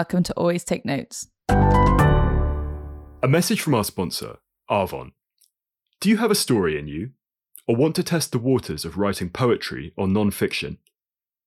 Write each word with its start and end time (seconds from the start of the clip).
welcome 0.00 0.22
to 0.22 0.32
Always 0.32 0.64
Take 0.64 0.86
Notes. 0.86 1.28
A 1.50 3.28
message 3.28 3.60
from 3.60 3.74
our 3.74 3.84
sponsor, 3.84 4.38
Arvon. 4.70 5.12
Do 6.00 6.08
you 6.08 6.16
have 6.16 6.30
a 6.30 6.34
story 6.34 6.78
in 6.78 6.88
you? 6.88 7.10
Or 7.68 7.76
want 7.76 7.96
to 7.96 8.02
test 8.02 8.32
the 8.32 8.38
waters 8.38 8.86
of 8.86 8.96
writing 8.96 9.28
poetry 9.28 9.92
or 9.98 10.08
non 10.08 10.30
fiction? 10.30 10.78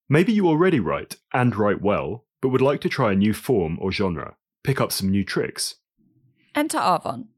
Maybe 0.07 0.33
you 0.33 0.47
already 0.47 0.79
write 0.79 1.15
and 1.33 1.55
write 1.55 1.81
well, 1.81 2.25
but 2.43 2.49
would 2.49 2.61
like 2.61 2.79
to 2.81 2.89
try 2.89 3.13
a 3.13 3.15
new 3.15 3.33
form 3.33 3.79
or 3.81 3.91
genre, 3.91 4.35
pick 4.63 4.79
up 4.79 4.91
some 4.91 5.09
new 5.09 5.25
tricks. 5.25 5.77
Enter 6.53 6.77
Arvon. 6.77 7.29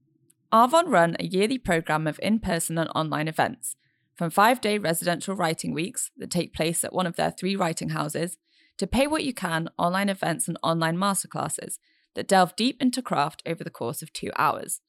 Arvon 0.51 0.89
run 0.89 1.15
a 1.17 1.25
yearly 1.25 1.57
programme 1.57 2.07
of 2.07 2.19
in 2.21 2.39
person 2.39 2.77
and 2.77 2.89
online 2.93 3.29
events, 3.29 3.77
from 4.15 4.29
five 4.29 4.59
day 4.59 4.77
residential 4.77 5.33
writing 5.33 5.73
weeks 5.73 6.11
that 6.17 6.29
take 6.29 6.53
place 6.53 6.83
at 6.83 6.91
one 6.91 7.07
of 7.07 7.15
their 7.15 7.31
three 7.31 7.55
writing 7.55 7.91
houses, 7.91 8.37
to 8.77 8.87
pay 8.87 9.07
what 9.07 9.23
you 9.23 9.33
can 9.33 9.69
online 9.77 10.09
events 10.09 10.47
and 10.47 10.57
online 10.63 10.97
masterclasses 10.97 11.77
that 12.15 12.27
delve 12.27 12.55
deep 12.55 12.81
into 12.81 13.01
craft 13.01 13.43
over 13.45 13.63
the 13.63 13.69
course 13.69 14.01
of 14.01 14.11
two 14.13 14.31
hours. 14.37 14.81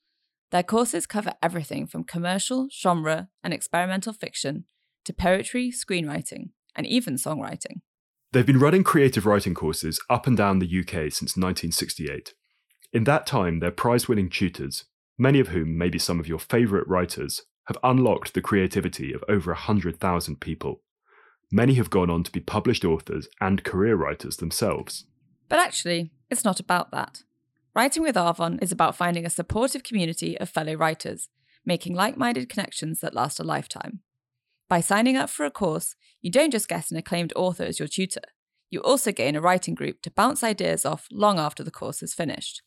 Their 0.53 0.63
courses 0.63 1.07
cover 1.07 1.35
everything 1.43 1.87
from 1.87 2.05
commercial, 2.05 2.69
genre, 2.71 3.29
and 3.43 3.53
experimental 3.53 4.13
fiction 4.13 4.65
to 5.05 5.13
poetry, 5.13 5.71
screenwriting, 5.73 6.51
and 6.75 6.87
even 6.87 7.15
songwriting. 7.15 7.81
They've 8.33 8.47
been 8.47 8.59
running 8.59 8.85
creative 8.85 9.27
writing 9.27 9.55
courses 9.55 10.01
up 10.11 10.27
and 10.27 10.37
down 10.37 10.59
the 10.59 10.81
UK 10.81 11.13
since 11.13 11.37
1968. 11.37 12.35
In 12.93 13.05
that 13.05 13.27
time, 13.27 13.61
their 13.61 13.71
prize 13.71 14.09
winning 14.09 14.29
tutors, 14.29 14.85
many 15.19 15.41
of 15.41 15.49
whom 15.49 15.77
may 15.77 15.89
be 15.89 15.99
some 15.99 16.21
of 16.21 16.29
your 16.29 16.39
favourite 16.39 16.87
writers, 16.87 17.43
have 17.67 17.79
unlocked 17.83 18.35
the 18.35 18.41
creativity 18.41 19.13
of 19.13 19.25
over 19.29 19.53
100,000 19.53 20.41
people. 20.41 20.83
Many 21.51 21.75
have 21.75 21.91
gone 21.91 22.11
on 22.11 22.23
to 22.25 22.33
be 22.33 22.41
published 22.41 22.85
authors 22.85 23.29
and 23.41 23.65
career 23.65 23.97
writers 23.97 24.39
themselves. 24.39 25.05
But 25.49 25.59
actually, 25.59 26.11
it's 26.31 26.45
not 26.45 26.61
about 26.61 26.91
that. 26.91 27.23
Writing 27.75 28.03
with 28.03 28.17
Arvon 28.17 28.63
is 28.63 28.73
about 28.73 28.97
finding 28.97 29.25
a 29.25 29.31
supportive 29.31 29.83
community 29.83 30.39
of 30.39 30.49
fellow 30.49 30.75
writers, 30.75 31.29
making 31.65 31.95
like 31.95 32.17
minded 32.17 32.49
connections 32.49 33.01
that 33.01 33.15
last 33.15 33.39
a 33.39 33.45
lifetime. 33.45 34.01
By 34.69 34.81
signing 34.81 35.17
up 35.17 35.31
for 35.31 35.47
a 35.47 35.51
course, 35.51 35.95
you 36.21 36.31
don't 36.31 36.51
just 36.51 36.69
get 36.69 36.91
an 36.91 36.97
acclaimed 36.97 37.33
author 37.37 37.65
as 37.65 37.79
your 37.79 37.87
tutor, 37.87 38.23
you 38.71 38.81
also 38.81 39.13
gain 39.13 39.37
a 39.37 39.41
writing 39.41 39.75
group 39.75 40.03
to 40.03 40.11
bounce 40.11 40.43
ideas 40.43 40.85
off 40.85 41.07
long 41.13 41.39
after 41.39 41.63
the 41.63 41.71
course 41.71 42.03
is 42.03 42.15
finished. 42.15 42.63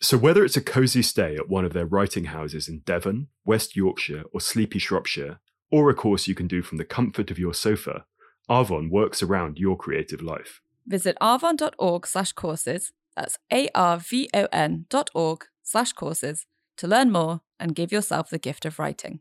So, 0.00 0.16
whether 0.16 0.44
it's 0.44 0.56
a 0.56 0.62
cosy 0.62 1.02
stay 1.02 1.34
at 1.34 1.48
one 1.48 1.64
of 1.64 1.72
their 1.72 1.86
writing 1.86 2.26
houses 2.26 2.68
in 2.68 2.80
Devon, 2.80 3.28
West 3.44 3.74
Yorkshire, 3.74 4.24
or 4.32 4.40
sleepy 4.40 4.78
Shropshire, 4.78 5.40
or 5.70 5.90
a 5.90 5.94
course 5.94 6.28
you 6.28 6.34
can 6.34 6.46
do 6.46 6.62
from 6.62 6.78
the 6.78 6.84
comfort 6.84 7.30
of 7.30 7.38
your 7.38 7.54
sofa, 7.54 8.04
Arvon 8.48 8.88
works 8.88 9.22
around 9.22 9.58
your 9.58 9.76
creative 9.76 10.22
life. 10.22 10.62
Visit 10.86 11.18
arvon.org 11.20 12.06
slash 12.06 12.32
courses, 12.32 12.92
that's 13.14 13.38
A-R-V-O-N 13.52 14.86
dot 14.88 15.10
org 15.14 15.44
slash 15.62 15.92
courses, 15.92 16.46
to 16.78 16.86
learn 16.86 17.12
more 17.12 17.42
and 17.60 17.74
give 17.74 17.92
yourself 17.92 18.30
the 18.30 18.38
gift 18.38 18.64
of 18.64 18.78
writing. 18.78 19.20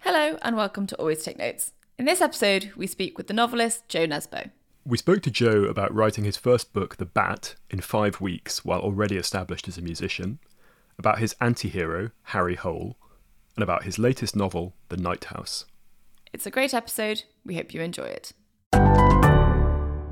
Hello 0.00 0.36
and 0.42 0.56
welcome 0.56 0.86
to 0.88 0.96
Always 0.96 1.22
Take 1.22 1.38
Notes. 1.38 1.72
In 1.98 2.04
this 2.04 2.20
episode, 2.20 2.72
we 2.76 2.86
speak 2.86 3.16
with 3.16 3.28
the 3.28 3.34
novelist 3.34 3.88
Jo 3.88 4.06
Nesbø. 4.06 4.50
We 4.84 4.98
spoke 4.98 5.22
to 5.22 5.30
Jo 5.30 5.64
about 5.64 5.94
writing 5.94 6.24
his 6.24 6.36
first 6.36 6.74
book, 6.74 6.98
The 6.98 7.06
Bat, 7.06 7.54
in 7.70 7.80
five 7.80 8.20
weeks 8.20 8.62
while 8.64 8.80
already 8.80 9.16
established 9.16 9.68
as 9.68 9.78
a 9.78 9.82
musician, 9.82 10.38
about 10.98 11.18
his 11.18 11.34
anti 11.40 11.70
hero, 11.70 12.10
Harry 12.24 12.56
Hole, 12.56 12.98
and 13.56 13.62
about 13.62 13.84
his 13.84 13.98
latest 13.98 14.36
novel, 14.36 14.74
The 14.90 14.98
Night 14.98 15.24
House. 15.24 15.64
It's 16.30 16.46
a 16.46 16.50
great 16.50 16.74
episode. 16.74 17.22
We 17.46 17.56
hope 17.56 17.72
you 17.72 17.80
enjoy 17.80 18.04
it. 18.04 18.32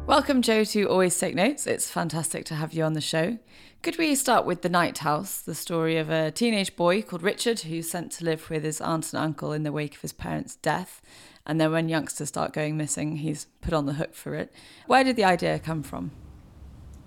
Welcome, 0.07 0.41
Jo, 0.41 0.65
to 0.65 0.85
Always 0.85 1.19
Take 1.19 1.35
Notes. 1.35 1.67
It's 1.67 1.91
fantastic 1.91 2.47
to 2.47 2.55
have 2.55 2.73
you 2.73 2.85
on 2.85 2.95
the 2.95 3.03
show. 3.03 3.39
Could 3.83 3.99
we 3.99 4.15
start 4.15 4.47
with 4.47 4.63
The 4.63 4.71
Night 4.71 4.99
House, 4.99 5.43
the 5.43 5.55
story 5.55 5.99
of 5.99 6.09
a 6.09 6.31
teenage 6.31 6.75
boy 6.75 7.03
called 7.03 7.23
Richard 7.23 7.61
who's 7.61 7.91
sent 7.91 8.13
to 8.13 8.25
live 8.25 8.49
with 8.49 8.65
his 8.65 8.81
aunt 8.81 9.13
and 9.13 9.23
uncle 9.23 9.53
in 9.53 9.63
the 9.63 9.73
wake 9.73 9.97
of 9.97 10.01
his 10.01 10.15
parents' 10.15 10.57
death? 10.57 11.03
And 11.45 11.61
then 11.61 11.71
when 11.71 11.91
youngsters 11.91 12.29
start 12.29 12.55
going 12.55 12.79
missing, 12.79 13.17
he's 13.17 13.47
put 13.61 13.75
on 13.75 13.85
the 13.85 13.95
hook 13.95 14.15
for 14.15 14.35
it. 14.35 14.51
Where 14.87 15.05
did 15.05 15.17
the 15.17 15.25
idea 15.25 15.59
come 15.59 15.83
from? 15.83 16.13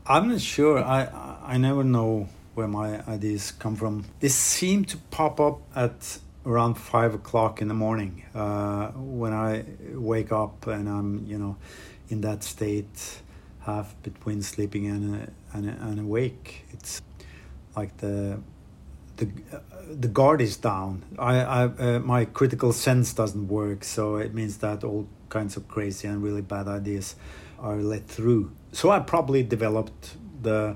I'm 0.06 0.30
not 0.30 0.42
sure. 0.42 0.84
I 0.84 1.08
I 1.44 1.58
never 1.58 1.84
know 1.84 2.30
where 2.54 2.68
my 2.68 3.04
ideas 3.08 3.52
come 3.52 3.76
from. 3.76 4.06
They 4.20 4.28
seem 4.28 4.86
to 4.86 4.98
pop 4.98 5.40
up 5.40 5.62
at 5.76 6.20
around 6.50 6.76
five 6.76 7.14
o'clock 7.14 7.62
in 7.62 7.68
the 7.68 7.74
morning 7.74 8.26
uh, 8.34 8.88
when 8.96 9.34
I 9.34 9.66
wake 9.94 10.32
up 10.32 10.68
and 10.68 10.90
I'm 10.90 11.26
you 11.28 11.38
know 11.38 11.58
in 12.10 12.22
that 12.22 12.44
state 12.44 13.22
half 13.62 13.96
between 14.04 14.42
sleeping 14.42 14.88
and 14.88 15.32
and, 15.54 15.70
and 15.70 16.00
awake. 16.00 16.66
It's 16.74 17.02
like 17.76 17.96
the 17.98 18.40
the 19.18 19.28
uh, 19.54 19.60
the 19.90 20.08
guard 20.08 20.42
is 20.42 20.58
down. 20.58 21.04
I, 21.18 21.36
I 21.42 21.64
uh, 21.66 22.00
my 22.00 22.26
critical 22.26 22.74
sense 22.74 23.14
doesn't 23.14 23.48
work, 23.48 23.84
so 23.84 24.16
it 24.16 24.34
means 24.34 24.58
that 24.58 24.84
all 24.84 25.08
kinds 25.30 25.56
of 25.58 25.68
crazy 25.68 26.08
and 26.08 26.24
really 26.24 26.42
bad 26.42 26.68
ideas 26.68 27.16
are 27.60 27.76
let 27.76 28.08
through. 28.08 28.52
So 28.72 28.90
I 28.90 29.00
probably 29.00 29.44
developed 29.44 30.16
the 30.42 30.76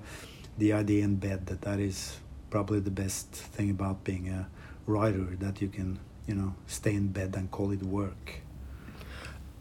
the 0.57 0.73
idea 0.73 1.03
in 1.03 1.15
bed 1.15 1.47
that 1.47 1.61
that 1.61 1.79
is 1.79 2.19
probably 2.51 2.79
the 2.79 2.91
best 2.91 3.31
thing 3.31 3.71
about 3.71 4.03
being 4.03 4.29
a 4.29 4.47
writer 4.85 5.35
that 5.39 5.61
you 5.61 5.67
can 5.67 5.99
you 6.27 6.35
know 6.35 6.55
stay 6.67 6.93
in 6.93 7.09
bed 7.09 7.35
and 7.35 7.51
call 7.51 7.71
it 7.71 7.83
work. 7.83 8.43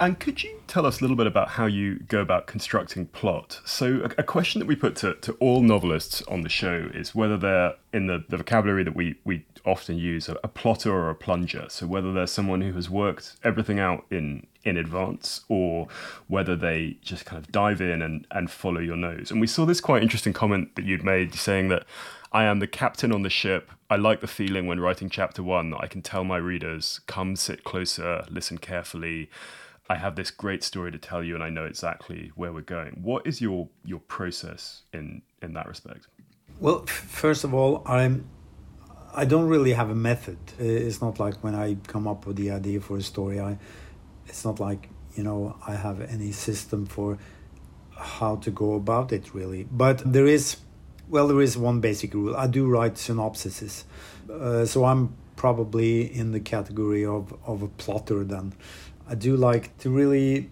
And 0.03 0.19
could 0.19 0.43
you 0.43 0.61
tell 0.67 0.85
us 0.85 0.99
a 0.99 1.05
little 1.05 1.17
bit 1.17 1.29
about 1.29 1.51
how 1.51 1.67
you 1.67 2.01
go 2.01 2.21
about 2.21 2.49
constructing 2.49 3.07
plot? 3.07 3.61
So, 3.65 4.01
a, 4.01 4.21
a, 4.23 4.23
question 4.25 4.59
that 4.59 4.67
we 4.67 4.75
put 4.75 4.97
to, 4.97 5.15
to 5.15 5.35
all 5.35 5.63
novelists 5.63 6.23
on 6.23 6.41
the 6.41 6.49
show 6.49 6.91
is 6.93 7.15
whether 7.15 7.37
they're 7.37 7.75
in 7.93 8.09
the, 8.09 8.25
the 8.29 8.39
vocabulary 8.39 8.83
that 8.83 8.97
we, 8.97 9.15
we 9.25 9.47
often 9.65 9.99
use, 9.99 10.29
a, 10.29 10.37
a, 10.43 10.49
plotter 10.49 10.93
or 10.93 11.09
a 11.09 11.15
plunger. 11.15 11.67
So, 11.69 11.87
whether 11.87 12.13
they're 12.13 12.27
someone 12.27 12.63
who 12.63 12.73
has 12.73 12.91
worked 12.91 13.37
everything 13.45 13.79
out 13.79 14.05
in, 14.11 14.45
in 14.65 14.77
advance 14.77 15.43
or 15.49 15.87
whether 16.27 16.57
they 16.57 16.97
just 17.01 17.25
kind 17.25 17.41
of 17.41 17.53
dive 17.53 17.81
in 17.81 18.03
and, 18.03 18.27
and 18.33 18.51
follow 18.51 18.81
your 18.81 18.97
nose. 18.97 19.31
And 19.31 19.41
we 19.41 19.47
saw 19.47 19.65
this 19.65 19.81
quite 19.81 20.03
interesting 20.03 20.33
comment 20.33 20.75
that 20.75 20.85
you'd 20.85 21.05
made 21.05 21.33
saying 21.37 21.69
that 21.69 21.85
I 22.33 22.45
am 22.45 22.61
the 22.61 22.67
captain 22.67 23.13
on 23.13 23.23
the 23.23 23.31
ship. 23.31 23.71
I 23.91 23.97
like 23.97 24.21
the 24.21 24.27
feeling 24.27 24.67
when 24.67 24.81
writing 24.81 25.11
chapter 25.11 25.43
one 25.43 25.71
that 25.71 25.81
I 25.81 25.87
can 25.87 26.03
tell 26.03 26.25
my 26.25 26.39
readers, 26.39 27.01
come 27.07 27.37
sit 27.37 27.63
closer, 27.63 28.25
listen 28.31 28.59
carefully 28.59 29.29
I 29.93 29.97
have 29.97 30.17
this 30.17 30.31
great 30.31 30.63
story 30.63 30.91
to 30.93 30.99
tell 30.99 31.23
you 31.23 31.35
and 31.35 31.45
I 31.45 31.51
know 31.51 31.67
exactly 31.67 32.33
where 32.35 32.53
we're 32.53 32.63
going. 32.63 33.01
What 33.03 33.27
is 33.27 33.41
your 33.41 33.69
your 33.85 34.01
process 34.01 34.83
in 34.93 35.23
in 35.43 35.53
that 35.55 35.67
respect? 35.67 36.07
Well, 36.61 36.87
first 36.87 37.45
of 37.45 37.53
all, 37.53 37.83
I'm 37.85 38.25
I 39.15 39.25
don't 39.25 39.49
really 39.49 39.73
have 39.73 39.91
a 39.91 39.95
method. 39.95 40.39
It's 40.59 41.03
not 41.03 41.21
like 41.21 41.37
when 41.45 41.55
I 41.55 41.77
come 41.89 42.07
up 42.07 42.27
with 42.27 42.37
the 42.37 42.51
idea 42.53 42.81
for 42.81 42.97
a 42.97 43.03
story, 43.03 43.41
I 43.41 43.59
it's 44.27 44.45
not 44.45 44.61
like, 44.61 44.89
you 45.17 45.25
know, 45.25 45.57
I 45.67 45.75
have 45.75 46.01
any 46.01 46.33
system 46.33 46.87
for 46.87 47.19
how 47.91 48.37
to 48.37 48.51
go 48.51 48.75
about 48.75 49.13
it 49.13 49.35
really. 49.35 49.65
But 49.65 49.97
there 50.11 50.27
is 50.27 50.57
well, 51.13 51.29
there 51.29 51.43
is 51.43 51.59
one 51.59 51.81
basic 51.81 52.15
rule. 52.15 52.35
I 52.35 52.47
do 52.47 52.67
write 52.67 52.95
synopsises. 52.95 53.85
Uh, 54.33 54.65
so 54.65 54.87
I'm 54.87 55.15
probably 55.37 56.13
in 56.13 56.33
the 56.33 56.41
category 56.41 57.05
of, 57.05 57.35
of 57.47 57.61
a 57.61 57.69
plotter 57.69 58.25
then. 58.25 58.55
I 59.07 59.15
do 59.15 59.37
like 59.37 59.77
to 59.79 59.91
really 59.91 60.51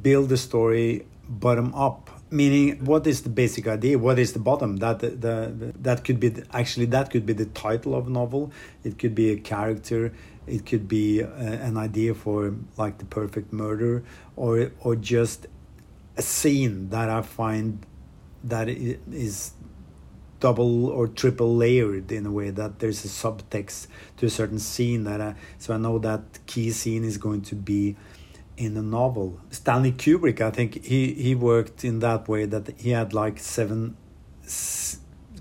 build 0.00 0.30
the 0.30 0.38
story 0.38 1.04
bottom 1.28 1.74
up 1.74 2.08
meaning 2.30 2.82
what 2.84 3.06
is 3.06 3.22
the 3.22 3.28
basic 3.28 3.66
idea 3.66 3.98
what 3.98 4.18
is 4.18 4.32
the 4.32 4.38
bottom 4.38 4.76
that 4.78 4.98
the, 5.00 5.08
the 5.08 5.72
that 5.78 6.04
could 6.04 6.20
be 6.20 6.28
the, 6.28 6.46
actually 6.54 6.86
that 6.86 7.10
could 7.10 7.24
be 7.24 7.32
the 7.32 7.46
title 7.46 7.94
of 7.94 8.06
a 8.06 8.10
novel 8.10 8.50
it 8.84 8.98
could 8.98 9.14
be 9.14 9.30
a 9.30 9.36
character 9.36 10.12
it 10.46 10.64
could 10.66 10.88
be 10.88 11.20
a, 11.20 11.26
uh, 11.26 11.68
an 11.68 11.76
idea 11.76 12.14
for 12.14 12.54
like 12.76 12.98
the 12.98 13.04
perfect 13.06 13.50
murder 13.52 14.02
or 14.36 14.70
or 14.80 14.94
just 14.96 15.46
a 16.16 16.22
scene 16.22 16.88
that 16.90 17.08
i 17.08 17.20
find 17.22 17.84
that 18.44 18.68
is 18.68 19.52
double 20.40 20.86
or 20.86 21.08
triple 21.08 21.56
layered 21.56 22.12
in 22.12 22.26
a 22.26 22.30
way 22.30 22.50
that 22.50 22.78
there's 22.78 23.04
a 23.04 23.08
subtext 23.08 23.86
to 24.16 24.26
a 24.26 24.30
certain 24.30 24.58
scene 24.58 25.04
that 25.04 25.20
I, 25.20 25.34
so 25.58 25.74
I 25.74 25.78
know 25.78 25.98
that 25.98 26.38
key 26.46 26.70
scene 26.70 27.04
is 27.04 27.18
going 27.18 27.42
to 27.42 27.54
be 27.54 27.96
in 28.56 28.76
a 28.76 28.82
novel. 28.82 29.40
Stanley 29.50 29.92
Kubrick, 29.92 30.40
I 30.40 30.50
think 30.50 30.84
he 30.84 31.14
he 31.14 31.34
worked 31.34 31.84
in 31.84 32.00
that 32.00 32.28
way 32.28 32.44
that 32.44 32.78
he 32.78 32.90
had 32.90 33.14
like 33.14 33.38
seven 33.38 33.96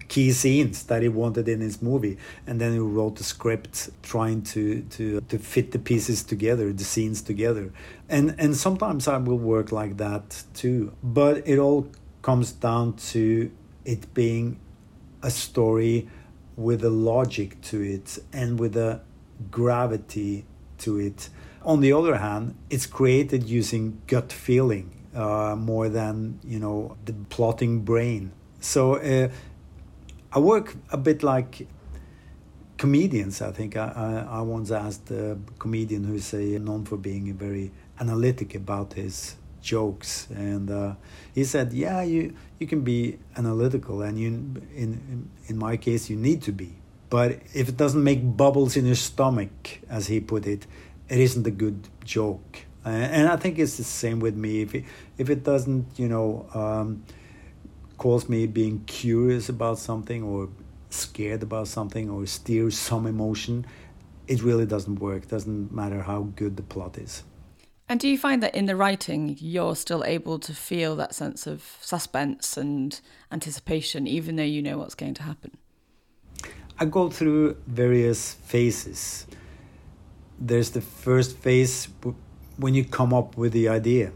key 0.08 0.32
scenes 0.32 0.84
that 0.84 1.02
he 1.02 1.10
wanted 1.10 1.48
in 1.50 1.60
his 1.60 1.82
movie 1.82 2.18
and 2.46 2.62
then 2.62 2.72
he 2.72 2.80
wrote 2.80 3.18
the 3.18 3.24
script 3.24 3.90
trying 4.02 4.42
to 4.42 4.82
to 4.84 5.20
to 5.22 5.38
fit 5.38 5.72
the 5.72 5.80
pieces 5.80 6.24
together 6.24 6.72
the 6.72 6.84
scenes 6.84 7.22
together 7.22 7.74
and 8.08 8.34
and 8.38 8.56
sometimes 8.56 9.08
i 9.08 9.18
will 9.18 9.38
work 9.38 9.72
like 9.72 9.98
that 9.98 10.44
too 10.54 10.94
but 11.04 11.46
it 11.46 11.60
all 11.60 11.88
comes 12.22 12.54
down 12.54 12.94
to 12.94 13.52
it 13.84 14.14
being 14.14 14.58
a 15.22 15.32
story 15.32 16.08
with 16.56 16.84
a 16.84 16.90
logic 16.90 17.62
to 17.62 17.82
it 17.82 18.20
and 18.34 18.60
with 18.60 18.76
a 18.76 19.02
gravity 19.52 20.46
to 20.80 20.98
it. 20.98 21.30
On 21.64 21.82
the 21.82 21.94
other 21.94 22.18
hand, 22.18 22.56
it's 22.70 22.86
created 22.86 23.44
using 23.50 24.02
gut 24.08 24.32
feeling. 24.32 24.98
uh, 25.18 25.56
more 25.56 25.90
than 25.90 26.40
you 26.44 26.60
know 26.60 26.96
the 27.06 27.14
plotting 27.30 27.82
brain. 27.82 28.32
So 28.60 28.96
uh, 28.96 29.30
I 30.32 30.40
work 30.40 30.76
a 30.92 30.98
bit 30.98 31.24
like 31.24 31.68
comedians. 32.78 33.42
I 33.42 33.52
think 33.52 33.76
I, 33.76 34.26
I, 34.30 34.40
I 34.40 34.42
once 34.42 34.72
asked 34.72 35.10
a 35.12 35.38
comedian 35.58 36.04
who's 36.04 36.34
a, 36.34 36.60
known 36.60 36.86
for 36.86 36.98
being 36.98 37.34
very 37.34 37.72
analytic 38.00 38.54
about 38.54 38.94
his 38.94 39.36
jokes, 39.62 40.28
and 40.34 40.70
uh, 40.70 40.96
he 41.34 41.44
said, 41.44 41.74
"Yeah, 41.74 42.02
you 42.02 42.36
you 42.60 42.68
can 42.68 42.82
be 42.82 43.20
analytical, 43.36 44.02
and 44.02 44.20
you 44.20 44.28
in 44.76 45.30
in 45.48 45.58
my 45.58 45.78
case 45.78 46.10
you 46.10 46.16
need 46.16 46.42
to 46.44 46.52
be, 46.52 46.76
but 47.10 47.40
if 47.54 47.70
it 47.70 47.78
doesn't 47.78 48.04
make 48.04 48.22
bubbles 48.38 48.76
in 48.78 48.86
your 48.86 48.96
stomach, 48.96 49.80
as 49.90 50.08
he 50.08 50.20
put 50.20 50.46
it, 50.46 50.68
it 51.10 51.20
isn't 51.20 51.46
a 51.48 51.52
good 51.52 51.88
joke." 52.04 52.66
And 52.86 53.28
I 53.28 53.36
think 53.36 53.60
it's 53.60 53.76
the 53.76 53.84
same 53.84 54.22
with 54.22 54.38
me. 54.38 54.62
If 54.62 54.74
it, 54.74 54.86
if 55.18 55.30
it 55.30 55.44
doesn't, 55.44 56.00
you 56.00 56.08
know, 56.08 56.48
um, 56.54 57.04
cause 57.98 58.30
me 58.30 58.48
being 58.48 58.84
curious 58.86 59.50
about 59.50 59.78
something 59.78 60.24
or 60.24 60.48
scared 60.90 61.44
about 61.44 61.68
something 61.68 62.10
or 62.10 62.26
steer 62.26 62.72
some 62.72 63.06
emotion, 63.06 63.66
it 64.28 64.42
really 64.42 64.66
doesn't 64.66 65.00
work. 65.00 65.28
Doesn't 65.28 65.72
matter 65.72 66.02
how 66.02 66.30
good 66.36 66.56
the 66.56 66.64
plot 66.64 66.98
is. 66.98 67.24
And 67.90 68.00
do 68.02 68.08
you 68.08 68.18
find 68.18 68.44
that 68.44 68.54
in 68.54 68.66
the 68.66 68.76
writing, 68.76 69.38
you're 69.40 69.76
still 69.76 70.04
able 70.04 70.40
to 70.40 70.54
feel 70.54 70.96
that 70.98 71.16
sense 71.16 71.48
of 71.48 71.78
suspense 71.82 72.58
and 72.58 73.00
anticipation, 73.32 74.08
even 74.08 74.36
though 74.36 74.44
you 74.44 74.62
know 74.62 74.78
what's 74.78 74.96
going 74.96 75.14
to 75.16 75.24
happen? 75.24 75.58
I 76.80 76.86
go 76.86 77.10
through 77.10 77.58
various 77.66 78.34
phases. 78.34 79.26
There's 80.38 80.72
the 80.72 80.82
first 80.82 81.38
phase 81.38 81.88
when 82.58 82.74
you 82.74 82.84
come 82.84 83.14
up 83.14 83.38
with 83.38 83.54
the 83.54 83.70
idea, 83.70 84.12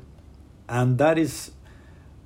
and 0.67 0.97
that 0.97 1.17
is 1.17 1.51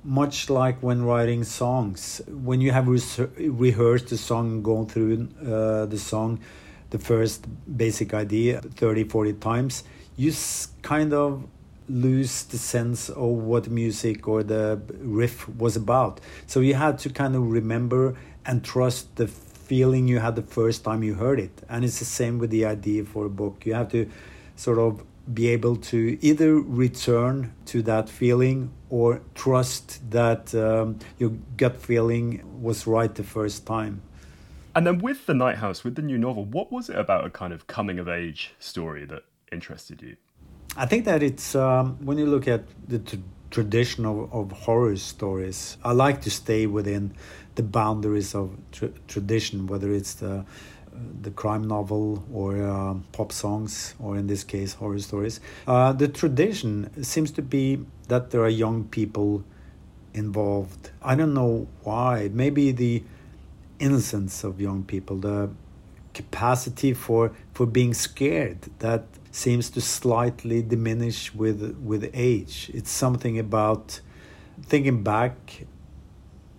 much 0.02 0.50
like 0.50 0.82
when 0.82 1.04
writing 1.04 1.44
songs. 1.44 2.20
When 2.28 2.60
you 2.60 2.72
have 2.72 2.88
rehearsed 2.88 4.08
the 4.08 4.18
song 4.18 4.62
gone 4.62 4.86
through 4.86 5.28
uh, 5.40 5.86
the 5.86 5.98
song, 5.98 6.40
the 6.90 6.98
first 6.98 7.46
basic 7.76 8.12
idea 8.12 8.60
30, 8.60 9.04
40 9.04 9.32
times, 9.34 9.84
you 10.16 10.32
kind 10.82 11.12
of 11.12 11.46
lose 11.88 12.44
the 12.44 12.58
sense 12.58 13.08
of 13.10 13.30
what 13.30 13.68
music 13.68 14.26
or 14.26 14.42
the 14.42 14.80
riff 14.98 15.48
was 15.48 15.76
about. 15.76 16.20
So 16.46 16.60
you 16.60 16.74
had 16.74 16.98
to 17.00 17.10
kind 17.10 17.36
of 17.36 17.50
remember 17.50 18.16
and 18.44 18.64
trust 18.64 19.16
the 19.16 19.28
feeling 19.28 20.08
you 20.08 20.18
had 20.18 20.36
the 20.36 20.42
first 20.42 20.84
time 20.84 21.02
you 21.02 21.14
heard 21.14 21.38
it. 21.38 21.62
And 21.68 21.84
it's 21.84 21.98
the 21.98 22.04
same 22.04 22.38
with 22.38 22.50
the 22.50 22.64
idea 22.64 23.04
for 23.04 23.26
a 23.26 23.28
book. 23.28 23.66
You 23.66 23.74
have 23.74 23.90
to 23.90 24.10
sort 24.56 24.78
of 24.78 25.04
be 25.32 25.48
able 25.48 25.76
to 25.76 26.18
either 26.20 26.54
return 26.54 27.52
to 27.66 27.82
that 27.82 28.08
feeling 28.08 28.70
or 28.88 29.20
trust 29.34 30.08
that 30.10 30.54
um, 30.54 30.98
your 31.18 31.30
gut 31.56 31.76
feeling 31.76 32.62
was 32.62 32.86
right 32.86 33.12
the 33.14 33.24
first 33.24 33.66
time. 33.66 34.02
And 34.74 34.86
then 34.86 34.98
with 34.98 35.26
The 35.26 35.34
Night 35.34 35.56
House, 35.56 35.82
with 35.82 35.96
the 35.96 36.02
new 36.02 36.18
novel, 36.18 36.44
what 36.44 36.70
was 36.70 36.88
it 36.88 36.96
about 36.96 37.24
a 37.24 37.30
kind 37.30 37.52
of 37.52 37.66
coming 37.66 37.98
of 37.98 38.08
age 38.08 38.54
story 38.60 39.04
that 39.06 39.24
interested 39.52 40.02
you? 40.02 40.16
I 40.76 40.86
think 40.86 41.04
that 41.06 41.22
it's, 41.22 41.54
um, 41.54 41.96
when 42.04 42.18
you 42.18 42.26
look 42.26 42.46
at 42.48 42.64
the 42.88 42.98
t- 42.98 43.22
tradition 43.50 44.04
of, 44.04 44.32
of, 44.32 44.52
horror 44.52 44.96
stories, 44.96 45.78
I 45.84 45.92
like 45.92 46.20
to 46.22 46.30
stay 46.30 46.66
within 46.66 47.14
the 47.54 47.62
boundaries 47.62 48.34
of 48.34 48.58
tr- 48.72 48.86
tradition, 49.08 49.66
whether 49.66 49.92
it's 49.92 50.14
the 50.14 50.44
the 51.20 51.30
crime 51.30 51.66
novel 51.68 52.24
or 52.32 52.62
uh, 52.62 52.94
pop 53.12 53.32
songs, 53.32 53.94
or 53.98 54.16
in 54.16 54.26
this 54.26 54.44
case, 54.44 54.74
horror 54.74 54.98
stories. 54.98 55.40
Uh, 55.66 55.92
the 55.92 56.08
tradition 56.08 56.90
seems 57.02 57.30
to 57.32 57.42
be 57.42 57.84
that 58.08 58.30
there 58.30 58.40
are 58.42 58.48
young 58.48 58.84
people 58.84 59.44
involved. 60.14 60.90
I 61.02 61.14
don't 61.14 61.34
know 61.34 61.68
why. 61.82 62.30
Maybe 62.32 62.72
the 62.72 63.02
innocence 63.78 64.42
of 64.44 64.60
young 64.60 64.84
people, 64.84 65.16
the 65.18 65.50
capacity 66.14 66.94
for, 66.94 67.32
for 67.52 67.66
being 67.66 67.92
scared 67.92 68.58
that 68.78 69.04
seems 69.36 69.68
to 69.70 69.80
slightly 69.80 70.62
diminish 70.62 71.34
with 71.34 71.60
with 71.90 72.10
age. 72.14 72.70
It's 72.72 72.90
something 72.90 73.38
about 73.38 74.00
thinking 74.62 75.02
back 75.02 75.66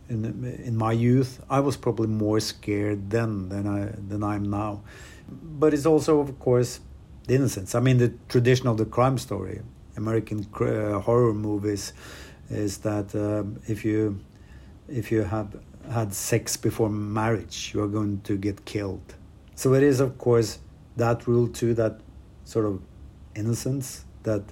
in 0.10 0.20
in 0.64 0.76
my 0.78 0.92
youth, 0.92 1.42
I 1.50 1.60
was 1.60 1.76
probably 1.76 2.08
more 2.08 2.40
scared 2.40 3.10
then 3.10 3.50
than 3.50 3.68
I 3.68 3.80
than 4.10 4.24
I'm 4.24 4.50
now. 4.50 4.82
But 5.60 5.74
it's 5.74 5.86
also, 5.86 6.20
of 6.20 6.40
course, 6.40 6.80
the 7.28 7.36
innocence. 7.36 7.76
I 7.76 7.80
mean, 7.80 7.98
the 7.98 8.14
tradition 8.30 8.68
of 8.68 8.78
the 8.78 8.86
crime 8.86 9.18
story, 9.18 9.62
American 9.98 10.48
uh, 10.62 11.00
horror 11.00 11.34
movies, 11.34 11.94
is 12.50 12.78
that 12.80 13.14
um, 13.16 13.60
if 13.68 13.84
you 13.84 14.20
if 14.88 15.12
you 15.12 15.24
have 15.24 15.50
had 15.92 16.14
sex 16.14 16.58
before 16.58 16.90
marriage, 16.90 17.72
you 17.74 17.82
are 17.82 17.88
going 17.88 18.22
to 18.22 18.38
get 18.38 18.66
killed. 18.66 19.16
So 19.56 19.74
it 19.74 19.84
is, 19.84 20.00
of 20.00 20.18
course, 20.18 20.60
that 20.96 21.28
rule 21.28 21.48
too, 21.48 21.74
that 21.74 22.00
sort 22.48 22.66
of 22.66 22.82
innocence 23.36 24.06
that 24.24 24.44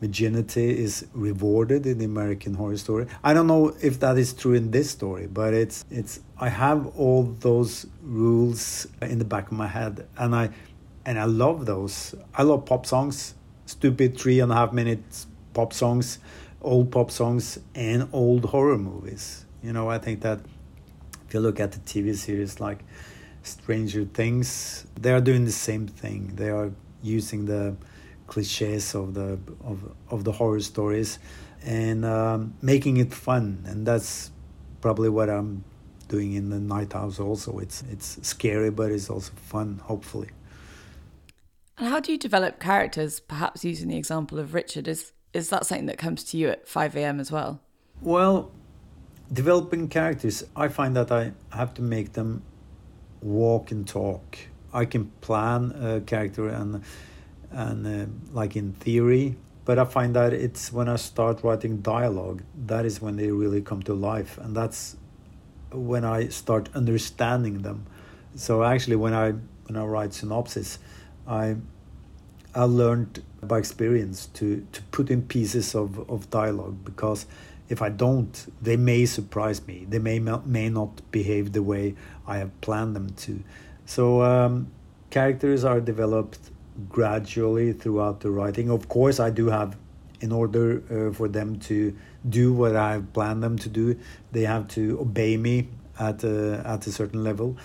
virginity 0.00 0.78
is 0.78 1.06
rewarded 1.12 1.86
in 1.86 1.98
the 1.98 2.04
American 2.04 2.54
Horror 2.54 2.76
Story. 2.76 3.06
I 3.22 3.34
don't 3.34 3.46
know 3.46 3.74
if 3.82 4.00
that 4.00 4.16
is 4.16 4.32
true 4.32 4.54
in 4.54 4.70
this 4.70 4.90
story, 4.90 5.26
but 5.26 5.54
it's 5.54 5.84
it's 5.90 6.20
I 6.38 6.48
have 6.48 6.86
all 6.96 7.24
those 7.40 7.86
rules 8.02 8.86
in 9.02 9.18
the 9.18 9.24
back 9.24 9.46
of 9.46 9.52
my 9.52 9.66
head, 9.66 10.06
and 10.16 10.34
I 10.34 10.50
and 11.04 11.18
I 11.18 11.24
love 11.24 11.66
those. 11.66 12.14
I 12.34 12.42
love 12.44 12.64
pop 12.64 12.86
songs, 12.86 13.34
stupid 13.66 14.18
three 14.18 14.40
and 14.40 14.50
a 14.50 14.54
half 14.54 14.72
minutes 14.72 15.26
pop 15.52 15.72
songs, 15.72 16.18
old 16.62 16.90
pop 16.92 17.10
songs, 17.10 17.58
and 17.74 18.08
old 18.12 18.44
horror 18.46 18.78
movies. 18.78 19.44
You 19.62 19.72
know, 19.72 19.90
I 19.90 19.98
think 19.98 20.20
that 20.22 20.40
if 21.26 21.34
you 21.34 21.40
look 21.40 21.60
at 21.60 21.72
the 21.72 21.80
TV 21.80 22.14
series 22.14 22.60
like 22.60 22.84
Stranger 23.42 24.04
Things, 24.04 24.86
they 25.00 25.12
are 25.12 25.20
doing 25.20 25.44
the 25.44 25.52
same 25.52 25.88
thing. 25.88 26.32
They 26.36 26.48
are 26.48 26.70
using 27.02 27.46
the 27.46 27.76
cliches 28.26 28.94
of 28.94 29.14
the 29.14 29.38
of 29.64 29.92
of 30.10 30.24
the 30.24 30.32
horror 30.32 30.60
stories 30.60 31.18
and 31.64 32.04
um, 32.04 32.54
making 32.62 32.98
it 32.98 33.12
fun. 33.12 33.64
And 33.66 33.86
that's 33.86 34.30
probably 34.80 35.08
what 35.08 35.28
i'm 35.28 35.64
doing 36.06 36.34
in 36.34 36.50
the 36.50 36.60
night 36.60 36.92
house 36.92 37.18
also. 37.18 37.58
It's 37.58 37.82
it's 37.90 38.18
scary 38.26 38.70
but 38.70 38.90
it's 38.90 39.10
also 39.10 39.32
fun 39.34 39.80
hopefully. 39.84 40.30
And 41.76 41.88
how 41.88 42.00
do 42.00 42.10
you 42.12 42.18
develop 42.18 42.58
characters 42.58 43.20
perhaps 43.20 43.64
using 43.64 43.88
the 43.88 43.96
example 43.96 44.38
of 44.38 44.54
richard? 44.54 44.88
Is 44.88 45.12
is 45.32 45.50
that 45.50 45.66
something 45.66 45.86
that 45.86 45.98
comes 45.98 46.24
to 46.24 46.36
you 46.36 46.48
at 46.48 46.66
5 46.66 46.96
a.m 46.96 47.20
as 47.20 47.30
well? 47.30 47.60
Well 48.00 48.50
developing 49.32 49.88
characters 49.88 50.42
i 50.56 50.68
find 50.68 50.96
that 50.96 51.12
i 51.12 51.32
have 51.50 51.74
to 51.74 51.82
make 51.82 52.14
them 52.14 52.42
walk 53.20 53.70
and 53.70 53.86
talk 53.86 54.38
i 54.72 54.84
can 54.84 55.06
plan 55.20 55.72
a 55.82 56.00
character 56.00 56.48
and 56.48 56.82
and 57.50 57.86
uh, 57.86 58.06
like 58.32 58.56
in 58.56 58.72
theory 58.74 59.36
but 59.64 59.78
i 59.78 59.84
find 59.84 60.14
that 60.14 60.32
it's 60.32 60.72
when 60.72 60.88
i 60.88 60.96
start 60.96 61.42
writing 61.42 61.80
dialogue 61.80 62.42
that 62.66 62.84
is 62.84 63.00
when 63.00 63.16
they 63.16 63.30
really 63.30 63.60
come 63.62 63.82
to 63.82 63.94
life 63.94 64.38
and 64.38 64.56
that's 64.56 64.96
when 65.72 66.04
i 66.04 66.28
start 66.28 66.68
understanding 66.74 67.62
them. 67.62 67.86
So 68.34 68.62
actually 68.62 68.96
when 68.96 69.14
i 69.14 69.32
when 69.66 69.76
i 69.76 69.84
write 69.84 70.14
synopsis 70.14 70.78
i 71.26 71.56
i 72.54 72.62
learned 72.62 73.22
by 73.42 73.58
experience 73.58 74.26
to 74.26 74.66
to 74.72 74.82
put 74.90 75.10
in 75.10 75.22
pieces 75.22 75.74
of 75.74 76.08
of 76.10 76.30
dialogue 76.30 76.84
because 76.84 77.26
if 77.68 77.82
i 77.82 77.88
don't 77.88 78.46
they 78.62 78.76
may 78.76 79.04
surprise 79.04 79.66
me. 79.66 79.86
They 79.88 79.98
may 79.98 80.18
may 80.18 80.68
not 80.68 81.02
behave 81.10 81.52
the 81.52 81.62
way 81.62 81.94
i 82.26 82.38
have 82.38 82.58
planned 82.60 82.96
them 82.96 83.10
to 83.10 83.42
so 83.88 84.20
um, 84.20 84.70
characters 85.08 85.64
are 85.64 85.80
developed 85.80 86.50
gradually 86.90 87.72
throughout 87.72 88.20
the 88.20 88.30
writing. 88.30 88.68
Of 88.68 88.86
course, 88.86 89.18
I 89.18 89.30
do 89.30 89.46
have, 89.46 89.78
in 90.20 90.30
order 90.30 90.82
uh, 90.90 91.14
for 91.14 91.26
them 91.26 91.58
to 91.60 91.96
do 92.28 92.52
what 92.52 92.76
I've 92.76 93.10
planned 93.14 93.42
them 93.42 93.56
to 93.56 93.68
do, 93.70 93.98
they 94.30 94.42
have 94.42 94.68
to 94.76 95.00
obey 95.00 95.38
me 95.38 95.68
at 95.98 96.22
a, 96.22 96.62
at 96.66 96.86
a 96.86 96.92
certain 96.92 97.24
level. 97.24 97.56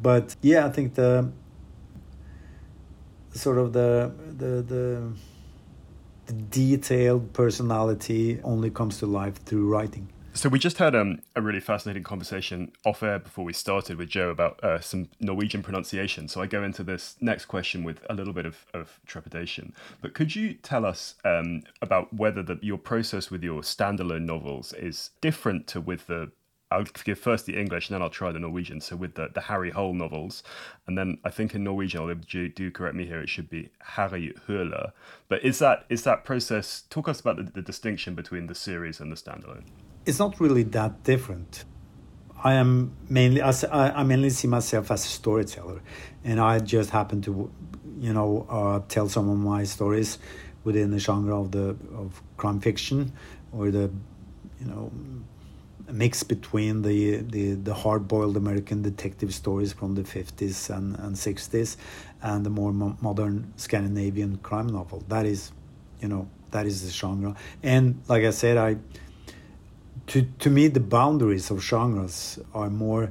But 0.00 0.36
yeah, 0.40 0.66
I 0.66 0.70
think 0.70 0.94
the 0.94 1.32
sort 3.34 3.58
of 3.58 3.72
the 3.72 4.12
the 4.38 4.62
the, 4.62 5.12
the 6.26 6.32
detailed 6.32 7.32
personality 7.32 8.40
only 8.44 8.70
comes 8.70 8.98
to 8.98 9.06
life 9.06 9.42
through 9.44 9.68
writing. 9.68 10.11
So 10.34 10.48
we 10.48 10.58
just 10.58 10.78
had 10.78 10.94
um, 10.94 11.20
a 11.36 11.42
really 11.42 11.60
fascinating 11.60 12.04
conversation 12.04 12.72
off 12.86 13.02
air 13.02 13.18
before 13.18 13.44
we 13.44 13.52
started 13.52 13.98
with 13.98 14.08
Jo 14.08 14.30
about 14.30 14.64
uh, 14.64 14.80
some 14.80 15.08
Norwegian 15.20 15.62
pronunciation. 15.62 16.26
So 16.26 16.40
I 16.40 16.46
go 16.46 16.64
into 16.64 16.82
this 16.82 17.16
next 17.20 17.44
question 17.46 17.84
with 17.84 18.00
a 18.08 18.14
little 18.14 18.32
bit 18.32 18.46
of, 18.46 18.64
of 18.72 18.98
trepidation. 19.04 19.74
But 20.00 20.14
could 20.14 20.34
you 20.34 20.54
tell 20.54 20.86
us 20.86 21.16
um, 21.26 21.64
about 21.82 22.14
whether 22.14 22.42
the, 22.42 22.58
your 22.62 22.78
process 22.78 23.30
with 23.30 23.42
your 23.44 23.60
standalone 23.60 24.22
novels 24.22 24.72
is 24.72 25.10
different 25.20 25.66
to 25.68 25.82
with 25.82 26.06
the 26.06 26.32
I'll 26.70 26.84
give 27.04 27.18
first 27.18 27.44
the 27.44 27.60
English 27.60 27.90
and 27.90 27.94
then 27.94 28.00
I'll 28.00 28.08
try 28.08 28.32
the 28.32 28.38
Norwegian. 28.38 28.80
So 28.80 28.96
with 28.96 29.16
the, 29.16 29.28
the 29.34 29.42
Harry 29.42 29.70
Hole 29.70 29.92
novels, 29.92 30.42
and 30.86 30.96
then 30.96 31.18
I 31.22 31.28
think 31.28 31.54
in 31.54 31.62
Norwegian, 31.62 32.00
although 32.00 32.14
do, 32.14 32.48
do 32.48 32.70
correct 32.70 32.96
me 32.96 33.04
here, 33.04 33.20
it 33.20 33.28
should 33.28 33.50
be 33.50 33.68
Harry 33.80 34.32
Höhle. 34.48 34.92
But 35.28 35.44
is 35.44 35.58
that 35.58 35.84
is 35.90 36.04
that 36.04 36.24
process? 36.24 36.84
Talk 36.88 37.08
us 37.08 37.20
about 37.20 37.36
the, 37.36 37.42
the 37.42 37.60
distinction 37.60 38.14
between 38.14 38.46
the 38.46 38.54
series 38.54 39.00
and 39.00 39.12
the 39.12 39.16
standalone. 39.16 39.64
It's 40.04 40.18
not 40.18 40.40
really 40.40 40.64
that 40.64 41.04
different. 41.04 41.64
I 42.42 42.54
am 42.54 42.92
mainly 43.08 43.40
I, 43.40 43.52
I 43.70 44.02
mainly 44.02 44.30
see 44.30 44.48
myself 44.48 44.90
as 44.90 45.04
a 45.04 45.08
storyteller, 45.08 45.80
and 46.24 46.40
I 46.40 46.58
just 46.58 46.90
happen 46.90 47.22
to, 47.22 47.50
you 48.00 48.12
know, 48.12 48.46
uh, 48.48 48.80
tell 48.88 49.08
some 49.08 49.28
of 49.28 49.38
my 49.38 49.62
stories 49.64 50.18
within 50.64 50.90
the 50.90 50.98
genre 50.98 51.40
of 51.40 51.52
the 51.52 51.76
of 51.94 52.20
crime 52.36 52.60
fiction 52.60 53.12
or 53.52 53.70
the, 53.70 53.90
you 54.60 54.66
know, 54.66 54.90
mix 55.92 56.22
between 56.22 56.82
the, 56.82 57.16
the, 57.18 57.54
the 57.54 57.74
hard-boiled 57.74 58.36
American 58.36 58.82
detective 58.82 59.34
stories 59.34 59.72
from 59.72 59.94
the 59.94 60.02
50s 60.02 60.74
and, 60.74 60.96
and 60.98 61.14
60s 61.14 61.76
and 62.22 62.46
the 62.46 62.50
more 62.50 62.72
mo- 62.72 62.96
modern 63.00 63.52
Scandinavian 63.56 64.38
crime 64.38 64.68
novel. 64.68 65.04
That 65.08 65.26
is, 65.26 65.52
you 66.00 66.08
know, 66.08 66.28
that 66.50 66.66
is 66.66 66.84
the 66.84 66.90
genre. 66.90 67.34
And 67.62 68.00
like 68.08 68.24
I 68.24 68.30
said, 68.30 68.56
I 68.56 68.76
to 70.08 70.22
to 70.38 70.50
me 70.50 70.68
the 70.68 70.80
boundaries 70.80 71.50
of 71.50 71.62
genres 71.62 72.38
are 72.54 72.70
more 72.70 73.10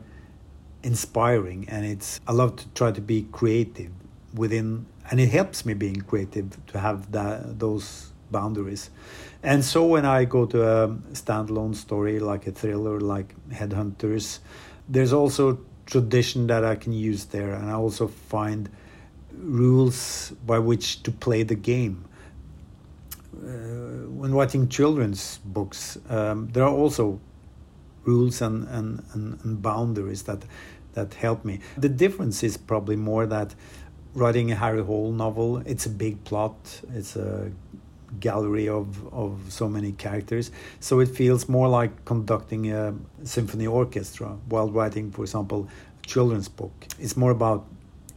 inspiring, 0.83 1.67
and 1.69 1.85
it's 1.85 2.19
I 2.27 2.33
love 2.33 2.55
to 2.57 2.67
try 2.69 2.91
to 2.91 3.01
be 3.01 3.27
creative 3.31 3.91
within, 4.33 4.85
and 5.09 5.19
it 5.19 5.29
helps 5.29 5.65
me 5.65 5.73
being 5.73 6.01
creative 6.01 6.57
to 6.67 6.79
have 6.79 7.11
that 7.11 7.59
those 7.59 8.11
boundaries. 8.31 8.89
And 9.43 9.63
so 9.65 9.85
when 9.85 10.05
I 10.05 10.25
go 10.25 10.45
to 10.45 10.63
a 10.63 10.87
standalone 11.13 11.75
story 11.75 12.19
like 12.19 12.47
a 12.47 12.51
thriller 12.51 12.99
like 12.99 13.35
Headhunters, 13.49 14.39
there's 14.87 15.13
also 15.13 15.59
tradition 15.85 16.47
that 16.47 16.63
I 16.63 16.75
can 16.75 16.93
use 16.93 17.25
there, 17.25 17.53
and 17.53 17.69
I 17.69 17.73
also 17.73 18.07
find 18.07 18.69
rules 19.33 20.31
by 20.45 20.59
which 20.59 21.03
to 21.03 21.11
play 21.11 21.43
the 21.43 21.55
game. 21.55 22.05
Uh, 23.41 24.07
when 24.09 24.33
writing 24.33 24.69
children's 24.69 25.39
books, 25.39 25.97
um, 26.09 26.47
there 26.53 26.63
are 26.63 26.73
also 26.73 27.19
rules 28.05 28.41
and, 28.41 28.67
and, 28.67 29.03
and, 29.13 29.39
and 29.43 29.61
boundaries 29.61 30.23
that 30.23 30.43
that 30.93 31.13
help 31.13 31.45
me. 31.45 31.59
The 31.77 31.89
difference 31.89 32.43
is 32.43 32.57
probably 32.57 32.95
more 32.95 33.25
that 33.25 33.55
writing 34.13 34.51
a 34.51 34.55
Harry 34.55 34.83
Hole 34.83 35.11
novel, 35.11 35.57
it's 35.65 35.85
a 35.85 35.89
big 35.89 36.23
plot, 36.23 36.81
it's 36.93 37.15
a 37.15 37.51
gallery 38.19 38.67
of, 38.67 39.13
of 39.13 39.39
so 39.47 39.69
many 39.69 39.93
characters. 39.93 40.51
So 40.79 40.99
it 40.99 41.09
feels 41.09 41.47
more 41.47 41.69
like 41.69 42.03
conducting 42.05 42.71
a 42.71 42.93
symphony 43.23 43.67
orchestra 43.67 44.37
while 44.49 44.69
writing, 44.69 45.11
for 45.11 45.21
example, 45.21 45.69
a 46.03 46.07
children's 46.07 46.49
book. 46.49 46.73
It's 46.99 47.15
more 47.15 47.31
about 47.31 47.65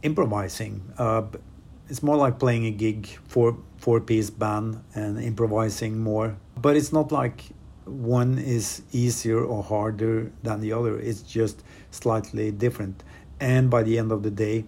improvising. 0.03 0.83
Uh, 0.97 1.23
it's 1.89 2.01
more 2.01 2.15
like 2.15 2.39
playing 2.39 2.65
a 2.65 2.71
gig 2.71 3.07
for 3.27 3.57
four 3.77 3.99
piece 3.99 4.29
band 4.29 4.81
and 4.95 5.21
improvising 5.21 5.99
more. 5.99 6.37
But 6.57 6.75
it's 6.75 6.91
not 6.91 7.11
like 7.11 7.43
one 7.85 8.39
is 8.39 8.81
easier 8.91 9.43
or 9.43 9.63
harder 9.63 10.31
than 10.43 10.61
the 10.61 10.73
other. 10.73 10.99
It's 10.99 11.21
just 11.21 11.63
slightly 11.91 12.51
different. 12.51 13.03
And 13.39 13.69
by 13.69 13.83
the 13.83 13.99
end 13.99 14.11
of 14.11 14.23
the 14.23 14.31
day, 14.31 14.65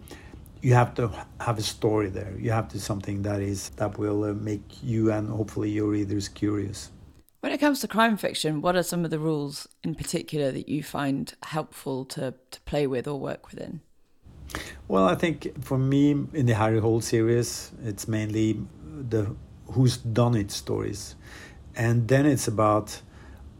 you 0.61 0.73
have 0.73 0.93
to 0.95 1.11
have 1.39 1.57
a 1.57 1.61
story 1.61 2.09
there. 2.09 2.35
You 2.37 2.51
have 2.51 2.67
to 2.69 2.79
something 2.79 3.21
that 3.23 3.41
is 3.41 3.69
that 3.77 3.97
will 3.97 4.23
uh, 4.23 4.33
make 4.33 4.83
you 4.83 5.11
and 5.11 5.29
hopefully 5.29 5.69
your 5.69 5.87
readers 5.87 6.27
curious. 6.27 6.91
When 7.39 7.51
it 7.51 7.59
comes 7.59 7.79
to 7.81 7.87
crime 7.87 8.17
fiction, 8.17 8.61
what 8.61 8.75
are 8.75 8.83
some 8.83 9.05
of 9.05 9.11
the 9.11 9.19
rules 9.19 9.67
in 9.83 9.95
particular 9.95 10.51
that 10.51 10.67
you 10.67 10.83
find 10.83 11.33
helpful 11.43 12.03
to, 12.05 12.33
to 12.51 12.61
play 12.61 12.87
with 12.87 13.07
or 13.07 13.19
work 13.19 13.51
within? 13.51 13.81
Well, 14.87 15.05
I 15.05 15.15
think 15.15 15.63
for 15.63 15.77
me 15.77 16.11
in 16.11 16.45
the 16.45 16.53
Harry 16.55 16.79
Hole 16.79 17.01
series, 17.01 17.71
it's 17.83 18.07
mainly 18.07 18.59
the 19.09 19.35
who's 19.71 19.97
done 19.97 20.35
it 20.35 20.51
stories, 20.51 21.15
and 21.75 22.07
then 22.07 22.25
it's 22.25 22.47
about 22.47 23.01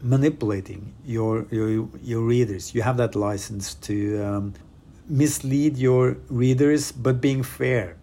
manipulating 0.00 0.94
your 1.04 1.46
your 1.50 1.88
your 2.02 2.22
readers. 2.22 2.74
You 2.74 2.82
have 2.82 2.96
that 2.96 3.14
license 3.14 3.74
to 3.74 4.24
um, 4.24 4.54
mislead 5.08 5.76
your 5.76 6.16
readers, 6.28 6.92
but 6.92 7.20
being 7.20 7.42
fair. 7.42 7.96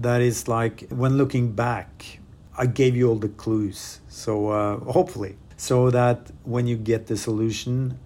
That 0.00 0.20
is 0.20 0.46
like 0.46 0.86
when 0.90 1.18
looking 1.18 1.52
back, 1.52 2.20
I 2.56 2.66
gave 2.66 2.94
you 2.96 3.08
all 3.08 3.16
the 3.18 3.28
clues. 3.28 4.00
So 4.08 4.50
uh, 4.50 4.78
hopefully, 4.78 5.36
so 5.56 5.90
that 5.90 6.30
when 6.44 6.68
you 6.68 6.76
get 6.76 7.08
the 7.08 7.16
solution, 7.16 7.98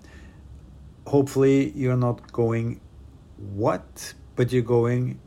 hopefully 1.07 1.71
you're 1.77 1.99
not 1.99 2.33
going, 2.33 2.81
what? 3.37 4.15
But 4.37 4.53
you're 4.53 4.63
going, 4.63 5.19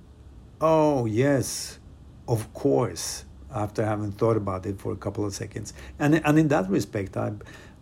oh 0.61 1.05
yes, 1.05 1.79
of 2.27 2.53
course. 2.53 3.25
After 3.53 3.85
having 3.85 4.11
thought 4.11 4.35
about 4.35 4.65
it 4.65 4.81
for 4.81 4.91
a 4.91 4.97
couple 4.97 5.23
of 5.23 5.33
seconds, 5.33 5.73
and 5.97 6.15
and 6.25 6.37
in 6.37 6.49
that 6.49 6.69
respect, 6.69 7.15
I 7.15 7.31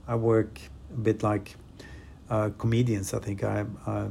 I 0.07 0.13
work 0.15 0.59
a 0.93 0.99
bit 0.99 1.23
like 1.23 1.55
uh, 2.29 2.51
comedians. 2.59 3.13
I 3.13 3.19
think 3.19 3.43
I, 3.43 3.65
I 3.87 4.07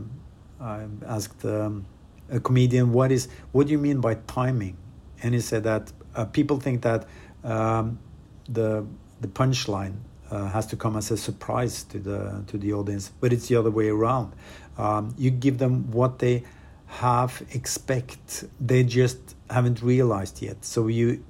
I 0.61 0.87
asked 1.07 1.45
um, 1.45 1.87
a 2.31 2.41
comedian, 2.41 2.93
"What 2.93 3.13
is? 3.13 3.29
What 3.53 3.67
do 3.67 3.73
you 3.73 3.79
mean 3.79 4.01
by 4.01 4.15
timing?" 4.27 4.77
And 5.23 5.35
he 5.35 5.41
said 5.41 5.63
that 5.65 5.93
uh, 6.17 6.25
people 6.25 6.59
think 6.59 6.83
that 6.83 7.07
um, 7.45 8.01
the 8.49 8.85
the 9.21 9.29
punchline 9.29 9.95
uh, 10.31 10.49
has 10.49 10.67
to 10.67 10.77
come 10.77 10.97
as 10.97 11.11
a 11.11 11.17
surprise 11.17 11.85
to 11.85 11.99
the 11.99 12.43
to 12.49 12.59
the 12.59 12.73
audience, 12.73 13.13
but 13.21 13.33
it's 13.33 13.49
the 13.49 13.57
other 13.57 13.71
way 13.71 13.89
around. 13.89 14.33
Um, 14.79 15.15
you 15.19 15.31
give 15.31 15.59
them 15.59 15.91
what 15.93 16.19
they 16.19 16.45
half 16.93 17.43
expect; 17.55 18.45
they 18.61 18.85
just 18.85 19.19
haven't 19.51 19.83
realized 19.83 20.43
yet. 20.43 20.65
So 20.65 20.89
you 20.89 21.25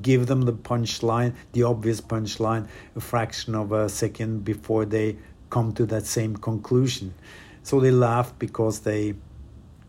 give 0.00 0.26
them 0.26 0.42
the 0.42 0.52
punchline, 0.52 1.34
the 1.52 1.64
obvious 1.64 2.00
punchline, 2.00 2.66
a 2.96 3.00
fraction 3.00 3.54
of 3.54 3.72
a 3.72 3.88
second 3.88 4.44
before 4.44 4.84
they 4.86 5.16
come 5.50 5.72
to 5.74 5.84
that 5.86 6.06
same 6.06 6.36
conclusion. 6.36 7.14
So 7.62 7.78
they 7.78 7.90
laugh 7.90 8.32
because 8.38 8.80
they 8.80 9.14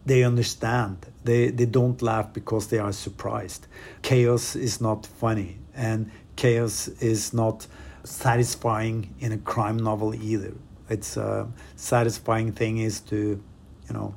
they 0.05 0.23
understand. 0.23 1.05
They 1.23 1.49
they 1.49 1.65
don't 1.65 2.01
laugh 2.01 2.33
because 2.33 2.67
they 2.67 2.79
are 2.79 2.91
surprised. 2.91 3.67
Chaos 4.01 4.55
is 4.55 4.81
not 4.81 5.05
funny, 5.05 5.57
and 5.75 6.11
chaos 6.35 6.89
is 6.99 7.33
not 7.33 7.67
satisfying 8.03 9.13
in 9.19 9.31
a 9.31 9.37
crime 9.37 9.77
novel 9.77 10.13
either. 10.13 10.53
It's 10.89 11.15
a 11.15 11.47
satisfying 11.77 12.51
thing 12.51 12.79
is 12.79 12.99
to, 13.01 13.41
you 13.87 13.93
know, 13.93 14.13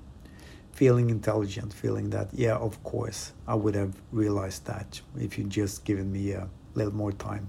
feeling 0.77 1.09
intelligent, 1.11 1.73
feeling 1.73 2.11
that 2.11 2.29
yeah, 2.33 2.57
of 2.57 2.83
course, 2.85 3.33
I 3.49 3.55
would 3.55 3.75
have 3.75 3.95
realized 4.13 4.67
that 4.67 5.01
if 5.19 5.39
you'd 5.39 5.51
just 5.51 5.85
given 5.85 6.13
me 6.13 6.33
a 6.33 6.49
little 6.75 6.95
more 6.95 7.13
time. 7.13 7.49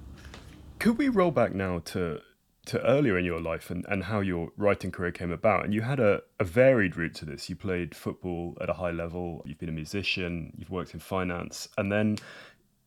Could 0.80 0.98
we 0.98 1.10
roll 1.10 1.32
back 1.32 1.54
now 1.54 1.80
to 1.92 2.22
to 2.68 2.86
earlier 2.86 3.18
in 3.18 3.24
your 3.24 3.40
life 3.40 3.72
and, 3.72 3.86
and 3.88 4.04
how 4.04 4.20
your 4.20 4.50
writing 4.58 4.92
career 4.92 5.12
came 5.12 5.32
about. 5.32 5.64
And 5.64 5.74
you 5.74 5.82
had 5.82 6.02
a, 6.02 6.22
a 6.38 6.44
varied 6.44 6.98
route 6.98 7.16
to 7.16 7.26
this. 7.26 7.50
You 7.50 7.56
played 7.56 7.96
football 7.96 8.58
at 8.60 8.70
a 8.70 8.74
high 8.74 8.92
level, 8.92 9.42
you've 9.46 9.58
been 9.58 9.70
a 9.70 9.80
musician, 9.84 10.52
you've 10.58 10.70
worked 10.70 10.94
in 10.94 11.00
finance, 11.00 11.70
and 11.78 11.90
then 11.90 12.18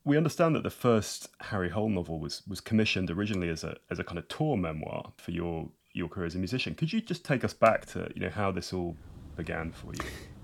we 0.04 0.18
understand 0.18 0.54
that 0.54 0.64
the 0.64 0.70
first 0.70 1.28
Harry 1.40 1.70
Hole 1.70 1.88
novel 1.88 2.20
was 2.20 2.42
was 2.46 2.60
commissioned 2.60 3.10
originally 3.10 3.48
as 3.48 3.64
a 3.64 3.76
as 3.90 3.98
a 3.98 4.04
kind 4.04 4.18
of 4.18 4.28
tour 4.28 4.56
memoir 4.56 5.12
for 5.16 5.30
your 5.30 5.70
your 5.92 6.08
career 6.08 6.26
as 6.26 6.34
a 6.34 6.38
musician. 6.38 6.74
Could 6.74 6.92
you 6.92 7.00
just 7.00 7.24
take 7.24 7.42
us 7.42 7.54
back 7.54 7.86
to 7.86 8.10
you 8.14 8.20
know 8.20 8.30
how 8.30 8.50
this 8.50 8.72
all 8.72 8.96
began 9.36 9.72
for 9.72 9.92
you? 9.94 10.00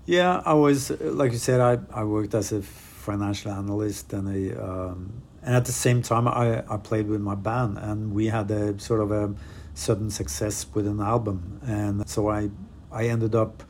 Yeah, 0.07 0.41
I 0.45 0.53
was 0.53 0.89
like 1.01 1.33
you 1.33 1.37
said, 1.37 1.59
I, 1.59 1.79
I 1.91 2.05
worked 2.05 2.33
as 2.33 2.53
a 2.53 2.61
financial 2.61 3.51
analyst 3.51 4.13
and 4.13 4.29
a 4.29 4.65
um, 4.65 5.21
and 5.43 5.53
at 5.53 5.65
the 5.65 5.73
same 5.73 6.01
time 6.01 6.29
I, 6.29 6.63
I 6.69 6.77
played 6.77 7.07
with 7.09 7.19
my 7.19 7.35
band 7.35 7.77
and 7.77 8.13
we 8.13 8.27
had 8.27 8.49
a 8.49 8.79
sort 8.79 9.01
of 9.01 9.11
a 9.11 9.35
sudden 9.73 10.09
success 10.09 10.65
with 10.73 10.87
an 10.87 11.01
album. 11.01 11.59
And 11.67 12.07
so 12.07 12.29
I 12.29 12.49
I 12.89 13.07
ended 13.07 13.35
up 13.35 13.63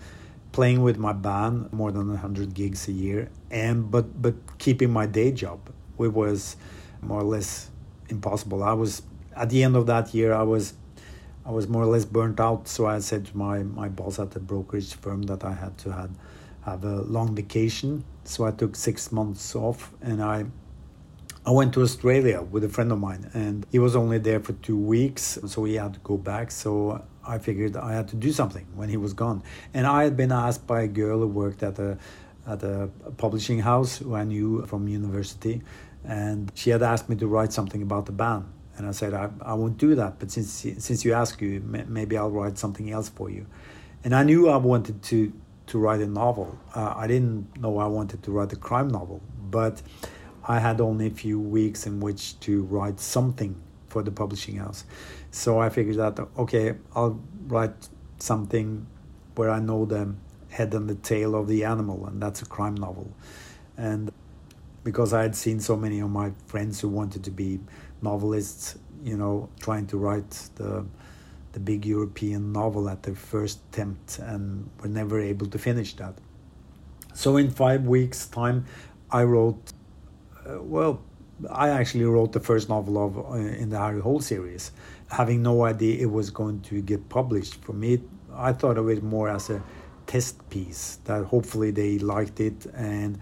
playing 0.51 0.83
with 0.83 0.99
my 0.99 1.11
band 1.11 1.73
more 1.73 1.91
than 1.91 2.07
100 2.09 2.53
gigs 2.53 2.87
a 2.87 2.91
year. 2.91 3.31
And 3.49 3.89
but 3.89 4.21
but 4.21 4.35
keeping 4.59 4.91
my 4.91 5.07
day 5.07 5.31
job 5.31 5.59
it 5.99 6.13
was 6.13 6.55
more 7.01 7.21
or 7.21 7.29
less 7.35 7.71
impossible. 8.09 8.61
I 8.61 8.73
was 8.73 9.01
at 9.35 9.49
the 9.49 9.63
end 9.63 9.75
of 9.75 9.87
that 9.87 10.13
year 10.13 10.35
I 10.35 10.43
was 10.43 10.75
I 11.47 11.51
was 11.51 11.67
more 11.67 11.83
or 11.83 11.91
less 11.95 12.05
burnt 12.05 12.39
out 12.39 12.67
so 12.67 12.85
I 12.85 12.99
said 12.99 13.25
to 13.27 13.37
my 13.37 13.63
my 13.63 13.87
boss 13.87 14.19
at 14.19 14.31
the 14.31 14.39
brokerage 14.39 14.93
firm 14.93 15.23
that 15.23 15.43
I 15.43 15.53
had 15.53 15.77
to 15.79 15.91
have 15.93 16.11
have 16.61 16.83
a 16.83 17.01
long 17.15 17.35
vacation 17.35 18.03
so 18.25 18.45
I 18.45 18.51
took 18.51 18.75
6 18.75 19.11
months 19.11 19.55
off 19.55 19.93
and 20.01 20.21
I 20.21 20.45
I 21.47 21.51
went 21.51 21.73
to 21.75 21.81
Australia 21.81 22.41
with 22.41 22.65
a 22.65 22.67
friend 22.67 22.91
of 22.91 22.99
mine, 22.99 23.31
and 23.33 23.65
he 23.71 23.79
was 23.79 23.95
only 23.95 24.17
there 24.17 24.41
for 24.41 24.51
two 24.51 24.75
weeks, 24.77 25.39
so 25.47 25.63
he 25.63 25.75
had 25.75 25.93
to 25.93 25.99
go 26.01 26.17
back. 26.17 26.51
So 26.51 27.01
I 27.25 27.37
figured 27.37 27.77
I 27.77 27.93
had 27.93 28.09
to 28.09 28.17
do 28.17 28.33
something 28.33 28.65
when 28.75 28.89
he 28.89 28.97
was 28.97 29.13
gone. 29.13 29.43
And 29.73 29.87
I 29.87 30.03
had 30.03 30.17
been 30.17 30.33
asked 30.33 30.67
by 30.67 30.81
a 30.81 30.89
girl 30.89 31.19
who 31.19 31.27
worked 31.27 31.63
at 31.63 31.79
a 31.79 31.97
at 32.45 32.63
a 32.63 32.89
publishing 33.15 33.59
house 33.59 33.97
who 33.97 34.13
I 34.13 34.25
knew 34.25 34.65
from 34.65 34.89
university, 34.89 35.61
and 36.03 36.51
she 36.53 36.69
had 36.69 36.83
asked 36.83 37.07
me 37.07 37.15
to 37.15 37.27
write 37.27 37.53
something 37.53 37.81
about 37.81 38.07
the 38.07 38.11
band. 38.11 38.43
And 38.77 38.87
I 38.87 38.91
said, 38.91 39.13
I, 39.13 39.29
I 39.41 39.55
won't 39.55 39.77
do 39.77 39.95
that. 39.95 40.19
But 40.19 40.31
since 40.31 40.49
since 40.51 41.03
you 41.03 41.13
ask 41.13 41.41
you, 41.41 41.61
maybe 41.61 42.17
I'll 42.17 42.29
write 42.29 42.57
something 42.57 42.91
else 42.91 43.09
for 43.09 43.29
you. 43.29 43.47
And 44.03 44.13
I 44.13 44.23
knew 44.23 44.49
I 44.49 44.57
wanted 44.57 45.01
to 45.03 45.33
to 45.67 45.79
write 45.79 45.99
a 45.99 46.07
novel. 46.07 46.57
Uh, 46.75 46.93
I 46.95 47.07
didn't 47.07 47.59
know 47.59 47.79
I 47.79 47.87
wanted 47.87 48.23
to 48.23 48.31
write 48.31 48.53
a 48.53 48.55
crime 48.55 48.87
novel, 48.87 49.21
but 49.49 49.81
I 50.47 50.59
had 50.59 50.79
only 50.79 51.07
a 51.07 51.11
few 51.11 51.39
weeks 51.39 51.85
in 51.85 51.99
which 51.99 52.39
to 52.41 52.63
write 52.63 52.99
something 52.99 53.55
for 53.89 54.01
the 54.03 54.11
publishing 54.11 54.57
house. 54.57 54.85
So 55.31 55.59
I 55.59 55.69
figured 55.69 55.97
that 55.97 56.19
okay, 56.37 56.75
I'll 56.95 57.19
write 57.47 57.89
something 58.19 58.85
where 59.35 59.49
I 59.49 59.59
know 59.59 59.85
the 59.85 60.13
head 60.49 60.73
and 60.73 60.89
the 60.89 60.95
tail 60.95 61.35
of 61.35 61.47
the 61.47 61.63
animal, 61.63 62.05
and 62.05 62.21
that's 62.21 62.41
a 62.41 62.45
crime 62.45 62.75
novel. 62.75 63.11
And 63.75 64.11
because 64.83 65.13
I 65.13 65.21
had 65.21 65.35
seen 65.35 65.59
so 65.59 65.75
many 65.75 65.99
of 65.99 66.09
my 66.09 66.31
friends 66.45 66.79
who 66.79 66.87
wanted 66.87 67.23
to 67.25 67.31
be 67.31 67.59
novelists, 68.01 68.77
you 69.03 69.17
know, 69.17 69.49
trying 69.59 69.87
to 69.87 69.97
write 69.97 70.49
the 70.55 70.85
the 71.53 71.59
big 71.59 71.85
European 71.85 72.51
novel 72.51 72.87
at 72.89 73.01
their 73.03 73.15
first 73.15 73.59
attempt 73.71 74.19
and 74.19 74.69
were 74.79 74.89
never 74.89 75.19
able 75.19 75.47
to 75.47 75.57
finish 75.57 75.95
that. 75.95 76.13
So 77.13 77.37
in 77.37 77.49
five 77.49 77.85
weeks' 77.85 78.27
time, 78.27 78.65
I 79.09 79.23
wrote. 79.23 79.73
Uh, 80.45 80.61
well, 80.61 81.01
I 81.49 81.69
actually 81.69 82.05
wrote 82.05 82.31
the 82.31 82.39
first 82.39 82.69
novel 82.69 82.97
of 83.05 83.17
uh, 83.17 83.33
in 83.35 83.69
the 83.69 83.79
Harry 83.79 84.01
Hole 84.01 84.19
series, 84.19 84.71
having 85.09 85.41
no 85.41 85.65
idea 85.65 86.01
it 86.01 86.11
was 86.11 86.29
going 86.29 86.61
to 86.61 86.81
get 86.81 87.09
published. 87.09 87.63
For 87.63 87.73
me, 87.73 88.01
I 88.33 88.53
thought 88.53 88.77
of 88.77 88.89
it 88.89 89.03
more 89.03 89.29
as 89.29 89.49
a 89.49 89.61
test 90.05 90.49
piece 90.49 90.99
that 91.05 91.25
hopefully 91.25 91.71
they 91.71 91.99
liked 91.99 92.39
it 92.39 92.65
and 92.73 93.19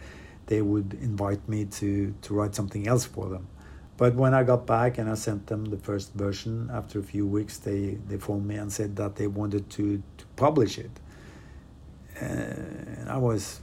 they 0.47 0.61
would 0.61 0.93
invite 1.01 1.47
me 1.49 1.65
to, 1.65 2.13
to 2.21 2.33
write 2.33 2.53
something 2.55 2.87
else 2.87 3.05
for 3.05 3.29
them. 3.29 3.47
But 3.97 4.15
when 4.15 4.33
I 4.33 4.43
got 4.43 4.65
back 4.65 4.97
and 4.97 5.09
I 5.09 5.13
sent 5.13 5.47
them 5.47 5.65
the 5.65 5.77
first 5.77 6.13
version, 6.13 6.69
after 6.73 6.99
a 6.99 7.03
few 7.03 7.25
weeks, 7.25 7.57
they, 7.57 7.97
they 8.07 8.17
phoned 8.17 8.45
me 8.45 8.55
and 8.55 8.71
said 8.71 8.95
that 8.97 9.15
they 9.15 9.27
wanted 9.27 9.69
to, 9.71 10.03
to 10.17 10.25
publish 10.35 10.77
it. 10.77 10.91
And 12.19 13.09
I 13.09 13.17
was 13.17 13.61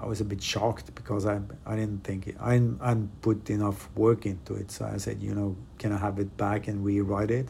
I 0.00 0.06
was 0.06 0.20
a 0.20 0.24
bit 0.24 0.40
shocked 0.40 0.94
because 0.94 1.26
I 1.26 1.40
I 1.66 1.74
didn't 1.74 2.04
think 2.04 2.34
I 2.40 2.62
I 2.80 2.96
put 3.20 3.50
enough 3.50 3.88
work 3.96 4.26
into 4.26 4.54
it. 4.54 4.70
So 4.70 4.84
I 4.84 4.98
said, 4.98 5.20
you 5.20 5.34
know, 5.34 5.56
can 5.78 5.92
I 5.92 5.98
have 5.98 6.20
it 6.20 6.36
back 6.36 6.68
and 6.68 6.84
rewrite 6.84 7.32
it? 7.32 7.48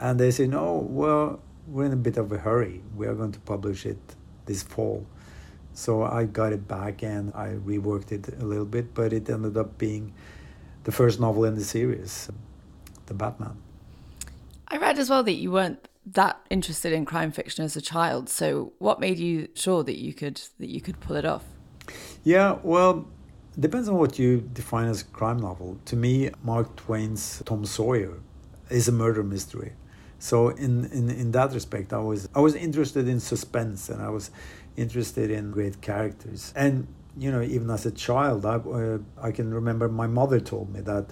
And 0.00 0.18
they 0.18 0.30
said, 0.30 0.48
no, 0.50 0.86
well, 0.88 1.40
we're 1.66 1.84
in 1.84 1.92
a 1.92 1.96
bit 1.96 2.16
of 2.16 2.32
a 2.32 2.38
hurry. 2.38 2.82
We 2.96 3.06
are 3.06 3.14
going 3.14 3.32
to 3.32 3.40
publish 3.40 3.86
it 3.86 3.98
this 4.46 4.62
fall. 4.62 5.06
So 5.72 6.02
I 6.02 6.24
got 6.24 6.52
it 6.52 6.66
back 6.68 7.02
and 7.02 7.32
I 7.34 7.48
reworked 7.48 8.12
it 8.12 8.28
a 8.40 8.44
little 8.44 8.64
bit, 8.64 8.94
but 8.94 9.12
it 9.12 9.28
ended 9.28 9.56
up 9.56 9.76
being 9.76 10.12
the 10.84 10.92
first 10.92 11.18
novel 11.20 11.44
in 11.44 11.54
the 11.54 11.64
series, 11.64 12.30
The 13.06 13.14
Batman. 13.14 13.56
I 14.68 14.78
read 14.78 14.98
as 14.98 15.10
well 15.10 15.22
that 15.22 15.32
you 15.32 15.50
weren't 15.50 15.88
that 16.06 16.40
interested 16.50 16.92
in 16.92 17.04
crime 17.04 17.32
fiction 17.32 17.64
as 17.64 17.76
a 17.76 17.80
child. 17.80 18.28
So 18.28 18.72
what 18.78 19.00
made 19.00 19.18
you 19.18 19.48
sure 19.54 19.82
that 19.84 19.98
you 19.98 20.12
could 20.12 20.40
that 20.58 20.68
you 20.68 20.80
could 20.80 21.00
pull 21.00 21.16
it 21.16 21.24
off? 21.24 21.44
Yeah, 22.22 22.58
well, 22.62 23.06
depends 23.58 23.88
on 23.88 23.96
what 23.96 24.18
you 24.18 24.40
define 24.52 24.88
as 24.88 25.02
a 25.02 25.04
crime 25.06 25.38
novel. 25.38 25.78
To 25.86 25.96
me, 25.96 26.30
Mark 26.42 26.76
Twain's 26.76 27.42
Tom 27.44 27.64
Sawyer 27.64 28.14
is 28.70 28.88
a 28.88 28.92
murder 28.92 29.22
mystery. 29.22 29.72
So 30.18 30.48
in, 30.48 30.86
in, 30.86 31.10
in 31.10 31.32
that 31.32 31.52
respect, 31.52 31.92
I 31.92 31.98
was 31.98 32.28
I 32.34 32.40
was 32.40 32.54
interested 32.54 33.08
in 33.08 33.20
suspense 33.20 33.88
and 33.88 34.02
I 34.02 34.08
was 34.08 34.30
interested 34.76 35.30
in 35.30 35.50
great 35.50 35.80
characters. 35.80 36.52
And 36.56 36.86
you 37.18 37.30
know, 37.30 37.42
even 37.42 37.70
as 37.70 37.86
a 37.86 37.90
child, 37.90 38.44
I 38.44 38.56
uh, 38.56 38.98
I 39.20 39.30
can 39.32 39.52
remember 39.52 39.88
my 39.88 40.06
mother 40.06 40.40
told 40.40 40.72
me 40.72 40.80
that 40.80 41.06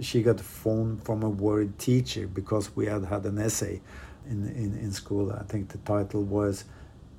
she 0.00 0.22
got 0.22 0.40
a 0.40 0.44
phone 0.44 0.98
from 0.98 1.22
a 1.22 1.28
worried 1.28 1.78
teacher 1.78 2.26
because 2.26 2.74
we 2.74 2.86
had 2.86 3.04
had 3.04 3.24
an 3.26 3.38
essay 3.38 3.80
in, 4.26 4.46
in, 4.48 4.78
in 4.78 4.92
school. 4.92 5.32
I 5.32 5.42
think 5.42 5.68
the 5.68 5.78
title 5.78 6.22
was 6.22 6.64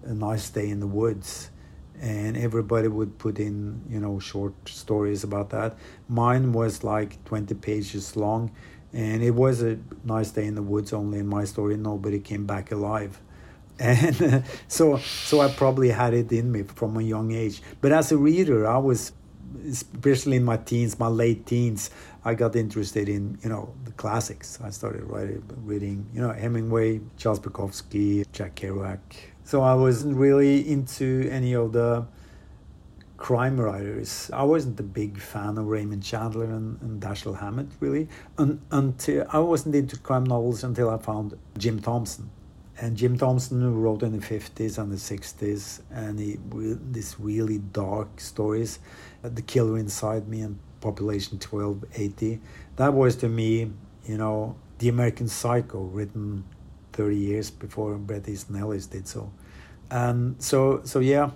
A 0.04 0.14
Nice 0.14 0.50
Day 0.50 0.70
in 0.70 0.80
the 0.80 0.88
Woods. 0.88 1.50
And 2.02 2.36
everybody 2.36 2.88
would 2.88 3.18
put 3.20 3.40
in, 3.40 3.82
you 3.88 4.00
know, 4.00 4.20
short 4.20 4.54
stories 4.68 5.24
about 5.24 5.52
that. 5.52 5.78
Mine 6.10 6.52
was 6.52 6.84
like 6.84 7.24
20 7.26 7.54
pages 7.56 8.16
long. 8.16 8.52
And 8.92 9.24
it 9.24 9.32
was 9.32 9.62
a 9.62 9.80
nice 10.04 10.32
day 10.32 10.46
in 10.46 10.56
the 10.56 10.62
woods, 10.62 10.92
only 10.92 11.20
in 11.20 11.28
my 11.28 11.46
story, 11.46 11.78
nobody 11.78 12.20
came 12.20 12.46
back 12.46 12.72
alive. 12.72 13.22
And 13.80 14.44
so, 14.68 14.98
so 14.98 15.42
I 15.42 15.50
probably 15.50 15.90
had 15.90 16.14
it 16.14 16.32
in 16.32 16.52
me 16.52 16.64
from 16.64 16.98
a 16.98 17.02
young 17.02 17.32
age. 17.32 17.62
But 17.82 17.92
as 17.92 18.12
a 18.12 18.18
reader, 18.18 18.68
I 18.68 18.78
was 18.78 19.12
especially 19.68 20.38
in 20.38 20.44
my 20.44 20.58
teens, 20.58 21.00
my 21.00 21.08
late 21.08 21.46
teens, 21.46 21.90
I 22.26 22.34
got 22.34 22.56
interested 22.56 23.10
in 23.10 23.38
you 23.44 23.50
know 23.50 23.74
the 23.84 23.92
classics. 23.92 24.60
I 24.64 24.70
started 24.70 25.04
writing, 25.04 25.44
reading 25.64 26.06
you 26.14 26.22
know 26.22 26.32
Hemingway, 26.32 27.02
Charles 27.18 27.40
Bukowski, 27.40 28.26
Jack 28.32 28.56
Kerouac. 28.56 29.00
So 29.44 29.62
I 29.62 29.74
wasn't 29.74 30.16
really 30.16 30.70
into 30.70 31.28
any 31.30 31.54
of 31.54 31.74
the 31.74 32.06
crime 33.18 33.60
writers. 33.60 34.30
I 34.34 34.44
wasn't 34.44 34.80
a 34.80 34.84
big 34.84 35.20
fan 35.20 35.58
of 35.58 35.68
Raymond 35.68 36.04
Chandler 36.04 36.46
and, 36.46 36.82
and 36.82 37.02
Dashiell 37.02 37.40
Hammett 37.40 37.68
really. 37.80 38.08
and, 38.38 38.62
until 38.72 39.26
I 39.30 39.40
wasn't 39.40 39.76
into 39.76 39.98
crime 39.98 40.24
novels 40.24 40.64
until 40.64 40.90
I 40.90 40.98
found 40.98 41.38
Jim 41.58 41.82
Thompson. 41.82 42.30
And 42.84 42.98
Jim 42.98 43.18
Thompson 43.18 43.82
wrote 43.82 44.04
in 44.04 44.12
the 44.12 44.26
50s 44.26 44.78
and 44.78 44.92
the 44.92 44.98
60s, 44.98 45.80
and 45.90 46.20
he 46.20 46.38
these 46.92 47.16
really 47.18 47.60
dark 47.60 48.20
stories. 48.20 48.80
The 49.22 49.42
Killer 49.42 49.78
Inside 49.78 50.28
Me 50.28 50.42
and 50.42 50.60
Population 50.82 51.40
1280. 51.40 52.42
That 52.76 52.94
was 52.94 53.16
to 53.24 53.30
me, 53.30 53.72
you 54.04 54.18
know, 54.18 54.58
the 54.80 54.90
American 54.90 55.30
Psycho, 55.30 55.84
written 55.84 56.44
30 56.92 57.16
years 57.16 57.50
before 57.50 57.96
Bret 57.96 58.28
Easton 58.28 58.58
Ellis 58.58 58.88
did 58.88 59.08
so. 59.08 59.32
And 59.90 60.36
so, 60.44 60.82
so 60.84 61.00
yeah, 61.00 61.32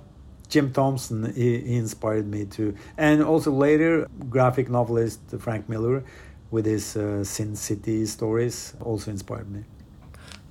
Jim 0.49 0.73
Thompson, 0.73 1.33
he, 1.33 1.59
he 1.61 1.77
inspired 1.77 2.27
me 2.27 2.43
to. 2.57 2.75
And 2.97 3.23
also 3.23 3.53
later, 3.53 4.05
graphic 4.29 4.69
novelist 4.69 5.21
Frank 5.39 5.69
Miller 5.69 6.03
with 6.51 6.65
his 6.65 6.97
uh, 6.97 7.23
Sin 7.23 7.55
City 7.55 8.05
stories 8.05 8.73
also 8.81 9.11
inspired 9.11 9.49
me. 9.49 9.63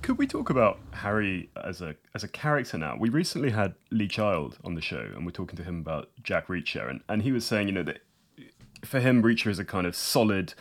Could 0.07 0.17
we 0.17 0.25
talk 0.25 0.49
about 0.49 0.79
Harry 0.93 1.49
as 1.61 1.81
a 1.81 1.93
as 2.15 2.23
a 2.23 2.29
character 2.29 2.77
now? 2.77 2.95
We 2.97 3.09
recently 3.09 3.49
had 3.49 3.75
Lee 3.91 4.07
Child 4.07 4.57
on 4.63 4.73
the 4.73 4.79
show, 4.79 5.11
and 5.13 5.25
we're 5.25 5.33
talking 5.33 5.57
to 5.57 5.63
him 5.65 5.79
about 5.81 6.11
Jack 6.23 6.47
Reacher, 6.47 6.89
and, 6.89 7.01
and 7.09 7.23
he 7.23 7.33
was 7.33 7.45
saying, 7.45 7.67
you 7.67 7.73
know, 7.73 7.83
that 7.83 7.99
for 8.85 9.01
him, 9.01 9.21
Reacher 9.21 9.51
is 9.51 9.59
a 9.59 9.65
kind 9.65 9.85
of 9.85 9.97
solid 9.97 10.53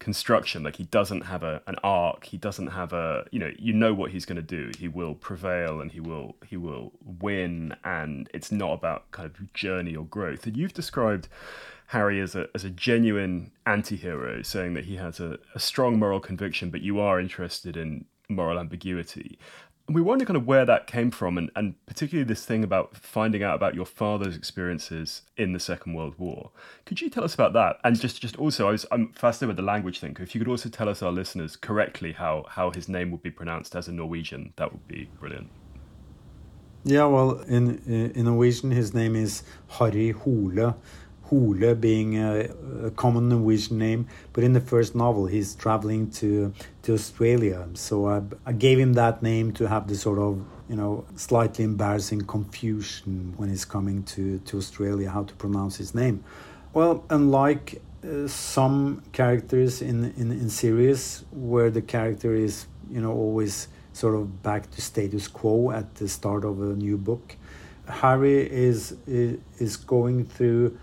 construction. 0.00 0.64
Like 0.64 0.76
he 0.76 0.84
doesn't 0.84 1.22
have 1.22 1.42
a 1.42 1.62
an 1.66 1.76
arc. 1.82 2.26
He 2.26 2.36
doesn't 2.36 2.66
have 2.66 2.92
a 2.92 3.24
you 3.30 3.38
know 3.38 3.50
you 3.58 3.72
know 3.72 3.94
what 3.94 4.10
he's 4.10 4.26
going 4.26 4.36
to 4.36 4.42
do. 4.42 4.70
He 4.78 4.86
will 4.86 5.14
prevail 5.14 5.80
and 5.80 5.90
he 5.90 6.00
will 6.00 6.36
he 6.46 6.58
will 6.58 6.92
win. 7.02 7.74
And 7.84 8.28
it's 8.34 8.52
not 8.52 8.74
about 8.74 9.10
kind 9.12 9.30
of 9.30 9.50
journey 9.54 9.96
or 9.96 10.04
growth. 10.04 10.46
And 10.46 10.58
you've 10.58 10.74
described 10.74 11.28
Harry 11.86 12.20
as 12.20 12.34
a 12.34 12.48
as 12.54 12.64
a 12.64 12.70
genuine 12.70 13.50
anti-hero, 13.64 14.42
saying 14.42 14.74
that 14.74 14.84
he 14.84 14.96
has 14.96 15.20
a, 15.20 15.38
a 15.54 15.58
strong 15.58 15.98
moral 15.98 16.20
conviction, 16.20 16.68
but 16.68 16.82
you 16.82 17.00
are 17.00 17.18
interested 17.18 17.74
in 17.74 18.04
moral 18.28 18.58
ambiguity. 18.58 19.38
And 19.86 19.94
we 19.94 20.02
wonder 20.02 20.26
kind 20.26 20.36
of 20.36 20.46
where 20.46 20.66
that 20.66 20.86
came 20.86 21.10
from 21.10 21.38
and, 21.38 21.50
and 21.56 21.74
particularly 21.86 22.24
this 22.24 22.44
thing 22.44 22.62
about 22.62 22.94
finding 22.94 23.42
out 23.42 23.54
about 23.54 23.74
your 23.74 23.86
father's 23.86 24.36
experiences 24.36 25.22
in 25.38 25.54
the 25.54 25.58
second 25.58 25.94
world 25.94 26.14
war. 26.18 26.50
Could 26.84 27.00
you 27.00 27.08
tell 27.08 27.24
us 27.24 27.32
about 27.32 27.54
that? 27.54 27.78
And 27.84 27.98
just 27.98 28.20
just 28.20 28.36
also 28.36 28.68
I 28.68 28.72
was, 28.72 28.84
i'm 28.92 29.12
fascinated 29.14 29.48
with 29.48 29.56
the 29.56 29.62
language 29.62 30.00
thing 30.00 30.14
if 30.20 30.34
you 30.34 30.40
could 30.40 30.48
also 30.48 30.68
tell 30.68 30.90
us 30.90 31.02
our 31.02 31.10
listeners 31.10 31.56
correctly 31.56 32.12
how 32.12 32.44
how 32.50 32.70
his 32.70 32.86
name 32.86 33.10
would 33.12 33.22
be 33.22 33.30
pronounced 33.30 33.74
as 33.74 33.88
a 33.88 33.92
norwegian 33.92 34.52
that 34.56 34.72
would 34.72 34.86
be 34.86 35.08
brilliant. 35.18 35.48
Yeah 36.84 37.06
well 37.06 37.40
in 37.40 37.78
in 38.14 38.24
norwegian 38.26 38.70
his 38.70 38.92
name 38.92 39.16
is 39.16 39.42
harry 39.68 40.10
hole 40.10 40.74
Hole 41.28 41.74
being 41.74 42.18
a, 42.18 42.48
a, 42.84 42.90
common 42.92 43.28
Norwegian 43.28 43.76
name, 43.78 44.06
but 44.32 44.44
in 44.44 44.54
the 44.54 44.60
first 44.60 44.94
novel 44.94 45.26
he's 45.26 45.54
traveling 45.54 46.10
to 46.12 46.54
to 46.82 46.94
Australia. 46.94 47.68
So 47.74 48.08
I, 48.08 48.22
I 48.46 48.52
gave 48.52 48.78
him 48.78 48.94
that 48.94 49.22
name 49.22 49.52
to 49.52 49.68
have 49.68 49.88
the 49.88 49.94
sort 49.94 50.18
of 50.18 50.42
you 50.70 50.76
know 50.76 51.04
slightly 51.16 51.64
embarrassing 51.64 52.22
confusion 52.22 53.34
when 53.36 53.50
he's 53.50 53.66
coming 53.66 54.04
to 54.14 54.38
to 54.38 54.56
Australia 54.56 55.10
how 55.10 55.24
to 55.24 55.34
pronounce 55.34 55.76
his 55.76 55.94
name. 55.94 56.24
Well, 56.72 57.04
unlike 57.10 57.82
uh, 58.02 58.26
some 58.28 59.02
characters 59.12 59.82
in, 59.82 60.12
in 60.16 60.32
in 60.32 60.48
series 60.48 61.24
where 61.30 61.70
the 61.70 61.82
character 61.82 62.34
is 62.34 62.66
you 62.90 63.00
know 63.02 63.12
always 63.12 63.68
sort 63.92 64.14
of 64.14 64.42
back 64.42 64.70
to 64.70 64.80
status 64.80 65.28
quo 65.28 65.72
at 65.72 65.96
the 65.96 66.08
start 66.08 66.44
of 66.44 66.62
a 66.62 66.74
new 66.86 66.96
book, 66.96 67.36
Harry 67.86 68.50
is 68.50 68.96
is, 69.06 69.38
is 69.58 69.76
going 69.76 70.24
through 70.24 70.78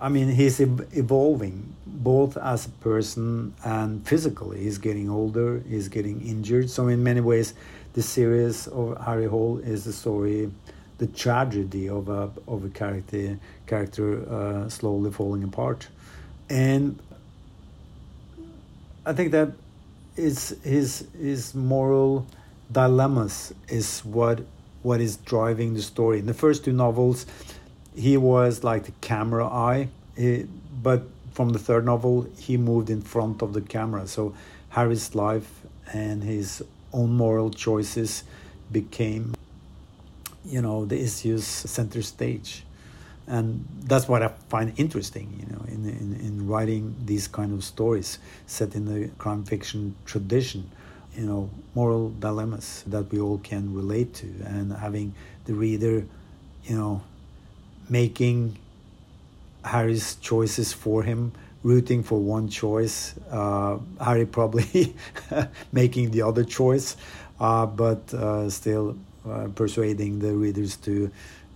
I 0.00 0.08
mean, 0.08 0.28
he's 0.28 0.60
evolving 0.60 1.74
both 1.86 2.36
as 2.38 2.66
a 2.66 2.70
person 2.70 3.54
and 3.64 4.06
physically. 4.06 4.60
He's 4.60 4.78
getting 4.78 5.10
older, 5.10 5.62
he's 5.68 5.88
getting 5.88 6.26
injured. 6.26 6.70
So, 6.70 6.88
in 6.88 7.02
many 7.02 7.20
ways, 7.20 7.52
the 7.92 8.02
series 8.02 8.66
of 8.68 8.98
Harry 9.04 9.26
Hole 9.26 9.58
is 9.58 9.84
the 9.84 9.92
story, 9.92 10.50
the 10.98 11.06
tragedy 11.06 11.88
of 11.88 12.08
a, 12.08 12.30
of 12.48 12.64
a 12.64 12.70
character, 12.70 13.38
character 13.66 14.26
uh, 14.32 14.68
slowly 14.70 15.10
falling 15.10 15.44
apart. 15.44 15.88
And 16.48 16.98
I 19.04 19.12
think 19.12 19.32
that 19.32 19.52
is 20.16 20.56
his 20.62 21.06
his 21.18 21.54
moral 21.54 22.26
dilemmas 22.72 23.52
is 23.68 24.00
what 24.04 24.40
what 24.82 25.00
is 25.00 25.16
driving 25.16 25.74
the 25.74 25.82
story. 25.82 26.18
In 26.18 26.26
the 26.26 26.34
first 26.34 26.64
two 26.64 26.72
novels, 26.72 27.26
he 27.94 28.16
was 28.16 28.64
like 28.64 28.84
the 28.84 28.92
camera 29.00 29.46
eye, 29.46 29.88
he, 30.16 30.46
but 30.82 31.02
from 31.32 31.50
the 31.50 31.58
third 31.58 31.84
novel, 31.84 32.28
he 32.38 32.56
moved 32.56 32.90
in 32.90 33.02
front 33.02 33.42
of 33.42 33.52
the 33.52 33.60
camera. 33.60 34.06
So 34.06 34.34
Harry's 34.70 35.14
life 35.14 35.62
and 35.92 36.22
his 36.22 36.62
own 36.92 37.12
moral 37.12 37.50
choices 37.50 38.24
became, 38.70 39.34
you 40.44 40.62
know, 40.62 40.84
the 40.84 41.00
issues 41.00 41.44
center 41.44 42.02
stage. 42.02 42.64
And 43.26 43.64
that's 43.84 44.08
what 44.08 44.22
I 44.22 44.28
find 44.48 44.72
interesting, 44.76 45.38
you 45.38 45.54
know, 45.54 45.64
in, 45.68 45.88
in, 45.88 46.20
in 46.20 46.48
writing 46.48 46.96
these 47.04 47.28
kind 47.28 47.52
of 47.52 47.62
stories 47.62 48.18
set 48.46 48.74
in 48.74 48.86
the 48.86 49.08
crime 49.18 49.44
fiction 49.44 49.94
tradition 50.04 50.70
you 51.16 51.26
know 51.26 51.50
moral 51.74 52.10
dilemmas 52.10 52.84
that 52.86 53.10
we 53.10 53.20
all 53.20 53.38
can 53.38 53.74
relate 53.74 54.14
to 54.14 54.26
and 54.44 54.72
having 54.72 55.14
the 55.46 55.54
reader 55.54 56.06
you 56.64 56.76
know 56.76 57.02
making 57.90 58.56
harry's 59.64 60.14
choices 60.16 60.72
for 60.72 61.02
him 61.02 61.32
rooting 61.62 62.02
for 62.02 62.18
one 62.18 62.48
choice 62.48 63.14
uh, 63.30 63.76
harry 64.02 64.24
probably 64.24 64.94
making 65.72 66.10
the 66.10 66.22
other 66.22 66.44
choice 66.44 66.96
uh, 67.40 67.66
but 67.66 68.12
uh, 68.14 68.48
still 68.48 68.96
uh, 69.28 69.48
persuading 69.54 70.18
the 70.20 70.32
readers 70.32 70.76
to 70.76 71.10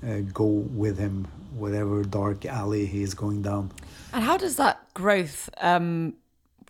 uh, 0.06 0.18
go 0.32 0.44
with 0.44 0.98
him 0.98 1.26
whatever 1.56 2.02
dark 2.02 2.44
alley 2.44 2.84
he 2.84 3.02
is 3.02 3.14
going 3.14 3.40
down 3.40 3.70
and 4.12 4.24
how 4.24 4.36
does 4.36 4.56
that 4.56 4.92
growth 4.92 5.48
um, 5.58 6.14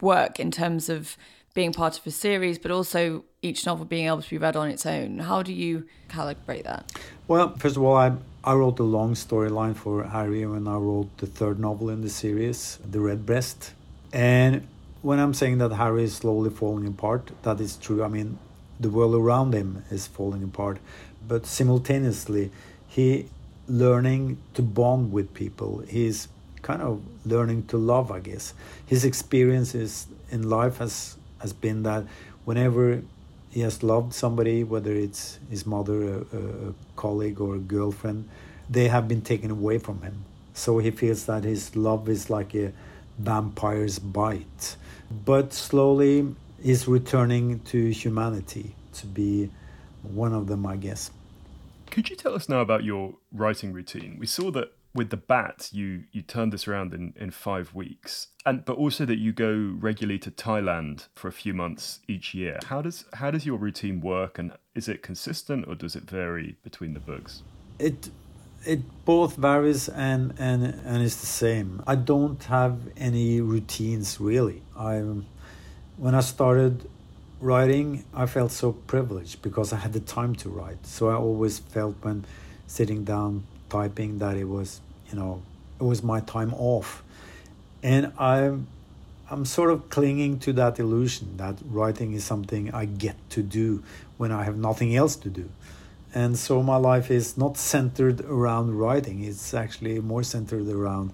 work 0.00 0.38
in 0.38 0.50
terms 0.50 0.88
of 0.88 1.16
being 1.54 1.72
part 1.72 1.98
of 1.98 2.06
a 2.06 2.10
series, 2.10 2.58
but 2.58 2.70
also 2.70 3.24
each 3.40 3.64
novel 3.64 3.86
being 3.86 4.06
able 4.06 4.20
to 4.20 4.28
be 4.28 4.38
read 4.38 4.56
on 4.56 4.68
its 4.68 4.84
own. 4.84 5.20
How 5.20 5.42
do 5.42 5.52
you 5.52 5.86
calibrate 6.08 6.64
that? 6.64 6.92
Well, 7.28 7.54
first 7.56 7.76
of 7.76 7.82
all, 7.82 7.96
I 7.96 8.12
I 8.46 8.52
wrote 8.52 8.78
a 8.78 8.82
long 8.82 9.14
storyline 9.14 9.74
for 9.74 10.04
Harry 10.04 10.44
when 10.44 10.68
I 10.68 10.76
wrote 10.76 11.16
the 11.16 11.26
third 11.26 11.58
novel 11.58 11.88
in 11.88 12.02
the 12.02 12.10
series, 12.10 12.78
The 12.84 13.00
Redbreast. 13.00 13.72
And 14.12 14.68
when 15.00 15.18
I'm 15.18 15.32
saying 15.32 15.56
that 15.58 15.72
Harry 15.72 16.04
is 16.04 16.16
slowly 16.16 16.50
falling 16.50 16.86
apart, 16.86 17.30
that 17.40 17.58
is 17.58 17.78
true. 17.78 18.04
I 18.04 18.08
mean, 18.08 18.38
the 18.78 18.90
world 18.90 19.14
around 19.14 19.54
him 19.54 19.82
is 19.90 20.06
falling 20.06 20.42
apart, 20.42 20.78
but 21.26 21.46
simultaneously, 21.46 22.50
he 22.86 23.30
learning 23.66 24.36
to 24.52 24.60
bond 24.60 25.10
with 25.10 25.32
people. 25.32 25.78
He's 25.88 26.28
kind 26.60 26.82
of 26.82 27.00
learning 27.24 27.64
to 27.68 27.78
love, 27.78 28.12
I 28.12 28.20
guess. 28.20 28.52
His 28.84 29.06
experiences 29.06 30.06
in 30.30 30.50
life 30.50 30.76
has 30.78 31.16
has 31.38 31.54
been 31.54 31.82
that 31.84 32.04
whenever 32.44 33.02
he 33.54 33.60
has 33.60 33.84
loved 33.84 34.12
somebody, 34.12 34.64
whether 34.64 34.92
it's 34.92 35.38
his 35.48 35.64
mother, 35.64 36.02
a, 36.02 36.18
a, 36.18 36.74
colleague, 36.96 37.40
or 37.40 37.54
a 37.54 37.60
girlfriend, 37.60 38.28
they 38.68 38.88
have 38.88 39.06
been 39.06 39.22
taken 39.22 39.48
away 39.48 39.78
from 39.78 40.02
him. 40.02 40.24
So 40.54 40.78
he 40.78 40.90
feels 40.90 41.26
that 41.26 41.44
his 41.44 41.76
love 41.76 42.08
is 42.08 42.28
like 42.28 42.52
a 42.56 42.72
vampire's 43.16 44.00
bite. 44.00 44.74
But 45.24 45.52
slowly 45.52 46.34
he's 46.60 46.88
returning 46.88 47.60
to 47.60 47.90
humanity 47.90 48.74
to 48.94 49.06
be 49.06 49.50
one 50.02 50.32
of 50.32 50.48
them, 50.48 50.66
I 50.66 50.74
guess. 50.74 51.12
Could 51.92 52.10
you 52.10 52.16
tell 52.16 52.34
us 52.34 52.48
now 52.48 52.60
about 52.60 52.82
your 52.82 53.14
writing 53.30 53.72
routine? 53.72 54.16
We 54.18 54.26
saw 54.26 54.50
that 54.50 54.72
with 54.94 55.10
the 55.10 55.16
bat, 55.16 55.70
you 55.72 56.04
you 56.12 56.22
turned 56.22 56.52
this 56.52 56.68
around 56.68 56.94
in, 56.94 57.14
in 57.16 57.30
five 57.30 57.74
weeks, 57.74 58.28
and 58.46 58.64
but 58.64 58.76
also 58.76 59.04
that 59.04 59.18
you 59.18 59.32
go 59.32 59.74
regularly 59.78 60.18
to 60.20 60.30
Thailand 60.30 61.08
for 61.14 61.28
a 61.28 61.32
few 61.32 61.52
months 61.52 62.00
each 62.06 62.34
year. 62.34 62.58
How 62.66 62.80
does 62.80 63.04
how 63.14 63.30
does 63.30 63.44
your 63.44 63.58
routine 63.58 64.00
work, 64.00 64.38
and 64.38 64.52
is 64.74 64.88
it 64.88 65.02
consistent 65.02 65.66
or 65.68 65.74
does 65.74 65.96
it 65.96 66.04
vary 66.08 66.56
between 66.62 66.94
the 66.94 67.00
books? 67.00 67.42
It 67.78 68.10
it 68.64 68.80
both 69.04 69.36
varies 69.36 69.88
and 69.88 70.32
and 70.38 70.64
and 70.64 71.02
it's 71.02 71.16
the 71.16 71.26
same. 71.26 71.82
I 71.86 71.96
don't 71.96 72.42
have 72.44 72.78
any 72.96 73.40
routines 73.40 74.20
really. 74.20 74.62
i'm 74.76 75.26
when 75.96 76.14
I 76.14 76.20
started 76.20 76.88
writing, 77.40 78.04
I 78.12 78.26
felt 78.26 78.50
so 78.50 78.72
privileged 78.72 79.42
because 79.42 79.72
I 79.72 79.76
had 79.76 79.92
the 79.92 80.00
time 80.00 80.34
to 80.36 80.48
write. 80.48 80.86
So 80.86 81.08
I 81.08 81.14
always 81.14 81.60
felt 81.60 81.94
when 82.02 82.24
sitting 82.66 83.04
down 83.04 83.44
typing 83.68 84.18
that 84.18 84.36
it 84.36 84.44
was 84.44 84.80
you 85.10 85.16
know 85.18 85.42
it 85.80 85.84
was 85.84 86.02
my 86.02 86.20
time 86.20 86.54
off. 86.54 87.02
And 87.82 88.12
i'm 88.18 88.66
i'm 89.30 89.44
sort 89.44 89.70
of 89.70 89.88
clinging 89.90 90.38
to 90.38 90.52
that 90.52 90.78
illusion 90.78 91.36
that 91.38 91.56
writing 91.64 92.12
is 92.12 92.24
something 92.24 92.72
i 92.74 92.84
get 92.84 93.16
to 93.30 93.42
do 93.42 93.82
when 94.18 94.30
i 94.30 94.44
have 94.44 94.56
nothing 94.56 94.94
else 94.96 95.16
to 95.16 95.28
do. 95.28 95.48
And 96.14 96.38
so 96.38 96.62
my 96.62 96.76
life 96.76 97.10
is 97.10 97.36
not 97.36 97.56
centered 97.56 98.20
around 98.20 98.78
writing. 98.78 99.24
It's 99.24 99.52
actually 99.52 99.98
more 99.98 100.22
centered 100.22 100.68
around 100.68 101.12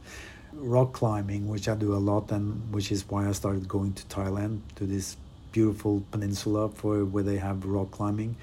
rock 0.53 0.93
climbing 0.93 1.49
which 1.49 1.69
i 1.69 1.75
do 1.75 1.95
a 1.95 2.03
lot 2.11 2.31
and 2.33 2.75
which 2.75 2.93
is 2.93 3.09
why 3.09 3.27
i 3.27 3.33
started 3.33 3.67
going 3.69 3.93
to 3.95 4.03
thailand 4.07 4.61
to 4.75 4.85
this 4.85 5.17
beautiful 5.53 6.03
peninsula 6.11 6.69
for 6.69 7.05
where 7.05 7.23
they 7.23 7.39
have 7.39 7.65
rock 7.65 7.91
climbing 7.93 8.37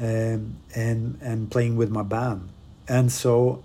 um, 0.00 0.56
and 0.74 1.18
and 1.20 1.50
playing 1.50 1.76
with 1.76 1.90
my 1.90 2.02
band. 2.02 2.48
And 2.88 3.12
so 3.12 3.62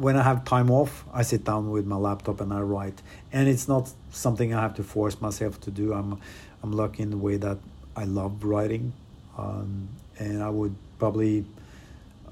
when 0.00 0.16
I 0.16 0.22
have 0.22 0.46
time 0.46 0.70
off, 0.70 1.04
I 1.12 1.20
sit 1.20 1.44
down 1.44 1.70
with 1.70 1.86
my 1.86 1.96
laptop 1.96 2.40
and 2.40 2.54
I 2.54 2.60
write. 2.60 3.02
And 3.32 3.46
it's 3.46 3.68
not 3.68 3.92
something 4.10 4.54
I 4.54 4.62
have 4.62 4.74
to 4.76 4.82
force 4.82 5.20
myself 5.20 5.60
to 5.62 5.70
do. 5.70 5.92
I'm 5.92 6.18
I'm 6.62 6.72
lucky 6.72 7.02
in 7.02 7.10
the 7.10 7.18
way 7.18 7.36
that 7.36 7.58
I 7.94 8.04
love 8.04 8.44
writing, 8.44 8.92
um, 9.36 9.88
and 10.18 10.42
I 10.42 10.48
would 10.48 10.74
probably 10.98 11.44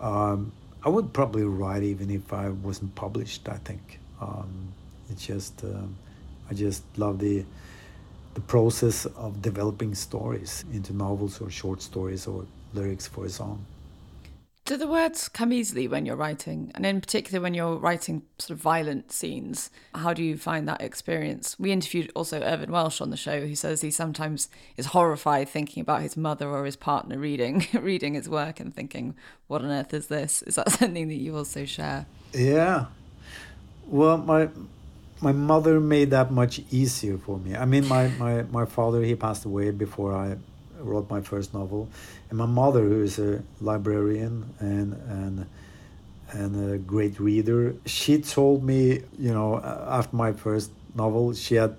um, 0.01 0.53
I 0.83 0.89
would 0.89 1.13
probably 1.13 1.45
write 1.45 1.83
even 1.83 2.11
if 2.11 2.33
I 2.33 2.49
wasn't 2.49 2.95
published. 2.95 3.49
I 3.49 3.59
think 3.59 4.01
um, 4.21 4.73
it's 5.11 5.27
just 5.27 5.63
um, 5.65 5.97
I 6.51 6.55
just 6.55 6.83
love 6.97 7.19
the 7.19 7.45
the 8.33 8.41
process 8.41 9.05
of 9.05 9.43
developing 9.43 9.95
stories 9.95 10.65
into 10.73 10.95
novels 10.95 11.41
or 11.41 11.51
short 11.51 11.83
stories 11.83 12.27
or 12.27 12.47
lyrics 12.73 13.07
for 13.07 13.27
a 13.27 13.29
song. 13.29 13.65
Do 14.69 14.77
the 14.77 14.87
words 14.87 15.31
come 15.31 15.51
easily 15.51 15.89
when 15.89 16.05
you're 16.05 16.15
writing? 16.15 16.73
And 16.75 16.85
in 16.85 17.01
particular, 17.01 17.41
when 17.41 17.55
you're 17.55 17.77
writing 17.77 18.21
sort 18.39 18.51
of 18.51 18.61
violent 18.61 19.11
scenes, 19.11 19.71
how 19.95 20.13
do 20.13 20.23
you 20.23 20.37
find 20.37 20.69
that 20.69 20.83
experience? 20.83 21.59
We 21.59 21.73
interviewed 21.73 22.13
also 22.15 22.43
Irvine 22.43 22.71
Welsh 22.71 23.01
on 23.01 23.09
the 23.09 23.17
show, 23.17 23.47
who 23.47 23.55
says 23.55 23.81
he 23.81 23.91
sometimes 23.91 24.51
is 24.77 24.85
horrified 24.85 25.49
thinking 25.49 25.81
about 25.81 26.03
his 26.03 26.19
mother 26.19 26.51
or 26.51 26.67
his 26.67 26.77
partner 26.77 27.19
reading 27.19 27.67
reading 27.81 28.13
his 28.13 28.29
work 28.29 28.61
and 28.61 28.75
thinking, 28.75 29.17
what 29.47 29.63
on 29.63 29.71
earth 29.71 29.95
is 29.95 30.09
this? 30.09 30.43
Is 30.43 30.57
that 30.57 30.71
something 30.79 31.09
that 31.09 31.15
you 31.15 31.35
also 31.35 31.65
share? 31.65 32.05
Yeah. 32.35 32.89
Well, 33.87 34.19
my 34.19 34.51
my 35.23 35.33
mother 35.33 35.81
made 35.81 36.11
that 36.11 36.31
much 36.31 36.61
easier 36.71 37.17
for 37.17 37.39
me. 37.39 37.57
I 37.57 37.65
mean, 37.65 37.89
my, 37.89 38.09
my, 38.19 38.43
my 38.43 38.67
father, 38.67 39.03
he 39.03 39.15
passed 39.15 39.47
away 39.47 39.71
before 39.71 40.15
I 40.15 40.37
wrote 40.79 41.11
my 41.11 41.21
first 41.21 41.55
novel, 41.55 41.89
and 42.31 42.39
my 42.39 42.47
mother, 42.47 42.83
who 42.83 43.03
is 43.03 43.19
a 43.19 43.43
librarian 43.61 44.55
and 44.61 44.93
and 45.09 45.47
and 46.31 46.73
a 46.73 46.79
great 46.79 47.19
reader, 47.19 47.75
she 47.87 48.21
told 48.21 48.63
me, 48.63 49.03
you 49.19 49.33
know, 49.33 49.57
after 49.59 50.15
my 50.15 50.33
first 50.33 50.71
novel, 50.95 51.33
she 51.33 51.55
had 51.55 51.75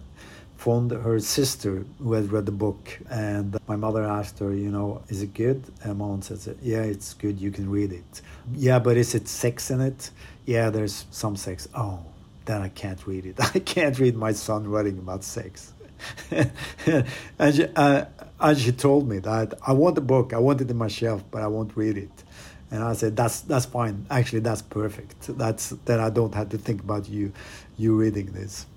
phoned 0.57 0.91
her 0.91 1.19
sister 1.19 1.85
who 1.99 2.13
had 2.13 2.31
read 2.31 2.45
the 2.45 2.51
book, 2.51 2.99
and 3.09 3.57
my 3.67 3.75
mother 3.75 4.03
asked 4.03 4.39
her, 4.39 4.53
you 4.53 4.69
know, 4.69 5.01
is 5.07 5.21
it 5.21 5.33
good? 5.33 5.63
And 5.83 5.97
my 5.97 6.05
mom 6.05 6.21
said, 6.21 6.57
yeah, 6.61 6.81
it's 6.81 7.13
good. 7.13 7.39
You 7.39 7.51
can 7.51 7.69
read 7.69 7.93
it. 7.93 8.21
Yeah, 8.53 8.79
but 8.79 8.97
is 8.97 9.15
it 9.15 9.27
sex 9.27 9.71
in 9.71 9.79
it? 9.79 10.11
Yeah, 10.45 10.69
there's 10.69 11.05
some 11.11 11.37
sex. 11.37 11.69
Oh, 11.73 11.99
then 12.45 12.61
I 12.61 12.69
can't 12.69 13.05
read 13.07 13.25
it. 13.25 13.35
I 13.55 13.59
can't 13.59 13.97
read 13.99 14.15
my 14.17 14.33
son 14.33 14.67
writing 14.67 14.97
about 14.97 15.23
sex. 15.23 15.71
and 16.31 17.55
she, 17.55 17.65
uh, 17.75 18.05
and 18.39 18.57
she 18.57 18.71
told 18.71 19.07
me 19.07 19.19
that 19.19 19.53
I 19.65 19.73
want 19.73 19.95
the 19.95 20.01
book, 20.01 20.33
I 20.33 20.37
want 20.37 20.61
it 20.61 20.69
in 20.69 20.77
my 20.77 20.87
shelf, 20.87 21.23
but 21.31 21.41
I 21.41 21.47
won't 21.47 21.75
read 21.75 21.97
it. 21.97 22.23
And 22.71 22.83
I 22.83 22.93
said, 22.93 23.15
"That's 23.15 23.41
that's 23.41 23.65
fine. 23.65 24.05
Actually, 24.11 24.41
that's 24.41 24.61
perfect. 24.61 25.37
That's 25.37 25.69
then 25.85 25.99
I 25.99 26.09
don't 26.09 26.35
have 26.35 26.49
to 26.49 26.57
think 26.57 26.81
about 26.81 27.09
you, 27.09 27.33
you 27.77 27.95
reading 27.95 28.27
this." 28.27 28.67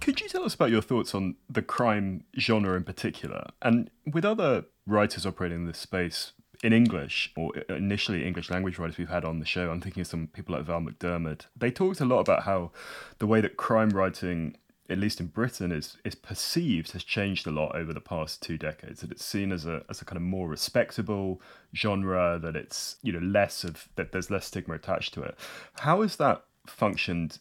Could 0.00 0.20
you 0.20 0.28
tell 0.28 0.44
us 0.44 0.54
about 0.54 0.70
your 0.70 0.82
thoughts 0.82 1.14
on 1.14 1.36
the 1.50 1.62
crime 1.62 2.24
genre 2.38 2.76
in 2.76 2.84
particular, 2.84 3.48
and 3.62 3.90
with 4.10 4.24
other 4.24 4.64
writers 4.86 5.26
operating 5.26 5.60
in 5.60 5.66
this 5.66 5.78
space 5.78 6.32
in 6.62 6.72
English, 6.72 7.32
or 7.36 7.56
initially 7.68 8.26
English 8.26 8.50
language 8.50 8.78
writers 8.78 8.98
we've 8.98 9.08
had 9.08 9.24
on 9.24 9.38
the 9.38 9.46
show? 9.46 9.70
I'm 9.70 9.80
thinking 9.80 10.02
of 10.02 10.06
some 10.06 10.26
people 10.28 10.54
like 10.54 10.64
Val 10.64 10.80
McDermid. 10.80 11.42
They 11.56 11.70
talked 11.70 12.00
a 12.00 12.04
lot 12.04 12.20
about 12.20 12.42
how 12.42 12.72
the 13.18 13.26
way 13.26 13.40
that 13.40 13.56
crime 13.56 13.90
writing 13.90 14.56
at 14.90 14.98
least 14.98 15.20
in 15.20 15.26
Britain, 15.26 15.70
is 15.70 15.96
is 16.04 16.14
perceived 16.14 16.92
has 16.92 17.04
changed 17.04 17.46
a 17.46 17.50
lot 17.50 17.74
over 17.74 17.92
the 17.92 18.00
past 18.00 18.42
two 18.42 18.56
decades. 18.56 19.00
That 19.00 19.10
it's 19.10 19.24
seen 19.24 19.52
as 19.52 19.66
a 19.66 19.84
as 19.88 20.00
a 20.00 20.04
kind 20.04 20.16
of 20.16 20.22
more 20.22 20.48
respectable 20.48 21.40
genre. 21.74 22.38
That 22.40 22.56
it's 22.56 22.96
you 23.02 23.12
know 23.12 23.18
less 23.18 23.64
of 23.64 23.88
that 23.96 24.12
there's 24.12 24.30
less 24.30 24.46
stigma 24.46 24.74
attached 24.74 25.14
to 25.14 25.22
it. 25.22 25.36
How 25.80 26.02
has 26.02 26.16
that 26.16 26.44
functioned 26.66 27.38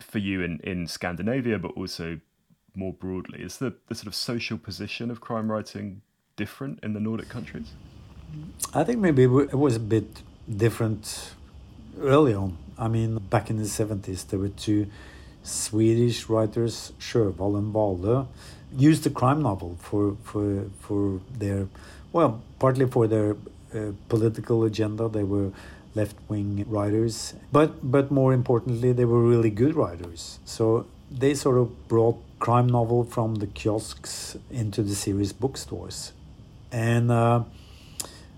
for 0.00 0.18
you 0.18 0.42
in 0.42 0.60
in 0.60 0.86
Scandinavia, 0.86 1.58
but 1.58 1.72
also 1.72 2.20
more 2.74 2.92
broadly? 2.92 3.42
Is 3.42 3.58
the, 3.58 3.74
the 3.88 3.94
sort 3.94 4.06
of 4.06 4.14
social 4.14 4.56
position 4.56 5.10
of 5.10 5.20
crime 5.20 5.50
writing 5.50 6.02
different 6.36 6.80
in 6.82 6.94
the 6.94 7.00
Nordic 7.00 7.28
countries? 7.28 7.72
I 8.72 8.84
think 8.84 8.98
maybe 8.98 9.24
it 9.24 9.54
was 9.54 9.76
a 9.76 9.80
bit 9.80 10.22
different 10.48 11.34
early 12.00 12.32
on. 12.34 12.56
I 12.78 12.88
mean, 12.88 13.18
back 13.18 13.50
in 13.50 13.58
the 13.58 13.64
70s, 13.64 14.26
there 14.28 14.38
were 14.38 14.48
two 14.48 14.86
Swedish 15.42 16.28
writers, 16.28 16.92
Sjöwall 16.98 17.56
and 17.58 17.74
Wahlöö, 17.74 18.26
used 18.76 19.02
the 19.04 19.10
crime 19.10 19.42
novel 19.42 19.76
for, 19.80 20.16
for, 20.22 20.64
for 20.80 21.20
their, 21.38 21.68
well, 22.12 22.40
partly 22.58 22.86
for 22.86 23.06
their 23.06 23.36
uh, 23.74 23.92
political 24.08 24.64
agenda. 24.64 25.08
They 25.08 25.24
were 25.24 25.50
left 25.94 26.16
wing 26.28 26.64
writers, 26.68 27.34
but, 27.50 27.90
but 27.90 28.10
more 28.10 28.32
importantly, 28.32 28.92
they 28.92 29.04
were 29.04 29.22
really 29.22 29.50
good 29.50 29.74
writers. 29.74 30.38
So 30.44 30.86
they 31.10 31.34
sort 31.34 31.58
of 31.58 31.88
brought 31.88 32.16
crime 32.38 32.66
novel 32.66 33.04
from 33.04 33.36
the 33.36 33.46
kiosks 33.46 34.36
into 34.50 34.82
the 34.82 34.94
serious 34.94 35.32
bookstores. 35.32 36.12
And 36.70 37.10
uh, 37.10 37.44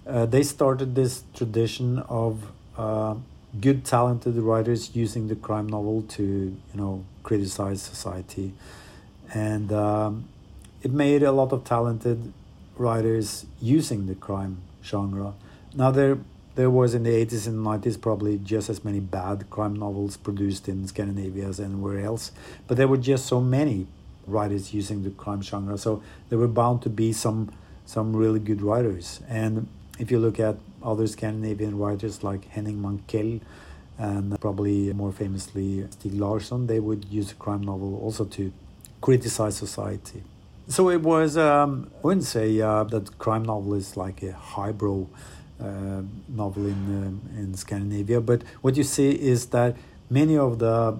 uh, 0.06 0.26
they 0.26 0.42
started 0.42 0.94
this 0.94 1.22
tradition 1.34 2.00
of 2.00 2.50
uh, 2.76 3.14
good, 3.60 3.84
talented 3.84 4.36
writers 4.36 4.94
using 4.94 5.28
the 5.28 5.36
crime 5.36 5.68
novel 5.68 6.02
to, 6.02 6.22
you 6.22 6.56
know, 6.74 7.04
criticize 7.22 7.82
society, 7.82 8.52
and 9.32 9.72
um, 9.72 10.28
it 10.82 10.92
made 10.92 11.22
a 11.22 11.32
lot 11.32 11.52
of 11.52 11.64
talented 11.64 12.32
writers 12.76 13.46
using 13.60 14.06
the 14.06 14.14
crime 14.14 14.58
genre. 14.82 15.34
Now 15.74 15.90
there, 15.90 16.18
there 16.54 16.70
was 16.70 16.94
in 16.94 17.04
the 17.04 17.14
eighties 17.14 17.46
and 17.46 17.64
nineties 17.64 17.96
probably 17.96 18.38
just 18.38 18.68
as 18.68 18.84
many 18.84 19.00
bad 19.00 19.48
crime 19.50 19.74
novels 19.74 20.16
produced 20.16 20.68
in 20.68 20.86
Scandinavia 20.86 21.48
as 21.48 21.60
anywhere 21.60 22.00
else, 22.00 22.32
but 22.66 22.76
there 22.76 22.88
were 22.88 22.96
just 22.96 23.26
so 23.26 23.40
many 23.40 23.86
writers 24.26 24.72
using 24.72 25.02
the 25.02 25.10
crime 25.10 25.42
genre, 25.42 25.76
so 25.78 26.02
there 26.28 26.38
were 26.38 26.48
bound 26.48 26.82
to 26.82 26.90
be 26.90 27.12
some 27.12 27.50
some 27.86 28.16
really 28.16 28.40
good 28.40 28.62
writers. 28.62 29.20
And 29.28 29.68
if 29.98 30.10
you 30.10 30.18
look 30.18 30.40
at 30.40 30.56
other 30.82 31.06
Scandinavian 31.06 31.78
writers 31.78 32.22
like 32.22 32.48
Henning 32.48 32.78
Mankell 32.78 33.40
and 33.98 34.38
probably 34.40 34.92
more 34.92 35.12
famously 35.12 35.86
Stieg 35.90 36.18
Larsson, 36.18 36.66
they 36.66 36.80
would 36.80 37.04
use 37.06 37.30
a 37.32 37.34
crime 37.34 37.62
novel 37.62 37.98
also 38.02 38.24
to 38.24 38.52
criticize 39.00 39.56
society. 39.56 40.22
So 40.68 40.90
it 40.90 41.02
was, 41.02 41.36
um, 41.36 41.90
I 41.98 42.06
wouldn't 42.06 42.24
say 42.24 42.60
uh, 42.60 42.84
that 42.84 43.18
crime 43.18 43.44
novel 43.44 43.74
is 43.74 43.96
like 43.96 44.22
a 44.22 44.32
highbrow 44.32 45.06
uh, 45.60 46.02
novel 46.28 46.66
in, 46.66 47.22
uh, 47.36 47.38
in 47.40 47.54
Scandinavia, 47.54 48.20
but 48.20 48.42
what 48.62 48.76
you 48.76 48.82
see 48.82 49.10
is 49.10 49.46
that 49.46 49.76
many 50.10 50.36
of 50.36 50.58
the 50.58 50.98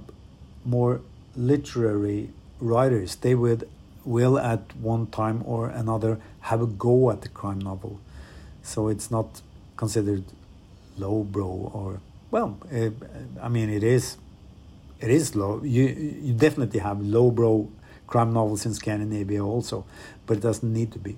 more 0.65 1.01
literary 1.35 2.31
writers, 2.61 3.17
they 3.17 3.35
would 3.35 3.69
will 4.05 4.39
at 4.39 4.77
one 4.77 5.07
time 5.07 5.43
or 5.47 5.69
another 5.69 6.21
have 6.41 6.61
a 6.61 6.67
go 6.67 7.11
at 7.11 7.23
the 7.23 7.29
crime 7.29 7.59
novel 7.59 7.99
so 8.65 8.89
it's 8.89 9.11
not 9.11 9.43
considered 9.77 10.25
lowbrow 10.99 11.71
or 11.73 12.01
well, 12.31 12.59
uh, 12.73 12.91
I 13.41 13.49
mean 13.49 13.71
it 13.71 13.85
is. 13.85 14.17
It 15.01 15.11
is 15.11 15.37
low. 15.37 15.63
You 15.63 15.85
you 16.27 16.35
definitely 16.35 16.81
have 16.81 17.01
lowbrow 17.01 17.69
crime 18.07 18.33
novels 18.33 18.67
in 18.67 18.75
Scandinavia 18.75 19.45
also, 19.45 19.85
but 20.27 20.39
it 20.39 20.41
doesn't 20.41 20.73
need 20.73 20.93
to 20.93 20.99
be. 20.99 21.17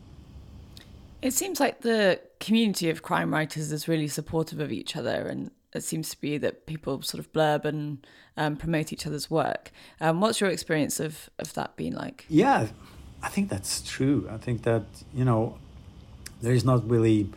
It 1.22 1.32
seems 1.32 1.60
like 1.60 1.80
the 1.80 2.20
community 2.40 2.90
of 2.90 3.02
crime 3.02 3.32
writers 3.32 3.72
is 3.72 3.88
really 3.88 4.08
supportive 4.08 4.60
of 4.60 4.70
each 4.70 4.96
other, 4.96 5.26
and 5.26 5.50
it 5.72 5.82
seems 5.82 6.10
to 6.10 6.20
be 6.20 6.38
that 6.38 6.66
people 6.66 7.02
sort 7.02 7.20
of 7.20 7.32
blurb 7.32 7.64
and 7.64 8.06
um, 8.36 8.56
promote 8.56 8.92
each 8.92 9.06
other's 9.06 9.30
work. 9.30 9.70
Um, 10.00 10.20
what's 10.20 10.40
your 10.40 10.50
experience 10.50 11.00
of, 11.00 11.30
of 11.38 11.54
that 11.54 11.76
being 11.76 11.94
like? 11.94 12.26
Yeah, 12.28 12.68
I 13.22 13.28
think 13.28 13.48
that's 13.48 13.82
true. 13.82 14.28
I 14.30 14.36
think 14.36 14.62
that, 14.62 14.84
you 15.14 15.24
know, 15.24 15.58
there 16.46 16.54
is 16.54 16.64
not 16.64 16.88
really 16.88 17.28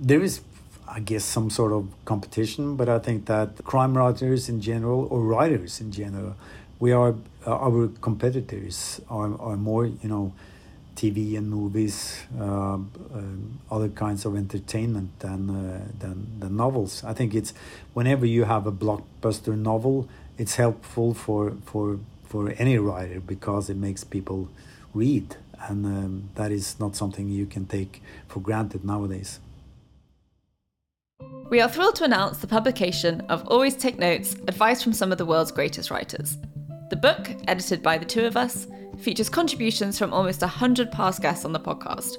there 0.00 0.20
is 0.20 0.40
I 0.88 1.00
guess 1.00 1.24
some 1.24 1.50
sort 1.50 1.72
of 1.72 1.88
competition, 2.04 2.76
but 2.76 2.88
I 2.88 2.98
think 2.98 3.26
that 3.26 3.64
crime 3.64 3.96
writers 3.96 4.48
in 4.48 4.60
general 4.60 5.06
or 5.10 5.20
writers 5.22 5.80
in 5.80 5.90
general, 5.92 6.34
we 6.78 6.92
are 6.92 7.14
uh, 7.46 7.66
our 7.66 7.88
competitors 8.00 9.00
are, 9.08 9.32
are 9.40 9.56
more 9.56 9.86
you 9.86 10.08
know 10.08 10.32
TV 10.96 11.38
and 11.38 11.48
movies, 11.48 12.22
uh, 12.38 12.74
uh, 12.74 12.78
other 13.70 13.88
kinds 13.88 14.24
of 14.24 14.36
entertainment 14.36 15.10
than, 15.20 15.40
uh, 15.50 15.80
than 16.00 16.16
than 16.40 16.56
novels. 16.56 17.02
I 17.04 17.14
think 17.14 17.34
it's 17.34 17.54
whenever 17.94 18.26
you 18.26 18.44
have 18.44 18.66
a 18.66 18.72
blockbuster 18.72 19.56
novel, 19.56 20.08
it's 20.38 20.56
helpful 20.56 21.14
for 21.14 21.52
for 21.64 21.98
for 22.24 22.52
any 22.58 22.78
writer 22.78 23.20
because 23.20 23.70
it 23.70 23.76
makes 23.76 24.02
people 24.04 24.48
read 24.92 25.36
and 25.68 25.84
um, 25.86 26.30
that 26.34 26.52
is 26.52 26.78
not 26.78 26.96
something 26.96 27.28
you 27.28 27.46
can 27.46 27.66
take 27.66 28.02
for 28.28 28.40
granted 28.40 28.84
nowadays. 28.84 29.40
We 31.50 31.60
are 31.60 31.68
thrilled 31.68 31.96
to 31.96 32.04
announce 32.04 32.38
the 32.38 32.46
publication 32.46 33.20
of 33.28 33.46
Always 33.48 33.76
Take 33.76 33.98
Notes 33.98 34.34
Advice 34.48 34.82
from 34.82 34.92
Some 34.92 35.12
of 35.12 35.18
the 35.18 35.26
World's 35.26 35.52
Greatest 35.52 35.90
Writers. 35.90 36.38
The 36.90 36.96
book, 36.96 37.30
edited 37.46 37.82
by 37.82 37.98
the 37.98 38.04
two 38.04 38.24
of 38.24 38.36
us, 38.36 38.66
features 38.98 39.28
contributions 39.28 39.98
from 39.98 40.12
almost 40.12 40.40
100 40.40 40.90
past 40.90 41.22
guests 41.22 41.44
on 41.44 41.52
the 41.52 41.60
podcast. 41.60 42.18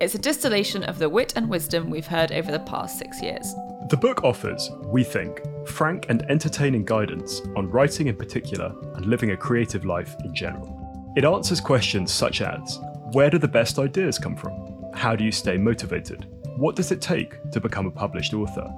It's 0.00 0.14
a 0.14 0.18
distillation 0.18 0.82
of 0.84 0.98
the 0.98 1.08
wit 1.08 1.34
and 1.36 1.48
wisdom 1.48 1.90
we've 1.90 2.06
heard 2.06 2.32
over 2.32 2.50
the 2.50 2.60
past 2.60 2.98
six 2.98 3.20
years. 3.20 3.54
The 3.90 3.98
book 4.00 4.24
offers, 4.24 4.70
we 4.84 5.04
think, 5.04 5.42
frank 5.66 6.06
and 6.08 6.22
entertaining 6.30 6.84
guidance 6.84 7.42
on 7.56 7.70
writing 7.70 8.06
in 8.06 8.16
particular 8.16 8.74
and 8.94 9.06
living 9.06 9.32
a 9.32 9.36
creative 9.36 9.84
life 9.84 10.14
in 10.24 10.34
general. 10.34 10.79
It 11.16 11.24
answers 11.24 11.60
questions 11.60 12.12
such 12.12 12.40
as 12.40 12.78
where 13.12 13.30
do 13.30 13.38
the 13.38 13.48
best 13.48 13.80
ideas 13.80 14.16
come 14.16 14.36
from? 14.36 14.92
How 14.94 15.16
do 15.16 15.24
you 15.24 15.32
stay 15.32 15.56
motivated? 15.56 16.28
What 16.56 16.76
does 16.76 16.92
it 16.92 17.00
take 17.00 17.50
to 17.50 17.60
become 17.60 17.86
a 17.86 17.90
published 17.90 18.32
author? 18.32 18.72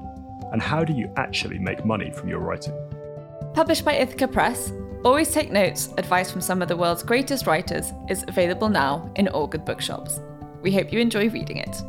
And 0.51 0.63
how 0.63 0.83
do 0.83 0.95
you 0.95 1.13
actually 1.17 1.59
make 1.59 1.85
money 1.85 2.11
from 2.11 2.31
your 2.31 2.39
writing? 2.39 2.73
Published 3.53 3.85
by 3.85 3.97
Ithaka 3.97 4.33
Press, 4.33 4.73
Always 5.05 5.31
Take 5.31 5.53
Notes 5.53 5.91
Advice 5.99 6.31
from 6.31 6.41
Some 6.41 6.63
of 6.63 6.69
the 6.69 6.77
World's 6.77 7.03
Greatest 7.03 7.47
Writers 7.47 7.93
is 8.09 8.25
available 8.27 8.71
now 8.71 9.13
in 9.17 9.29
all 9.29 9.47
good 9.47 9.67
bookshops. 9.67 10.19
We 10.63 10.73
hope 10.73 10.91
you 10.91 11.01
enjoy 11.01 11.29
reading 11.29 11.59
it. 11.59 11.83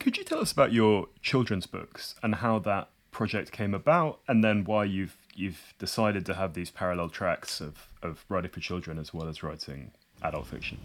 Could 0.00 0.16
you 0.16 0.24
tell 0.24 0.40
us 0.40 0.50
about 0.50 0.72
your 0.72 1.06
children's 1.22 1.66
books 1.66 2.16
and 2.24 2.34
how 2.34 2.58
that 2.60 2.88
project 3.12 3.52
came 3.52 3.74
about, 3.74 4.20
and 4.26 4.42
then 4.42 4.64
why 4.64 4.84
you've 4.84 5.16
you've 5.34 5.74
decided 5.78 6.26
to 6.26 6.34
have 6.34 6.54
these 6.54 6.70
parallel 6.70 7.08
tracks 7.08 7.60
of, 7.60 7.88
of 8.02 8.24
writing 8.28 8.50
for 8.50 8.60
children 8.60 8.98
as 8.98 9.12
well 9.14 9.28
as 9.28 9.42
writing 9.42 9.90
adult 10.22 10.46
fiction? 10.46 10.78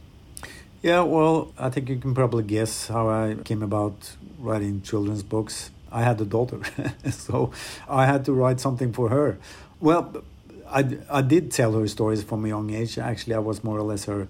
Yeah, 0.82 1.02
well, 1.02 1.52
I 1.58 1.70
think 1.70 1.90
you 1.90 1.98
can 1.98 2.14
probably 2.14 2.44
guess 2.44 2.88
how 2.88 3.10
I 3.10 3.36
came 3.44 3.64
about 3.64 4.16
writing 4.38 4.82
children's 4.82 5.24
books. 5.24 5.72
I 5.92 6.04
had 6.04 6.20
a 6.22 6.26
daughter, 6.26 6.60
so 7.10 7.52
I 7.90 8.06
had 8.06 8.26
to 8.26 8.34
write 8.34 8.60
something 8.60 8.94
for 8.94 9.10
her. 9.10 9.38
Well, 9.80 10.24
I, 10.68 10.98
I 11.10 11.22
did 11.22 11.52
tell 11.52 11.74
her 11.74 11.88
stories 11.88 12.24
from 12.24 12.46
a 12.46 12.50
young 12.50 12.72
age. 12.72 12.98
Actually, 12.98 13.36
I 13.36 13.40
was 13.40 13.64
more 13.64 13.78
or 13.78 13.84
less 13.84 14.06
her 14.06 14.28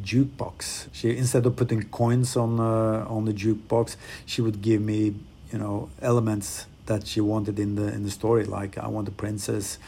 jukebox. 0.00 0.88
She 0.92 1.16
instead 1.16 1.46
of 1.46 1.56
putting 1.56 1.82
coins 1.88 2.36
on 2.36 2.60
uh, 2.60 3.06
on 3.08 3.24
the 3.24 3.32
jukebox, 3.32 3.96
she 4.24 4.40
would 4.40 4.62
give 4.62 4.80
me 4.80 5.14
you 5.52 5.58
know 5.58 5.90
elements 6.00 6.66
that 6.90 7.06
she 7.06 7.20
wanted 7.32 7.56
in 7.58 7.70
the 7.76 7.86
in 7.96 8.02
the 8.02 8.10
story. 8.20 8.44
Like 8.58 8.72
I 8.86 8.88
want 8.88 9.06
a 9.08 9.16
princess, 9.24 9.78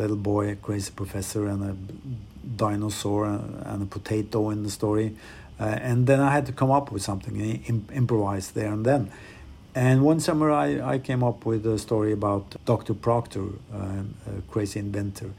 little 0.00 0.20
boy, 0.32 0.44
a 0.50 0.56
crazy 0.66 0.92
professor, 1.02 1.42
and 1.52 1.60
a 1.72 1.74
dinosaur 2.64 3.24
and 3.70 3.82
a 3.82 3.86
potato 3.96 4.50
in 4.50 4.62
the 4.62 4.70
story. 4.70 5.08
Uh, 5.60 5.64
and 5.90 6.06
then 6.08 6.20
I 6.20 6.30
had 6.36 6.44
to 6.46 6.52
come 6.52 6.70
up 6.78 6.90
with 6.92 7.02
something, 7.02 7.34
imp- 7.70 7.92
improvise 7.92 8.50
there 8.50 8.72
and 8.72 8.84
then. 8.84 9.10
And 9.74 10.02
one 10.02 10.20
summer 10.20 10.50
I, 10.50 10.94
I 10.94 10.98
came 10.98 11.22
up 11.22 11.46
with 11.46 11.64
a 11.66 11.78
story 11.78 12.12
about 12.12 12.44
Dr. 12.64 12.94
Proctor, 12.94 13.44
uh, 13.72 14.02
a 14.38 14.42
crazy 14.50 14.80
inventor 14.80 15.30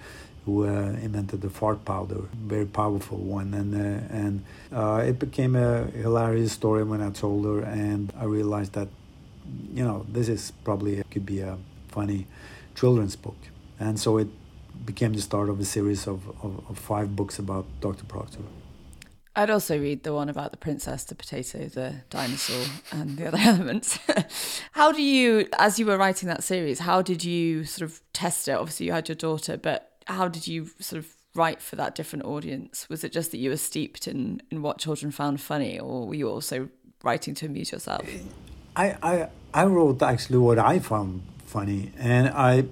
who 0.46 0.66
uh, 0.66 0.70
invented 1.08 1.42
the 1.42 1.50
fart 1.50 1.86
powder, 1.86 2.22
very 2.34 2.66
powerful 2.66 3.18
one. 3.18 3.54
And, 3.54 3.74
uh, 3.76 4.16
and 4.20 4.44
uh, 4.74 5.04
it 5.06 5.20
became 5.20 5.56
a 5.56 5.86
hilarious 6.06 6.52
story 6.52 6.84
when 6.84 7.02
I 7.02 7.12
told 7.12 7.46
her, 7.46 7.62
and 7.62 8.12
I 8.20 8.26
realized 8.26 8.74
that, 8.74 8.90
you 9.74 9.84
know, 9.84 10.06
this 10.10 10.30
is 10.30 10.52
probably 10.64 11.04
could 11.12 11.26
be 11.26 11.42
a 11.42 11.58
funny 11.90 12.28
children's 12.76 13.16
book. 13.16 13.38
And 13.80 14.00
so 14.00 14.18
it 14.18 14.28
became 14.86 15.14
the 15.14 15.22
start 15.22 15.50
of 15.50 15.60
a 15.60 15.66
series 15.66 16.08
of, 16.08 16.28
of, 16.44 16.64
of 16.70 16.78
five 16.78 17.16
books 17.16 17.40
about 17.40 17.66
Dr. 17.80 18.06
Proctor. 18.06 18.40
I'd 19.36 19.50
also 19.50 19.80
read 19.80 20.04
the 20.04 20.14
one 20.14 20.30
about 20.30 20.52
the 20.52 20.58
princess, 20.58 21.06
the 21.06 21.16
potato, 21.16 21.68
the 21.68 21.96
dinosaur, 22.10 22.66
and 22.92 23.18
the 23.18 23.28
other 23.28 23.38
elements. 23.42 23.98
how 24.74 24.92
do 24.92 25.02
you, 25.02 25.48
as 25.58 25.80
you 25.80 25.88
were 25.88 25.98
writing 25.98 26.30
that 26.30 26.44
series, 26.44 26.80
how 26.80 27.02
did 27.02 27.24
you 27.24 27.64
sort 27.64 27.90
of 27.90 28.02
test 28.14 28.48
it? 28.48 28.52
Obviously, 28.52 28.86
you 28.86 28.92
had 28.92 29.10
your 29.10 29.16
daughter, 29.16 29.58
but 29.58 29.98
how 30.06 30.28
did 30.28 30.48
you 30.48 30.70
sort 30.80 31.00
of 31.00 31.16
write 31.34 31.62
for 31.62 31.76
that 31.78 31.96
different 31.96 32.26
audience? 32.26 32.88
Was 32.90 33.04
it 33.04 33.12
just 33.12 33.32
that 33.32 33.38
you 33.38 33.50
were 33.50 33.58
steeped 33.58 34.08
in, 34.08 34.42
in 34.52 34.62
what 34.62 34.78
children 34.78 35.12
found 35.12 35.42
funny, 35.42 35.80
or 35.80 36.08
were 36.08 36.16
you 36.16 36.30
also 36.30 36.70
writing 37.04 37.34
to 37.36 37.48
amuse 37.48 37.72
yourself? 37.72 38.08
I, 38.76 38.96
I, 39.04 39.28
I 39.54 39.66
wrote 39.66 40.02
actually 40.02 40.40
what 40.40 40.58
I 40.58 40.80
found 40.80 41.22
funny, 41.46 41.92
and 41.98 42.30
I 42.30 42.66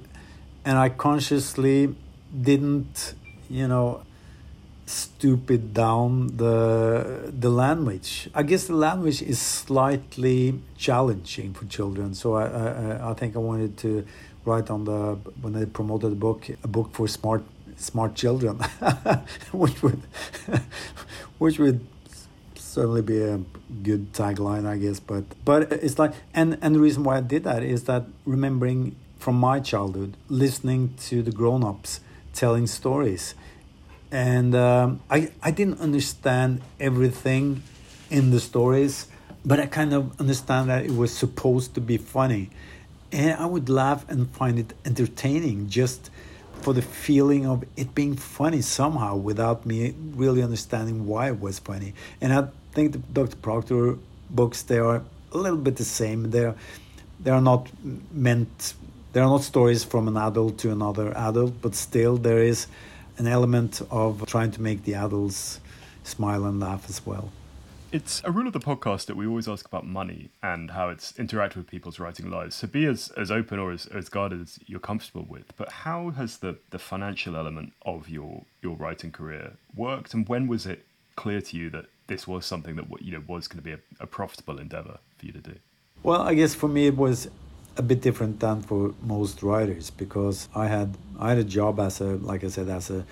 and 0.65 0.77
I 0.77 0.89
consciously 0.89 1.95
didn't, 2.39 3.13
you 3.49 3.67
know, 3.67 4.01
stupid 4.87 5.73
down 5.73 6.37
the 6.37 7.31
the 7.37 7.49
language. 7.49 8.29
I 8.33 8.43
guess 8.43 8.65
the 8.65 8.75
language 8.75 9.21
is 9.21 9.39
slightly 9.39 10.59
challenging 10.75 11.53
for 11.53 11.65
children, 11.65 12.15
so 12.15 12.33
I 12.33 12.45
I, 12.45 13.11
I 13.11 13.13
think 13.13 13.35
I 13.35 13.39
wanted 13.39 13.77
to 13.79 14.05
write 14.43 14.71
on 14.71 14.85
the 14.85 15.17
when 15.41 15.53
they 15.53 15.67
promoted 15.67 16.11
the 16.11 16.15
book 16.15 16.49
a 16.63 16.67
book 16.67 16.89
for 16.93 17.07
smart 17.07 17.43
smart 17.77 18.15
children, 18.15 18.57
which 19.51 19.83
would 19.83 20.01
which 21.37 21.59
would 21.59 21.85
certainly 22.71 23.01
be 23.01 23.21
a 23.21 23.41
good 23.83 24.13
tagline, 24.13 24.65
I 24.65 24.77
guess. 24.77 24.99
But 24.99 25.25
but 25.43 25.71
it's 25.71 25.99
like 25.99 26.13
and 26.33 26.57
and 26.61 26.75
the 26.75 26.79
reason 26.79 27.03
why 27.03 27.17
I 27.17 27.21
did 27.21 27.43
that 27.43 27.63
is 27.63 27.83
that 27.83 28.05
remembering 28.25 28.95
from 29.19 29.35
my 29.35 29.59
childhood, 29.59 30.15
listening 30.29 30.95
to 31.09 31.21
the 31.21 31.31
grown 31.31 31.63
ups 31.63 31.99
telling 32.33 32.65
stories, 32.65 33.35
and 34.11 34.55
um, 34.55 35.01
I 35.09 35.31
I 35.43 35.51
didn't 35.51 35.81
understand 35.81 36.61
everything 36.79 37.63
in 38.09 38.31
the 38.31 38.39
stories, 38.39 39.07
but 39.45 39.59
I 39.59 39.65
kind 39.65 39.93
of 39.93 40.19
understand 40.19 40.69
that 40.69 40.85
it 40.85 40.91
was 40.91 41.11
supposed 41.13 41.75
to 41.75 41.81
be 41.81 41.97
funny, 41.97 42.49
and 43.11 43.37
I 43.37 43.45
would 43.45 43.67
laugh 43.69 44.05
and 44.09 44.29
find 44.31 44.57
it 44.57 44.73
entertaining 44.85 45.67
just 45.67 46.09
for 46.61 46.73
the 46.73 46.81
feeling 46.81 47.47
of 47.47 47.63
it 47.75 47.95
being 47.95 48.15
funny 48.15 48.61
somehow 48.61 49.15
without 49.15 49.65
me 49.65 49.95
really 50.15 50.43
understanding 50.43 51.07
why 51.07 51.27
it 51.27 51.39
was 51.39 51.57
funny. 51.57 51.93
And 52.21 52.31
I 52.31 52.47
think 52.73 52.93
the 52.93 52.99
Dr. 52.99 53.35
Proctor 53.37 53.97
books 54.29 54.61
they 54.63 54.79
are 54.79 55.03
a 55.33 55.37
little 55.37 55.57
bit 55.57 55.75
the 55.77 55.85
same. 55.85 56.31
They're 56.31 56.55
they 57.19 57.31
are 57.31 57.41
not 57.41 57.69
meant 58.11 58.73
they 59.13 59.19
are 59.19 59.27
not 59.27 59.43
stories 59.43 59.83
from 59.83 60.07
an 60.07 60.17
adult 60.17 60.57
to 60.59 60.71
another 60.71 61.15
adult, 61.17 61.61
but 61.61 61.75
still 61.75 62.17
there 62.17 62.41
is 62.41 62.67
an 63.17 63.27
element 63.27 63.81
of 63.91 64.25
trying 64.25 64.51
to 64.51 64.61
make 64.61 64.83
the 64.83 64.95
adults 64.95 65.59
smile 66.03 66.45
and 66.45 66.59
laugh 66.59 66.85
as 66.89 67.05
well. 67.05 67.31
It's 67.91 68.21
a 68.23 68.31
rule 68.31 68.47
of 68.47 68.53
the 68.53 68.59
podcast 68.61 69.07
that 69.07 69.17
we 69.17 69.27
always 69.27 69.49
ask 69.49 69.65
about 69.65 69.85
money 69.85 70.29
and 70.41 70.71
how 70.71 70.87
it's 70.87 71.11
interacted 71.13 71.57
with 71.57 71.67
people's 71.67 71.99
writing 71.99 72.31
lives. 72.31 72.55
So 72.55 72.67
be 72.67 72.85
as, 72.85 73.09
as 73.17 73.29
open 73.29 73.59
or 73.59 73.73
as, 73.73 73.85
as 73.87 74.07
guarded 74.07 74.41
as 74.41 74.57
you're 74.65 74.79
comfortable 74.79 75.25
with. 75.27 75.53
But 75.57 75.69
how 75.69 76.11
has 76.11 76.37
the, 76.37 76.55
the 76.69 76.79
financial 76.79 77.35
element 77.35 77.73
of 77.85 78.07
your, 78.07 78.43
your 78.61 78.77
writing 78.77 79.11
career 79.11 79.57
worked 79.75 80.13
and 80.13 80.27
when 80.29 80.47
was 80.47 80.65
it 80.65 80.85
clear 81.17 81.41
to 81.41 81.57
you 81.57 81.69
that 81.71 81.87
this 82.07 82.27
was 82.27 82.45
something 82.45 82.75
that 82.75 82.85
you 83.01 83.11
know 83.13 83.23
was 83.27 83.47
going 83.47 83.57
to 83.57 83.63
be 83.63 83.73
a, 83.73 83.79
a 83.99 84.07
profitable 84.07 84.59
endeavor 84.59 84.99
for 85.17 85.25
you 85.25 85.31
to 85.31 85.39
do? 85.39 85.55
Well, 86.03 86.21
I 86.21 86.33
guess 86.33 86.55
for 86.55 86.67
me 86.67 86.87
it 86.87 86.97
was 86.97 87.29
a 87.77 87.81
bit 87.81 88.01
different 88.01 88.39
than 88.39 88.61
for 88.61 88.93
most 89.01 89.43
writers 89.43 89.89
because 89.89 90.49
I 90.55 90.67
had 90.67 90.97
I 91.19 91.29
had 91.29 91.37
a 91.37 91.43
job 91.43 91.79
as 91.79 92.01
a 92.01 92.15
like 92.17 92.43
I 92.43 92.47
said 92.49 92.69
as 92.69 92.89
a 92.89 93.05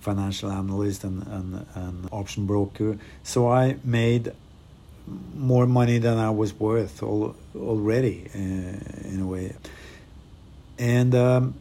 financial 0.00 0.50
analyst 0.50 1.04
and, 1.04 1.24
and, 1.28 1.66
and 1.76 2.08
option 2.10 2.44
broker. 2.44 2.98
So 3.22 3.48
I 3.48 3.76
made 3.84 4.32
more 5.34 5.66
money 5.66 5.98
than 5.98 6.18
I 6.18 6.30
was 6.30 6.58
worth 6.58 7.02
all, 7.02 7.36
already 7.54 8.28
uh, 8.34 8.38
in 8.38 9.20
a 9.20 9.26
way. 9.26 9.54
And 10.78 11.14
um, 11.14 11.54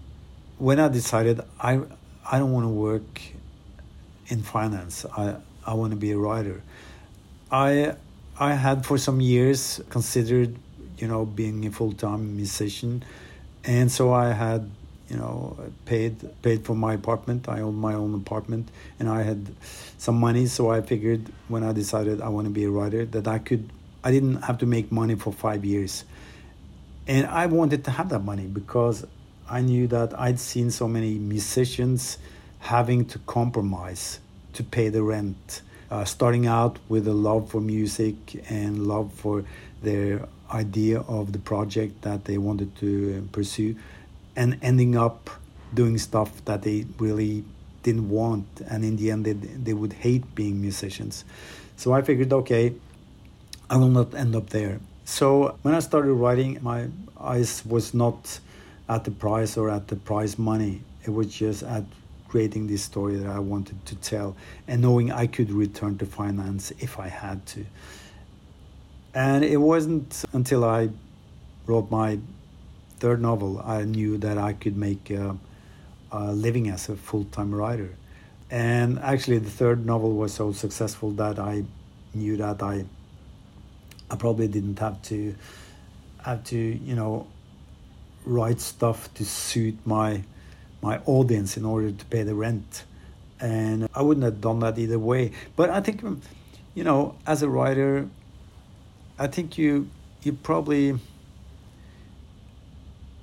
when 0.57 0.79
I 0.79 0.87
decided 0.87 1.41
I 1.59 1.81
I 2.29 2.39
don't 2.39 2.51
want 2.51 2.65
to 2.65 2.69
work 2.69 3.21
in 4.27 4.41
finance, 4.41 5.05
I 5.17 5.35
I 5.65 5.73
want 5.73 5.91
to 5.91 5.97
be 5.97 6.11
a 6.11 6.17
writer. 6.17 6.61
I 7.51 7.95
I 8.39 8.53
had 8.53 8.85
for 8.85 8.97
some 8.97 9.21
years 9.21 9.81
considered 9.89 10.55
you 10.97 11.07
know 11.07 11.25
being 11.25 11.65
a 11.65 11.71
full 11.71 11.93
time 11.93 12.35
musician, 12.35 13.03
and 13.63 13.91
so 13.91 14.13
I 14.13 14.31
had 14.31 14.69
you 15.11 15.17
know 15.17 15.57
paid 15.85 16.15
paid 16.41 16.63
for 16.63 16.73
my 16.73 16.93
apartment 16.93 17.49
i 17.49 17.59
owned 17.59 17.77
my 17.77 17.93
own 17.93 18.15
apartment 18.15 18.69
and 18.97 19.09
i 19.09 19.21
had 19.21 19.53
some 19.97 20.15
money 20.15 20.45
so 20.45 20.71
i 20.71 20.79
figured 20.79 21.21
when 21.49 21.63
i 21.63 21.73
decided 21.73 22.21
i 22.21 22.29
want 22.29 22.47
to 22.47 22.53
be 22.53 22.63
a 22.63 22.69
writer 22.69 23.05
that 23.05 23.27
i 23.27 23.37
could 23.37 23.69
i 24.05 24.09
didn't 24.09 24.41
have 24.43 24.57
to 24.57 24.65
make 24.65 24.89
money 24.89 25.15
for 25.15 25.33
five 25.33 25.65
years 25.65 26.05
and 27.07 27.27
i 27.27 27.45
wanted 27.45 27.83
to 27.83 27.91
have 27.91 28.07
that 28.07 28.23
money 28.23 28.47
because 28.47 29.05
i 29.49 29.59
knew 29.59 29.85
that 29.85 30.17
i'd 30.17 30.39
seen 30.39 30.71
so 30.71 30.87
many 30.87 31.15
musicians 31.15 32.17
having 32.59 33.03
to 33.03 33.19
compromise 33.19 34.19
to 34.53 34.63
pay 34.63 34.89
the 34.89 35.03
rent 35.03 35.61
uh, 35.91 36.05
starting 36.05 36.47
out 36.47 36.79
with 36.87 37.07
a 37.07 37.13
love 37.13 37.51
for 37.51 37.59
music 37.59 38.15
and 38.49 38.87
love 38.87 39.11
for 39.13 39.43
their 39.83 40.25
idea 40.51 41.01
of 41.01 41.33
the 41.33 41.39
project 41.39 42.01
that 42.01 42.25
they 42.25 42.37
wanted 42.37 42.75
to 42.77 43.27
pursue 43.31 43.75
and 44.35 44.57
ending 44.61 44.95
up 44.95 45.29
doing 45.73 45.97
stuff 45.97 46.43
that 46.45 46.61
they 46.61 46.85
really 46.97 47.43
didn't 47.83 48.09
want. 48.09 48.45
And 48.69 48.83
in 48.83 48.95
the 48.95 49.11
end 49.11 49.25
they, 49.25 49.33
they 49.33 49.73
would 49.73 49.93
hate 49.93 50.35
being 50.35 50.61
musicians. 50.61 51.25
So 51.75 51.93
i 51.93 52.01
figured 52.01 52.31
okay 52.31 52.75
i 53.69 53.77
will 53.77 53.89
not 53.89 54.13
end 54.13 54.35
up 54.35 54.49
there. 54.49 54.79
So 55.03 55.57
when 55.61 55.73
i 55.73 55.79
started 55.79 56.13
writing 56.13 56.59
my 56.61 56.87
eyes 57.19 57.65
was 57.65 57.93
not 57.93 58.39
at 58.87 59.03
the 59.03 59.11
price 59.11 59.57
or 59.57 59.69
at 59.69 59.87
the 59.87 59.95
prize 59.95 60.37
money. 60.37 60.81
It 61.05 61.11
was 61.11 61.27
just 61.33 61.63
at 61.63 61.83
creating 62.31 62.67
this 62.67 62.83
story 62.91 63.15
that 63.17 63.31
i 63.39 63.39
wanted 63.53 63.77
to 63.85 63.95
tell 63.95 64.35
and 64.67 64.81
knowing 64.81 65.11
i 65.11 65.25
could 65.27 65.51
return 65.51 65.97
to 65.97 66.05
finance 66.05 66.71
if 66.79 66.99
i 66.99 67.07
had 67.07 67.45
to 67.45 67.65
and 69.13 69.43
it 69.43 69.57
wasn't 69.57 70.23
until 70.33 70.63
i 70.63 70.89
wrote 71.67 71.91
my 71.91 72.19
third 73.01 73.19
novel, 73.19 73.59
I 73.65 73.83
knew 73.83 74.19
that 74.19 74.37
I 74.37 74.53
could 74.53 74.77
make 74.77 75.09
a, 75.09 75.35
a 76.11 76.31
living 76.31 76.69
as 76.69 76.87
a 76.87 76.95
full 76.95 77.25
time 77.25 77.53
writer. 77.53 77.89
And 78.51 78.99
actually, 78.99 79.39
the 79.39 79.49
third 79.49 79.85
novel 79.85 80.13
was 80.13 80.33
so 80.33 80.51
successful 80.51 81.09
that 81.11 81.39
I 81.39 81.63
knew 82.13 82.37
that 82.37 82.61
I 82.61 82.85
I 84.11 84.15
probably 84.17 84.47
didn't 84.47 84.77
have 84.79 85.01
to 85.03 85.35
have 86.23 86.43
to 86.51 86.57
you 86.57 86.95
know 86.95 87.27
write 88.25 88.59
stuff 88.59 89.11
to 89.15 89.25
suit 89.25 89.77
my 89.85 90.23
my 90.81 90.99
audience 91.05 91.57
in 91.57 91.65
order 91.65 91.91
to 91.91 92.05
pay 92.05 92.23
the 92.23 92.35
rent. 92.35 92.83
And 93.39 93.87
I 93.93 94.01
wouldn't 94.01 94.23
have 94.23 94.41
done 94.41 94.59
that 94.59 94.77
either 94.77 94.99
way. 94.99 95.31
But 95.55 95.69
I 95.69 95.81
think 95.81 96.03
you 96.73 96.83
know 96.83 97.15
as 97.27 97.43
a 97.43 97.49
writer 97.49 98.07
I 99.19 99.27
think 99.27 99.57
you 99.57 99.89
you 100.23 100.33
probably 100.33 100.97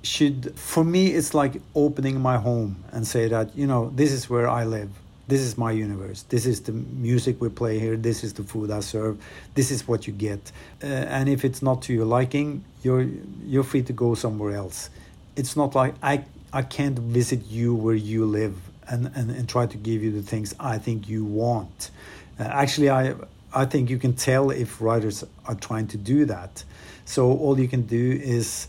should 0.01 0.57
for 0.57 0.83
me 0.83 1.07
it's 1.07 1.33
like 1.33 1.61
opening 1.75 2.21
my 2.21 2.37
home 2.37 2.83
and 2.91 3.05
say 3.05 3.27
that 3.27 3.53
you 3.55 3.67
know 3.67 3.91
this 3.95 4.11
is 4.11 4.29
where 4.29 4.47
i 4.47 4.63
live. 4.63 4.89
This 5.27 5.41
is 5.41 5.59
my 5.59 5.71
universe. 5.71 6.23
This 6.23 6.47
is 6.47 6.61
the 6.61 6.71
music 6.71 7.39
we 7.39 7.49
play 7.49 7.77
here. 7.77 7.95
This 7.95 8.23
is 8.23 8.33
the 8.33 8.41
food 8.41 8.71
i 8.71 8.79
serve. 8.79 9.23
This 9.53 9.69
is 9.69 9.87
what 9.87 10.07
you 10.07 10.13
get. 10.13 10.51
Uh, 10.83 10.87
and 10.87 11.29
if 11.29 11.45
it's 11.45 11.61
not 11.61 11.83
to 11.83 11.93
your 11.93 12.05
liking 12.05 12.63
you're 12.81 13.07
you're 13.45 13.63
free 13.63 13.83
to 13.83 13.93
go 13.93 14.15
somewhere 14.15 14.55
else. 14.55 14.89
It's 15.35 15.55
not 15.55 15.75
like 15.75 15.93
i 16.01 16.23
i 16.53 16.61
can't 16.61 16.97
visit 16.99 17.45
you 17.47 17.73
where 17.73 17.95
you 17.95 18.25
live 18.25 18.55
and 18.87 19.11
and, 19.15 19.31
and 19.31 19.47
try 19.47 19.65
to 19.65 19.77
give 19.77 20.03
you 20.03 20.11
the 20.11 20.21
things 20.21 20.55
i 20.59 20.77
think 20.77 21.07
you 21.07 21.23
want 21.25 21.91
uh, 22.39 22.43
actually 22.43 22.89
i 22.89 23.13
i 23.53 23.65
think 23.65 23.89
you 23.89 23.97
can 23.97 24.13
tell 24.13 24.51
if 24.51 24.81
writers 24.81 25.23
are 25.45 25.55
trying 25.55 25.87
to 25.87 25.97
do 25.97 26.25
that 26.25 26.63
so 27.05 27.31
all 27.37 27.59
you 27.59 27.67
can 27.67 27.83
do 27.83 28.19
is 28.23 28.67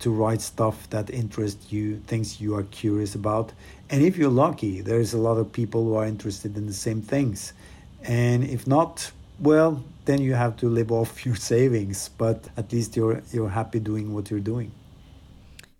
to 0.00 0.10
write 0.10 0.40
stuff 0.40 0.88
that 0.90 1.10
interests 1.10 1.72
you, 1.72 1.98
things 2.06 2.40
you 2.40 2.54
are 2.56 2.64
curious 2.64 3.14
about. 3.14 3.52
And 3.90 4.02
if 4.02 4.16
you're 4.16 4.30
lucky, 4.30 4.80
there's 4.80 5.14
a 5.14 5.18
lot 5.18 5.38
of 5.38 5.52
people 5.52 5.84
who 5.84 5.94
are 5.94 6.06
interested 6.06 6.56
in 6.56 6.66
the 6.66 6.72
same 6.72 7.00
things. 7.00 7.52
And 8.02 8.44
if 8.44 8.66
not, 8.66 9.10
well, 9.40 9.82
then 10.04 10.20
you 10.20 10.34
have 10.34 10.56
to 10.58 10.68
live 10.68 10.92
off 10.92 11.24
your 11.26 11.36
savings, 11.36 12.10
but 12.18 12.48
at 12.56 12.72
least 12.72 12.96
you're 12.96 13.22
you're 13.32 13.48
happy 13.48 13.80
doing 13.80 14.14
what 14.14 14.30
you're 14.30 14.40
doing. 14.40 14.70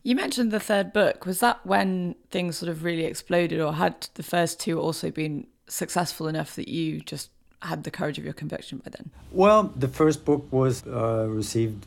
You 0.06 0.14
mentioned 0.14 0.52
the 0.52 0.60
third 0.60 0.92
book. 0.92 1.26
Was 1.26 1.40
that 1.40 1.66
when 1.66 2.14
things 2.30 2.56
sort 2.56 2.70
of 2.70 2.84
really 2.84 3.06
exploded, 3.06 3.60
or 3.60 3.72
had 3.72 4.06
the 4.14 4.22
first 4.22 4.60
two 4.60 4.78
also 4.80 5.10
been 5.10 5.48
successful 5.66 6.28
enough 6.28 6.54
that 6.54 6.68
you 6.68 7.00
just 7.00 7.28
had 7.60 7.82
the 7.82 7.90
courage 7.90 8.16
of 8.16 8.24
your 8.24 8.32
conviction 8.32 8.78
by 8.78 8.92
then? 8.96 9.10
Well, 9.32 9.64
the 9.74 9.88
first 9.88 10.24
book 10.24 10.46
was 10.52 10.86
uh, 10.86 11.26
received 11.28 11.86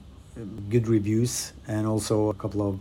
good 0.70 0.89
reviews 0.89 1.53
and 1.65 1.88
also 1.88 2.28
a 2.28 2.34
couple 2.34 2.67
of 2.67 2.80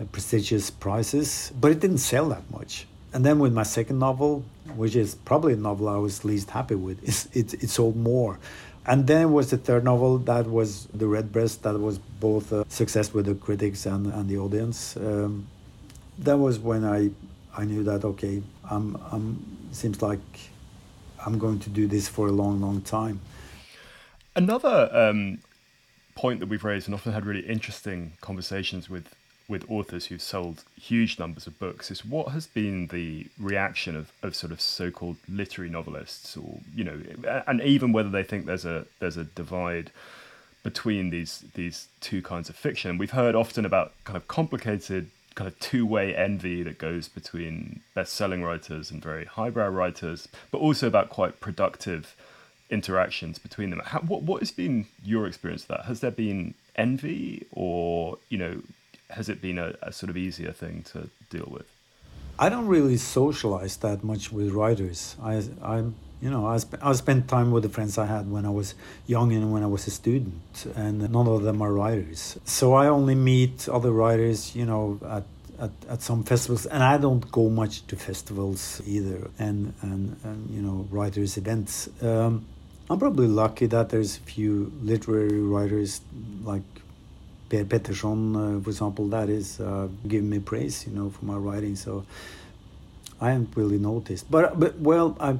uh, 0.00 0.06
prestigious 0.10 0.70
prizes, 0.72 1.52
but 1.60 1.70
it 1.70 1.78
didn't 1.78 1.98
sell 1.98 2.28
that 2.30 2.50
much. 2.50 2.88
And 3.12 3.24
then 3.24 3.38
with 3.38 3.52
my 3.52 3.62
second 3.62 4.00
novel, 4.00 4.44
which 4.74 4.96
is 4.96 5.14
probably 5.14 5.54
the 5.54 5.60
novel 5.60 5.88
I 5.88 5.98
was 5.98 6.24
least 6.24 6.50
happy 6.50 6.74
with, 6.74 6.98
it, 7.32 7.54
it 7.62 7.70
sold 7.70 7.94
more. 7.94 8.40
And 8.86 9.06
then 9.06 9.32
was 9.32 9.50
the 9.50 9.56
third 9.56 9.84
novel 9.84 10.18
that 10.18 10.46
was 10.46 10.86
The 10.92 11.06
Redbreast, 11.06 11.62
that 11.62 11.78
was 11.78 11.98
both 11.98 12.52
a 12.52 12.64
success 12.68 13.14
with 13.14 13.26
the 13.26 13.34
critics 13.34 13.86
and, 13.86 14.06
and 14.12 14.28
the 14.28 14.36
audience. 14.36 14.96
Um, 14.96 15.46
that 16.18 16.36
was 16.36 16.58
when 16.58 16.84
I, 16.84 17.10
I 17.56 17.64
knew 17.64 17.82
that, 17.84 18.04
okay, 18.04 18.42
I'm, 18.70 18.96
I'm, 19.10 19.44
seems 19.72 20.02
like 20.02 20.20
I'm 21.24 21.38
going 21.38 21.60
to 21.60 21.70
do 21.70 21.86
this 21.86 22.08
for 22.08 22.28
a 22.28 22.32
long, 22.32 22.60
long 22.60 22.82
time. 22.82 23.20
Another 24.36 24.90
um, 24.92 25.38
point 26.14 26.40
that 26.40 26.48
we've 26.48 26.64
raised 26.64 26.86
and 26.86 26.94
often 26.94 27.12
had 27.12 27.24
really 27.24 27.46
interesting 27.46 28.12
conversations 28.20 28.90
with 28.90 29.14
with 29.46 29.70
authors 29.70 30.06
who've 30.06 30.22
sold 30.22 30.64
huge 30.80 31.18
numbers 31.18 31.46
of 31.46 31.58
books 31.58 31.90
is 31.90 32.04
what 32.04 32.28
has 32.28 32.46
been 32.46 32.86
the 32.88 33.26
reaction 33.38 33.94
of, 33.94 34.10
of 34.22 34.34
sort 34.34 34.52
of 34.52 34.60
so-called 34.60 35.16
literary 35.28 35.70
novelists 35.70 36.36
or 36.36 36.60
you 36.74 36.82
know 36.82 36.98
and 37.46 37.60
even 37.60 37.92
whether 37.92 38.08
they 38.08 38.22
think 38.22 38.46
there's 38.46 38.64
a 38.64 38.86
there's 39.00 39.16
a 39.16 39.24
divide 39.24 39.90
between 40.62 41.10
these 41.10 41.44
these 41.54 41.88
two 42.00 42.22
kinds 42.22 42.48
of 42.48 42.56
fiction. 42.56 42.98
We've 42.98 43.10
heard 43.10 43.34
often 43.34 43.64
about 43.64 43.92
kind 44.04 44.16
of 44.16 44.26
complicated 44.26 45.10
kind 45.34 45.46
of 45.46 45.58
two-way 45.60 46.14
envy 46.14 46.62
that 46.62 46.78
goes 46.78 47.08
between 47.08 47.80
best-selling 47.94 48.42
writers 48.42 48.90
and 48.90 49.02
very 49.02 49.24
highbrow 49.24 49.68
writers 49.68 50.28
but 50.52 50.58
also 50.58 50.86
about 50.86 51.10
quite 51.10 51.40
productive 51.40 52.14
interactions 52.70 53.38
between 53.38 53.70
them. 53.70 53.82
How, 53.84 53.98
what, 53.98 54.22
what 54.22 54.40
has 54.40 54.52
been 54.52 54.86
your 55.04 55.26
experience 55.26 55.62
of 55.62 55.68
that? 55.68 55.84
Has 55.86 56.00
there 56.00 56.12
been 56.12 56.54
envy 56.76 57.46
or 57.52 58.18
you 58.30 58.38
know 58.38 58.62
has 59.10 59.28
it 59.28 59.40
been 59.40 59.58
a, 59.58 59.74
a 59.82 59.92
sort 59.92 60.10
of 60.10 60.16
easier 60.16 60.52
thing 60.52 60.82
to 60.92 61.08
deal 61.30 61.48
with? 61.50 61.66
I 62.38 62.48
don't 62.48 62.66
really 62.66 62.96
socialize 62.96 63.76
that 63.78 64.02
much 64.02 64.32
with 64.32 64.50
writers. 64.50 65.16
I, 65.22 65.42
I, 65.62 65.78
you 66.20 66.30
know, 66.30 66.46
I, 66.46 66.56
sp- 66.58 66.82
I 66.82 66.92
spent 66.94 67.28
time 67.28 67.52
with 67.52 67.62
the 67.62 67.68
friends 67.68 67.96
I 67.96 68.06
had 68.06 68.30
when 68.30 68.44
I 68.44 68.50
was 68.50 68.74
young 69.06 69.32
and 69.32 69.52
when 69.52 69.62
I 69.62 69.66
was 69.66 69.86
a 69.86 69.90
student, 69.90 70.66
and 70.74 71.08
none 71.12 71.28
of 71.28 71.42
them 71.42 71.62
are 71.62 71.72
writers. 71.72 72.38
So 72.44 72.74
I 72.74 72.88
only 72.88 73.14
meet 73.14 73.68
other 73.68 73.92
writers, 73.92 74.56
you 74.56 74.66
know, 74.66 74.98
at 75.08 75.24
at, 75.60 75.70
at 75.88 76.02
some 76.02 76.24
festivals, 76.24 76.66
and 76.66 76.82
I 76.82 76.98
don't 76.98 77.30
go 77.30 77.48
much 77.48 77.86
to 77.86 77.96
festivals 77.96 78.82
either, 78.86 79.30
and 79.38 79.72
and, 79.82 80.16
and 80.24 80.50
you 80.50 80.60
know, 80.60 80.88
writers 80.90 81.36
events. 81.36 81.88
Um, 82.02 82.44
I'm 82.90 82.98
probably 82.98 83.28
lucky 83.28 83.66
that 83.66 83.88
there's 83.88 84.16
a 84.18 84.20
few 84.20 84.72
literary 84.82 85.40
writers 85.40 86.00
like 86.42 86.62
Per 87.62 87.78
Petterson, 87.78 88.34
uh, 88.34 88.62
for 88.62 88.70
example, 88.70 89.06
that 89.08 89.28
is 89.28 89.60
uh, 89.60 89.88
giving 90.08 90.30
me 90.30 90.40
praise, 90.40 90.86
you 90.86 90.92
know, 90.92 91.10
for 91.10 91.24
my 91.24 91.36
writing. 91.36 91.76
So 91.76 92.04
I 93.20 93.30
haven't 93.30 93.54
really 93.54 93.78
noticed, 93.78 94.30
but 94.30 94.58
but 94.58 94.78
well, 94.80 95.16
I 95.20 95.38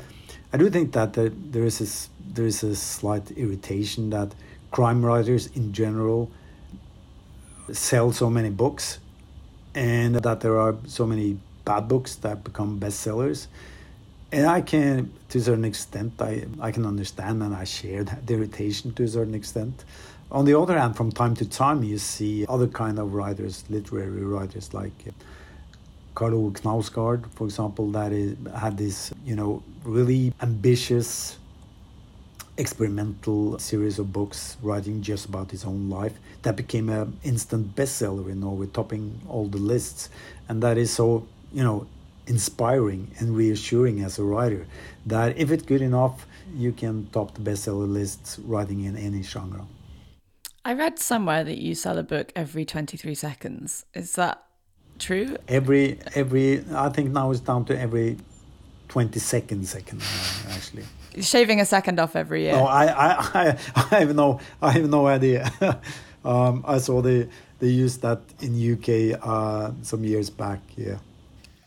I 0.52 0.56
do 0.56 0.70
think 0.70 0.92
that 0.92 1.14
there, 1.14 1.30
there 1.30 1.64
is 1.64 1.80
a, 1.80 2.32
there 2.32 2.46
is 2.46 2.62
a 2.62 2.76
slight 2.76 3.32
irritation 3.32 4.10
that 4.10 4.34
crime 4.70 5.04
writers 5.04 5.48
in 5.56 5.72
general 5.72 6.30
sell 7.72 8.12
so 8.12 8.30
many 8.30 8.50
books, 8.50 9.00
and 9.74 10.14
that 10.14 10.40
there 10.40 10.60
are 10.60 10.76
so 10.86 11.06
many 11.06 11.38
bad 11.64 11.88
books 11.88 12.14
that 12.16 12.44
become 12.44 12.78
bestsellers. 12.78 13.48
And 14.30 14.46
I 14.46 14.60
can, 14.60 15.12
to 15.30 15.38
a 15.38 15.40
certain 15.40 15.64
extent, 15.64 16.12
I, 16.20 16.46
I 16.60 16.70
can 16.70 16.86
understand 16.86 17.42
and 17.42 17.54
I 17.54 17.64
share 17.64 18.04
that 18.04 18.30
irritation 18.30 18.92
to 18.94 19.04
a 19.04 19.08
certain 19.08 19.34
extent. 19.34 19.84
On 20.30 20.44
the 20.44 20.58
other 20.58 20.78
hand, 20.78 20.96
from 20.96 21.12
time 21.12 21.34
to 21.36 21.48
time, 21.48 21.84
you 21.84 21.98
see 21.98 22.44
other 22.48 22.66
kind 22.66 22.98
of 22.98 23.14
writers, 23.14 23.64
literary 23.68 24.24
writers 24.24 24.74
like 24.74 24.92
uh, 25.06 25.12
Karl 26.14 26.46
Ove 26.46 26.54
Knausgård, 26.54 27.28
for 27.30 27.44
example, 27.44 27.90
that 27.92 28.12
is, 28.12 28.36
had 28.56 28.78
this, 28.78 29.12
you 29.24 29.36
know, 29.36 29.62
really 29.84 30.32
ambitious 30.40 31.38
experimental 32.56 33.58
series 33.58 33.98
of 33.98 34.12
books 34.12 34.56
writing 34.62 35.02
just 35.02 35.26
about 35.26 35.50
his 35.50 35.64
own 35.64 35.90
life 35.90 36.16
that 36.42 36.54
became 36.54 36.88
an 36.88 37.18
instant 37.24 37.74
bestseller 37.74 38.28
in 38.30 38.40
Norway, 38.40 38.66
topping 38.66 39.20
all 39.28 39.46
the 39.46 39.58
lists. 39.58 40.08
And 40.48 40.62
that 40.62 40.78
is 40.78 40.92
so, 40.92 41.26
you 41.52 41.64
know, 41.64 41.86
inspiring 42.26 43.10
and 43.18 43.36
reassuring 43.36 44.00
as 44.00 44.18
a 44.18 44.22
writer 44.22 44.66
that 45.06 45.36
if 45.36 45.50
it's 45.50 45.64
good 45.64 45.82
enough, 45.82 46.26
you 46.54 46.72
can 46.72 47.08
top 47.12 47.34
the 47.34 47.40
bestseller 47.40 47.90
lists 47.90 48.38
writing 48.38 48.84
in 48.84 48.96
any 48.96 49.22
genre. 49.22 49.66
I 50.66 50.72
read 50.72 50.98
somewhere 50.98 51.44
that 51.44 51.58
you 51.58 51.74
sell 51.74 51.98
a 51.98 52.02
book 52.02 52.32
every 52.34 52.64
23 52.64 53.14
seconds. 53.14 53.84
Is 53.92 54.14
that 54.14 54.42
true? 54.98 55.36
Every, 55.46 55.98
every, 56.14 56.64
I 56.74 56.88
think 56.88 57.10
now 57.10 57.30
it's 57.30 57.40
down 57.40 57.66
to 57.66 57.78
every 57.78 58.16
20 58.88 59.18
seconds, 59.18 59.68
second, 59.70 60.00
uh, 60.00 60.52
actually. 60.52 60.84
Shaving 61.20 61.60
a 61.60 61.66
second 61.66 62.00
off 62.00 62.16
every 62.16 62.44
year. 62.44 62.52
No, 62.52 62.64
I, 62.64 62.86
I, 62.86 63.30
I, 63.34 63.58
I 63.76 63.98
have 64.00 64.14
no, 64.14 64.40
I 64.62 64.70
have 64.72 64.88
no 64.88 65.06
idea. 65.06 65.52
um, 66.24 66.64
I 66.66 66.78
saw 66.78 67.02
they, 67.02 67.28
they 67.58 67.68
used 67.68 68.00
that 68.00 68.22
in 68.40 68.72
UK 68.72 69.20
uh, 69.22 69.72
some 69.82 70.02
years 70.02 70.30
back. 70.30 70.60
Yeah. 70.76 70.96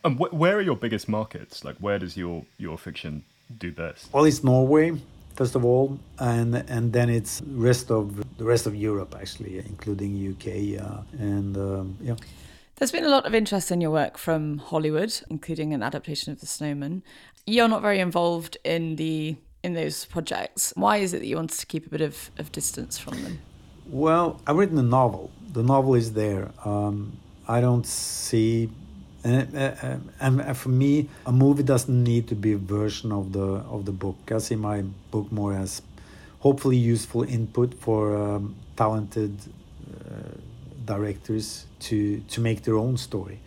And 0.02 0.18
wh- 0.18 0.34
where 0.34 0.56
are 0.56 0.60
your 0.60 0.76
biggest 0.76 1.08
markets? 1.08 1.64
Like, 1.64 1.76
where 1.76 2.00
does 2.00 2.16
your 2.16 2.44
your 2.56 2.76
fiction 2.76 3.24
do 3.58 3.72
best? 3.72 4.12
Well, 4.12 4.24
it's 4.24 4.42
Norway 4.42 5.00
first 5.38 5.54
of 5.54 5.64
all, 5.64 5.98
and 6.18 6.56
and 6.68 6.92
then 6.92 7.08
it's 7.08 7.40
rest 7.46 7.90
of 7.90 8.04
the 8.38 8.44
rest 8.44 8.66
of 8.66 8.74
Europe 8.74 9.14
actually, 9.20 9.58
including 9.72 10.10
UK 10.32 10.46
uh, 10.84 11.02
and 11.30 11.56
um, 11.56 11.96
yeah. 12.02 12.16
There's 12.76 12.92
been 12.92 13.04
a 13.04 13.14
lot 13.16 13.24
of 13.26 13.34
interest 13.34 13.70
in 13.72 13.80
your 13.80 13.90
work 13.90 14.18
from 14.18 14.58
Hollywood, 14.58 15.12
including 15.30 15.74
an 15.74 15.82
adaptation 15.82 16.32
of 16.32 16.38
The 16.40 16.46
Snowman. 16.46 17.02
You're 17.44 17.68
not 17.68 17.82
very 17.82 18.00
involved 18.00 18.56
in 18.64 18.96
the 18.96 19.36
in 19.62 19.74
those 19.74 20.04
projects. 20.04 20.72
Why 20.76 20.98
is 20.98 21.14
it 21.14 21.20
that 21.20 21.26
you 21.26 21.36
wanted 21.36 21.58
to 21.58 21.66
keep 21.66 21.86
a 21.86 21.90
bit 21.90 22.00
of, 22.00 22.30
of 22.38 22.52
distance 22.52 22.98
from 22.98 23.22
them? 23.24 23.38
Well, 23.86 24.40
I've 24.46 24.56
written 24.56 24.78
a 24.78 24.88
novel. 25.00 25.30
The 25.52 25.62
novel 25.62 25.94
is 25.94 26.12
there. 26.12 26.50
Um, 26.64 27.16
I 27.48 27.60
don't 27.60 27.86
see 27.86 28.70
and, 29.28 29.56
uh, 29.56 29.74
uh, 29.82 29.96
and 30.20 30.56
for 30.56 30.68
me, 30.68 31.08
a 31.26 31.32
movie 31.32 31.62
doesn't 31.62 32.02
need 32.02 32.28
to 32.28 32.34
be 32.34 32.52
a 32.52 32.56
version 32.56 33.12
of 33.12 33.32
the 33.32 33.48
of 33.74 33.84
the 33.84 33.92
book. 33.92 34.16
I 34.30 34.38
see 34.38 34.56
my 34.56 34.82
book 35.10 35.30
more 35.30 35.54
as 35.54 35.82
hopefully 36.40 36.76
useful 36.76 37.22
input 37.24 37.74
for 37.74 38.16
um, 38.16 38.54
talented 38.76 39.34
uh, 39.40 40.38
directors 40.84 41.66
to 41.80 42.20
to 42.20 42.40
make 42.40 42.62
their 42.62 42.76
own 42.76 42.96
story. 42.96 43.38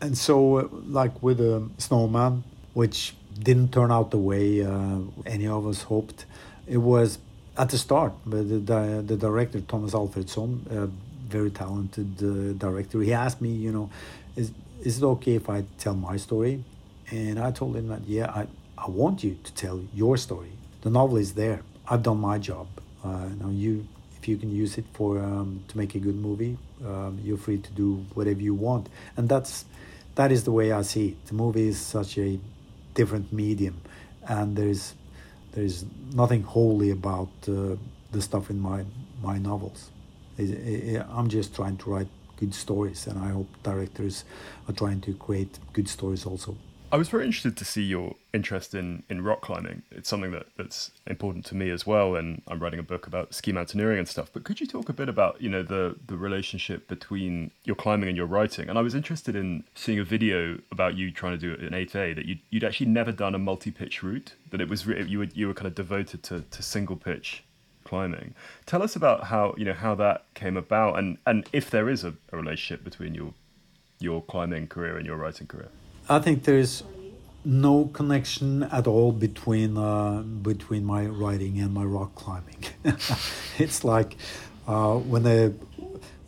And 0.00 0.16
so, 0.16 0.58
uh, 0.58 0.68
like 0.86 1.22
with 1.22 1.40
a 1.40 1.56
um, 1.56 1.72
Snowman, 1.78 2.44
which 2.74 3.14
didn't 3.38 3.72
turn 3.72 3.90
out 3.90 4.10
the 4.10 4.18
way 4.18 4.64
uh, 4.64 4.98
any 5.26 5.46
of 5.46 5.66
us 5.66 5.82
hoped, 5.82 6.24
it 6.66 6.78
was 6.78 7.18
at 7.56 7.68
the 7.70 7.78
start. 7.78 8.12
But 8.24 8.48
the, 8.48 8.58
the, 8.58 9.02
the 9.06 9.16
director 9.16 9.60
Tomas 9.60 9.92
Alfredson, 9.92 10.70
a 10.70 10.88
very 11.28 11.50
talented 11.50 12.22
uh, 12.22 12.52
director, 12.52 13.00
he 13.00 13.12
asked 13.12 13.40
me, 13.40 13.50
you 13.50 13.72
know, 13.72 13.90
is 14.36 14.52
is 14.88 15.02
it 15.02 15.04
okay 15.04 15.34
if 15.34 15.50
I 15.50 15.58
tell 15.76 15.94
my 15.94 16.16
story? 16.16 16.64
And 17.10 17.38
I 17.38 17.50
told 17.50 17.76
him 17.76 17.88
that, 17.88 18.02
yeah, 18.06 18.30
I, 18.40 18.46
I 18.78 18.88
want 18.88 19.22
you 19.22 19.36
to 19.44 19.50
tell 19.52 19.78
your 19.92 20.16
story. 20.16 20.52
The 20.80 20.88
novel 20.88 21.18
is 21.18 21.34
there. 21.34 21.60
I've 21.86 22.02
done 22.02 22.20
my 22.30 22.38
job. 22.38 22.66
Uh, 23.04 23.28
now 23.40 23.50
you, 23.50 23.86
if 24.18 24.26
you 24.26 24.38
can 24.38 24.50
use 24.50 24.78
it 24.78 24.86
for 24.94 25.18
um, 25.18 25.62
to 25.68 25.76
make 25.76 25.94
a 25.94 25.98
good 25.98 26.16
movie, 26.16 26.56
um, 26.86 27.20
you're 27.22 27.36
free 27.36 27.58
to 27.58 27.70
do 27.72 27.88
whatever 28.14 28.40
you 28.40 28.54
want. 28.54 28.88
And 29.18 29.28
that's 29.28 29.66
that 30.14 30.32
is 30.32 30.44
the 30.44 30.52
way 30.52 30.72
I 30.72 30.82
see 30.82 31.08
it. 31.08 31.26
The 31.26 31.34
movie 31.34 31.68
is 31.68 31.78
such 31.78 32.16
a 32.16 32.40
different 32.94 33.30
medium, 33.30 33.76
and 34.26 34.56
there's 34.56 34.94
there's 35.52 35.84
nothing 36.22 36.42
holy 36.42 36.90
about 36.90 37.28
uh, 37.46 37.76
the 38.10 38.22
stuff 38.28 38.50
in 38.50 38.58
my 38.58 38.84
my 39.22 39.36
novels. 39.38 39.90
It, 40.38 40.50
it, 40.50 41.06
I'm 41.16 41.28
just 41.28 41.54
trying 41.54 41.76
to 41.82 41.90
write 41.90 42.08
good 42.38 42.54
stories, 42.54 43.06
and 43.06 43.18
I 43.18 43.28
hope 43.28 43.48
directors 43.62 44.24
are 44.68 44.74
trying 44.74 45.00
to 45.02 45.14
create 45.14 45.58
good 45.72 45.88
stories 45.88 46.24
also. 46.26 46.56
I 46.90 46.96
was 46.96 47.10
very 47.10 47.26
interested 47.26 47.54
to 47.58 47.66
see 47.66 47.82
your 47.82 48.14
interest 48.32 48.74
in, 48.74 49.02
in 49.10 49.22
rock 49.22 49.42
climbing. 49.42 49.82
It's 49.90 50.08
something 50.08 50.30
that, 50.30 50.46
that's 50.56 50.90
important 51.06 51.44
to 51.46 51.54
me 51.54 51.68
as 51.68 51.86
well, 51.86 52.16
and 52.16 52.40
I'm 52.48 52.60
writing 52.60 52.78
a 52.78 52.82
book 52.82 53.06
about 53.06 53.34
ski 53.34 53.52
mountaineering 53.52 53.98
and 53.98 54.08
stuff. 54.08 54.30
But 54.32 54.44
could 54.44 54.58
you 54.58 54.66
talk 54.66 54.88
a 54.88 54.94
bit 54.94 55.08
about 55.08 55.40
you 55.42 55.50
know 55.50 55.62
the 55.62 55.96
the 56.06 56.16
relationship 56.16 56.88
between 56.88 57.50
your 57.64 57.76
climbing 57.76 58.08
and 58.08 58.16
your 58.16 58.26
writing? 58.26 58.70
And 58.70 58.78
I 58.78 58.82
was 58.82 58.94
interested 58.94 59.36
in 59.36 59.64
seeing 59.74 59.98
a 59.98 60.04
video 60.04 60.58
about 60.72 60.96
you 60.96 61.10
trying 61.10 61.38
to 61.38 61.56
do 61.56 61.66
an 61.66 61.74
8A 61.74 62.14
that 62.14 62.24
you'd, 62.24 62.40
you'd 62.48 62.64
actually 62.64 62.86
never 62.86 63.12
done 63.12 63.34
a 63.34 63.38
multi 63.38 63.70
pitch 63.70 64.02
route. 64.02 64.34
That 64.50 64.62
it 64.62 64.68
was 64.70 64.86
you 64.86 65.18
were 65.18 65.28
you 65.34 65.48
were 65.48 65.54
kind 65.54 65.66
of 65.66 65.74
devoted 65.74 66.22
to, 66.24 66.40
to 66.40 66.62
single 66.62 66.96
pitch 66.96 67.44
climbing. 67.88 68.34
Tell 68.66 68.82
us 68.82 68.96
about 68.96 69.24
how 69.24 69.54
you 69.56 69.64
know 69.64 69.78
how 69.86 69.94
that 69.96 70.26
came 70.34 70.56
about, 70.56 70.98
and 70.98 71.18
and 71.26 71.48
if 71.52 71.70
there 71.70 71.88
is 71.88 72.04
a, 72.04 72.12
a 72.32 72.36
relationship 72.36 72.84
between 72.84 73.14
your 73.14 73.32
your 73.98 74.22
climbing 74.22 74.66
career 74.68 74.96
and 74.96 75.06
your 75.06 75.16
writing 75.16 75.46
career. 75.46 75.70
I 76.08 76.18
think 76.20 76.44
there 76.44 76.58
is 76.58 76.82
no 77.44 77.86
connection 77.86 78.62
at 78.64 78.86
all 78.86 79.12
between 79.12 79.76
uh, 79.76 80.22
between 80.50 80.84
my 80.84 81.06
writing 81.06 81.60
and 81.60 81.72
my 81.72 81.84
rock 81.84 82.14
climbing. 82.14 82.62
it's 83.58 83.84
like 83.84 84.16
uh, 84.66 84.94
when 84.96 85.22
the 85.22 85.54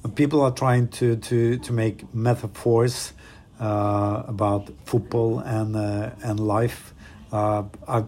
when 0.02 0.12
people 0.14 0.40
are 0.40 0.52
trying 0.52 0.88
to 0.88 1.16
to 1.16 1.58
to 1.58 1.72
make 1.72 1.96
metaphors 2.14 3.12
uh, 3.60 4.22
about 4.26 4.70
football 4.86 5.40
and 5.40 5.76
uh, 5.76 6.10
and 6.22 6.40
life. 6.40 6.94
Uh, 7.32 7.62
I 7.86 8.04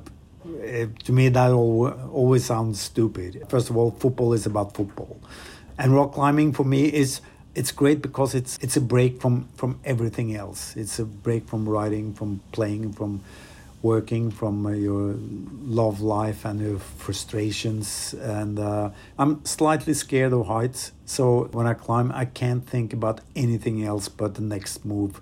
it, 0.60 0.98
to 1.04 1.12
me 1.12 1.28
that 1.28 1.50
always 1.50 2.44
sounds 2.44 2.80
stupid. 2.80 3.44
First 3.48 3.70
of 3.70 3.76
all, 3.76 3.90
football 3.90 4.32
is 4.32 4.46
about 4.46 4.74
football, 4.74 5.20
and 5.78 5.94
rock 5.94 6.12
climbing 6.12 6.52
for 6.52 6.64
me 6.64 6.86
is 6.86 7.20
it's 7.54 7.72
great 7.72 8.02
because 8.02 8.34
it's 8.34 8.58
it's 8.58 8.76
a 8.76 8.80
break 8.80 9.20
from 9.20 9.48
from 9.56 9.78
everything 9.84 10.34
else. 10.34 10.76
It's 10.76 10.98
a 10.98 11.04
break 11.04 11.48
from 11.48 11.68
writing, 11.68 12.14
from 12.14 12.40
playing, 12.52 12.92
from 12.92 13.20
working 13.82 14.30
from 14.30 14.64
uh, 14.64 14.70
your 14.70 15.16
love 15.64 16.00
life 16.00 16.44
and 16.44 16.60
your 16.60 16.78
frustrations 16.78 18.14
and 18.14 18.58
uh, 18.58 18.88
i'm 19.18 19.44
slightly 19.44 19.92
scared 19.92 20.32
of 20.32 20.46
heights 20.46 20.92
so 21.04 21.48
when 21.52 21.66
i 21.66 21.74
climb 21.74 22.12
i 22.12 22.24
can't 22.24 22.64
think 22.66 22.92
about 22.92 23.20
anything 23.34 23.84
else 23.84 24.08
but 24.08 24.36
the 24.36 24.40
next 24.40 24.84
move 24.84 25.20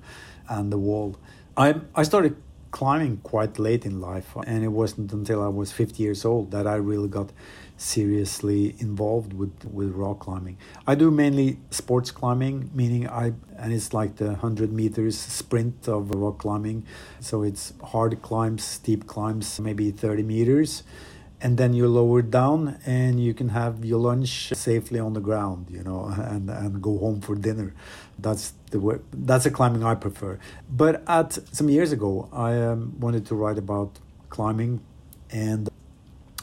and 0.49 0.71
the 0.71 0.79
wall 0.79 1.17
i 1.57 1.75
i 1.95 2.03
started 2.03 2.37
climbing 2.71 3.19
quite 3.19 3.59
late 3.59 3.85
in 3.85 4.01
life 4.01 4.37
and 4.47 4.63
it 4.65 4.69
wasn't 4.69 5.13
until 5.13 5.43
i 5.43 5.49
was 5.49 5.73
50 5.73 6.03
years 6.03 6.25
old 6.25 6.51
that 6.51 6.67
i 6.67 6.75
really 6.75 7.09
got 7.09 7.31
seriously 7.81 8.77
involved 8.79 9.33
with, 9.33 9.65
with 9.65 9.91
rock 9.95 10.21
climbing. 10.21 10.59
I 10.87 10.95
do 10.95 11.11
mainly 11.11 11.59
sports 11.71 12.11
climbing, 12.11 12.71
meaning 12.75 13.09
I 13.09 13.33
and 13.57 13.73
it's 13.73 13.95
like 13.95 14.17
the 14.17 14.27
100 14.27 14.71
meters 14.71 15.19
sprint 15.19 15.89
of 15.89 16.11
rock 16.11 16.39
climbing. 16.39 16.85
So 17.21 17.43
it's 17.43 17.73
hard 17.83 18.21
climbs, 18.21 18.65
steep 18.65 19.07
climbs, 19.07 19.59
maybe 19.59 19.91
30 19.91 20.23
meters. 20.23 20.83
And 21.43 21.57
then 21.57 21.73
you 21.73 21.89
lower 21.89 22.21
down 22.21 22.79
and 22.85 23.19
you 23.19 23.33
can 23.33 23.49
have 23.49 23.83
your 23.83 23.99
lunch 23.99 24.53
safely 24.55 25.01
on 25.01 25.15
the 25.15 25.21
ground, 25.21 25.69
you 25.71 25.83
know, 25.83 26.05
and, 26.17 26.51
and 26.51 26.83
go 26.83 26.99
home 26.99 27.23
for 27.23 27.35
dinner. 27.35 27.73
That's 28.23 28.53
the 28.71 28.81
way, 28.81 28.99
that's 29.13 29.45
the 29.45 29.51
climbing 29.51 29.85
I 29.85 29.95
prefer. 29.95 30.39
But 30.71 31.03
at 31.09 31.39
some 31.55 31.69
years 31.69 31.93
ago, 31.93 32.29
I 32.33 32.57
um, 32.57 32.99
wanted 33.01 33.27
to 33.27 33.35
write 33.35 33.59
about 33.59 33.99
climbing 34.29 34.81
and 35.31 35.69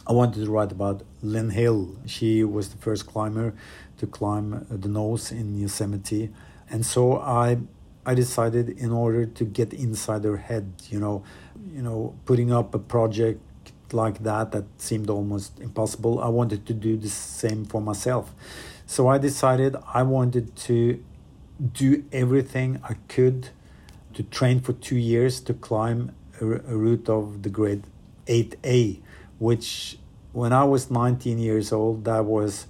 I 0.05 0.13
wanted 0.13 0.45
to 0.45 0.51
write 0.51 0.71
about 0.71 1.03
Lynn 1.21 1.49
Hill. 1.49 1.95
She 2.05 2.43
was 2.43 2.69
the 2.69 2.77
first 2.77 3.07
climber 3.07 3.53
to 3.97 4.07
climb 4.07 4.65
the 4.69 4.87
nose 4.87 5.31
in 5.31 5.59
Yosemite. 5.59 6.29
And 6.69 6.85
so 6.85 7.17
I 7.17 7.57
I 8.05 8.13
decided 8.13 8.69
in 8.69 8.93
order 8.93 9.25
to 9.25 9.43
get 9.43 9.73
inside 9.73 10.23
her 10.23 10.37
head, 10.37 10.71
you 10.89 10.97
know, 10.97 11.23
you 11.73 11.81
know, 11.81 12.15
putting 12.23 12.53
up 12.53 12.73
a 12.73 12.79
project 12.79 13.41
like 13.91 14.23
that 14.23 14.53
that 14.53 14.63
seemed 14.77 15.09
almost 15.09 15.59
impossible. 15.59 16.21
I 16.21 16.29
wanted 16.29 16.65
to 16.67 16.73
do 16.73 16.95
the 16.95 17.09
same 17.09 17.65
for 17.65 17.81
myself. 17.81 18.33
So 18.85 19.09
I 19.09 19.17
decided 19.17 19.75
I 19.93 20.03
wanted 20.03 20.55
to 20.67 21.03
do 21.73 22.03
everything 22.11 22.79
I 22.83 22.95
could 23.07 23.49
to 24.13 24.23
train 24.23 24.59
for 24.59 24.73
two 24.73 24.97
years 24.97 25.39
to 25.41 25.53
climb 25.53 26.11
a, 26.41 26.45
a 26.45 26.75
route 26.77 27.09
of 27.09 27.43
the 27.43 27.49
grade 27.49 27.83
8A 28.27 28.99
which 29.39 29.97
when 30.33 30.53
I 30.53 30.63
was 30.63 30.91
19 30.91 31.39
years 31.39 31.71
old, 31.71 32.05
that 32.05 32.25
was 32.25 32.67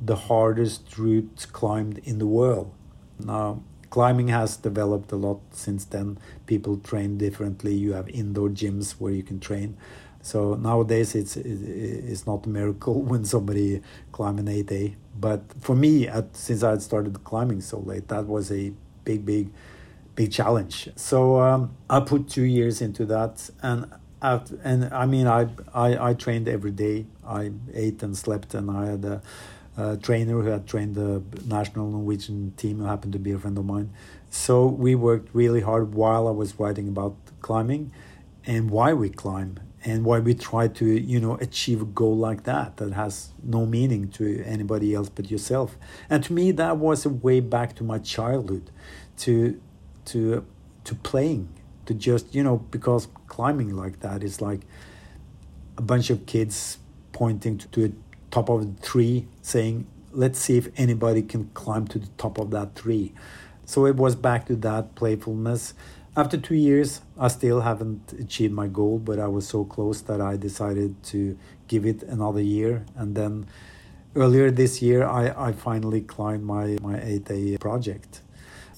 the 0.00 0.16
hardest 0.16 0.98
route 0.98 1.46
climbed 1.52 1.98
in 1.98 2.18
the 2.18 2.26
world. 2.26 2.72
Now, 3.18 3.62
climbing 3.90 4.28
has 4.28 4.56
developed 4.56 5.12
a 5.12 5.16
lot 5.16 5.40
since 5.52 5.84
then. 5.84 6.18
People 6.46 6.78
train 6.78 7.16
differently. 7.18 7.74
You 7.74 7.92
have 7.92 8.08
indoor 8.08 8.48
gyms 8.48 8.92
where 8.92 9.12
you 9.12 9.22
can 9.22 9.40
train. 9.40 9.76
So 10.22 10.54
nowadays, 10.54 11.14
it's 11.14 11.36
it's 11.36 12.26
not 12.26 12.46
a 12.46 12.48
miracle 12.48 13.00
when 13.10 13.24
somebody 13.24 13.82
climb 14.12 14.38
an 14.38 14.46
8A. 14.46 14.96
But 15.18 15.42
for 15.60 15.74
me, 15.74 16.08
at, 16.08 16.36
since 16.36 16.62
I 16.62 16.70
had 16.70 16.82
started 16.82 17.22
climbing 17.24 17.60
so 17.60 17.78
late, 17.78 18.08
that 18.08 18.26
was 18.26 18.52
a 18.52 18.72
big, 19.04 19.24
big, 19.24 19.50
big 20.14 20.32
challenge. 20.32 20.90
So 20.96 21.40
um, 21.40 21.76
I 21.88 22.00
put 22.00 22.28
two 22.28 22.42
years 22.42 22.82
into 22.82 23.06
that, 23.06 23.48
and 23.62 23.90
after, 24.20 24.58
and 24.62 24.92
I 24.92 25.06
mean, 25.06 25.26
I, 25.26 25.48
I, 25.74 26.10
I 26.10 26.14
trained 26.14 26.48
every 26.48 26.70
day. 26.70 27.06
I 27.26 27.52
ate 27.72 28.02
and 28.02 28.16
slept, 28.16 28.54
and 28.54 28.70
I 28.70 28.86
had 28.86 29.04
a, 29.04 29.22
a, 29.76 29.96
trainer 29.96 30.40
who 30.40 30.48
had 30.48 30.66
trained 30.66 30.94
the 30.94 31.22
national 31.46 31.90
Norwegian 31.90 32.52
team, 32.56 32.78
who 32.78 32.84
happened 32.84 33.12
to 33.14 33.18
be 33.18 33.32
a 33.32 33.38
friend 33.38 33.56
of 33.58 33.64
mine. 33.64 33.90
So 34.30 34.66
we 34.66 34.94
worked 34.94 35.34
really 35.34 35.60
hard 35.60 35.94
while 35.94 36.28
I 36.28 36.32
was 36.32 36.58
writing 36.58 36.88
about 36.88 37.16
climbing, 37.40 37.92
and 38.46 38.70
why 38.70 38.92
we 38.92 39.08
climb, 39.10 39.60
and 39.86 40.04
why 40.04 40.18
we 40.18 40.34
try 40.34 40.68
to, 40.68 40.84
you 40.84 41.20
know, 41.20 41.36
achieve 41.36 41.80
a 41.80 41.86
goal 41.86 42.16
like 42.16 42.42
that 42.42 42.76
that 42.76 42.92
has 42.92 43.30
no 43.42 43.64
meaning 43.64 44.08
to 44.10 44.42
anybody 44.44 44.94
else 44.94 45.08
but 45.08 45.30
yourself. 45.30 45.78
And 46.10 46.22
to 46.24 46.34
me, 46.34 46.50
that 46.52 46.76
was 46.76 47.06
a 47.06 47.08
way 47.08 47.40
back 47.40 47.74
to 47.76 47.84
my 47.84 47.98
childhood, 47.98 48.70
to, 49.18 49.58
to, 50.06 50.44
to 50.84 50.94
playing 50.96 51.48
to 51.86 51.94
just 51.94 52.34
you 52.34 52.42
know 52.42 52.58
because 52.70 53.08
climbing 53.26 53.74
like 53.74 54.00
that 54.00 54.22
is 54.22 54.42
like 54.42 54.60
a 55.78 55.82
bunch 55.82 56.10
of 56.10 56.26
kids 56.26 56.78
pointing 57.12 57.58
to, 57.58 57.88
the 57.88 57.92
top 58.30 58.48
of 58.48 58.76
the 58.76 58.82
tree 58.86 59.26
saying 59.40 59.86
let's 60.12 60.38
see 60.38 60.56
if 60.56 60.68
anybody 60.76 61.22
can 61.22 61.48
climb 61.54 61.86
to 61.86 61.98
the 61.98 62.08
top 62.18 62.38
of 62.38 62.50
that 62.50 62.74
tree 62.74 63.12
so 63.64 63.86
it 63.86 63.96
was 63.96 64.14
back 64.14 64.46
to 64.46 64.56
that 64.56 64.94
playfulness 64.94 65.74
after 66.16 66.36
two 66.36 66.54
years 66.54 67.00
i 67.18 67.28
still 67.28 67.60
haven't 67.60 68.12
achieved 68.18 68.52
my 68.52 68.66
goal 68.66 68.98
but 68.98 69.18
i 69.18 69.26
was 69.26 69.46
so 69.46 69.64
close 69.64 70.00
that 70.02 70.20
i 70.20 70.36
decided 70.36 71.02
to 71.02 71.38
give 71.68 71.84
it 71.84 72.02
another 72.04 72.40
year 72.40 72.84
and 72.96 73.14
then 73.14 73.46
earlier 74.14 74.50
this 74.50 74.80
year 74.80 75.06
i, 75.06 75.48
I 75.48 75.52
finally 75.52 76.00
climbed 76.00 76.44
my, 76.44 76.78
my 76.82 76.96
8a 76.96 77.60
project 77.60 78.22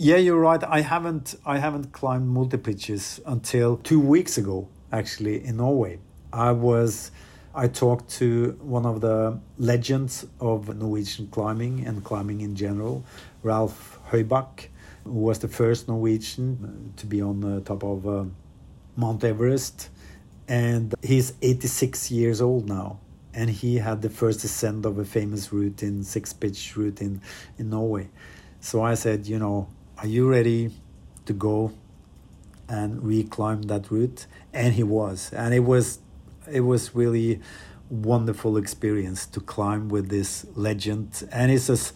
yeah, 0.01 0.15
you're 0.15 0.39
right. 0.39 0.63
I 0.63 0.83
haven't 0.83 1.35
I 1.45 1.59
haven't 1.59 1.91
climbed 1.91 2.29
multi 2.29 2.57
pitches 2.57 3.19
until 3.27 3.79
two 3.79 3.99
weeks 3.99 4.39
ago, 4.39 4.69
actually 4.93 5.45
in 5.45 5.57
Norway. 5.57 5.99
I 6.33 6.53
was 6.53 7.11
I 7.53 7.67
talked 7.67 8.09
to 8.19 8.57
one 8.63 8.87
of 8.87 9.01
the 9.01 9.41
legends 9.59 10.25
of 10.41 10.73
Norwegian 10.77 11.27
climbing 11.33 11.85
and 11.85 12.05
climbing 12.05 12.43
in 12.43 12.55
general, 12.55 13.05
Ralph 13.43 13.99
Høibakk, 14.11 14.69
who 15.09 15.21
was 15.21 15.39
the 15.39 15.49
first 15.49 15.89
Norwegian 15.89 16.93
to 16.97 17.07
be 17.07 17.23
on 17.23 17.41
the 17.41 17.61
top 17.63 17.83
of 17.83 18.07
uh, 18.07 18.25
Mount 18.97 19.25
Everest. 19.25 19.89
And 20.47 20.95
he's 21.03 21.33
86 21.41 22.11
years 22.11 22.41
old 22.41 22.69
now. 22.69 23.01
And 23.33 23.49
he 23.49 23.77
had 23.77 24.03
the 24.03 24.11
first 24.11 24.45
ascent 24.45 24.85
of 24.85 24.99
a 24.99 25.05
famous 25.05 25.53
route 25.53 25.83
in 25.83 26.05
six 26.05 26.33
pitch 26.33 26.77
route 26.77 27.01
in, 27.01 27.21
in 27.59 27.71
Norway. 27.71 28.11
So 28.61 28.83
I 28.83 28.95
said, 28.95 29.27
you 29.27 29.39
know, 29.39 29.69
are 29.99 30.07
you 30.07 30.29
ready 30.29 30.73
to 31.27 31.33
go 31.33 31.73
and 32.69 33.01
reclimb 33.03 33.67
that 33.69 33.91
route? 33.91 34.27
And 34.53 34.75
he 34.75 34.83
was, 34.83 35.33
and 35.33 35.55
it 35.55 35.61
was, 35.61 36.01
it 36.51 36.61
was 36.61 36.95
really 36.95 37.41
wonderful 37.89 38.57
experience 38.57 39.27
to 39.27 39.41
climb 39.41 39.89
with 39.89 40.09
this 40.09 40.47
legend. 40.55 41.27
And 41.31 41.53
it's 41.53 41.69
just, 41.69 41.95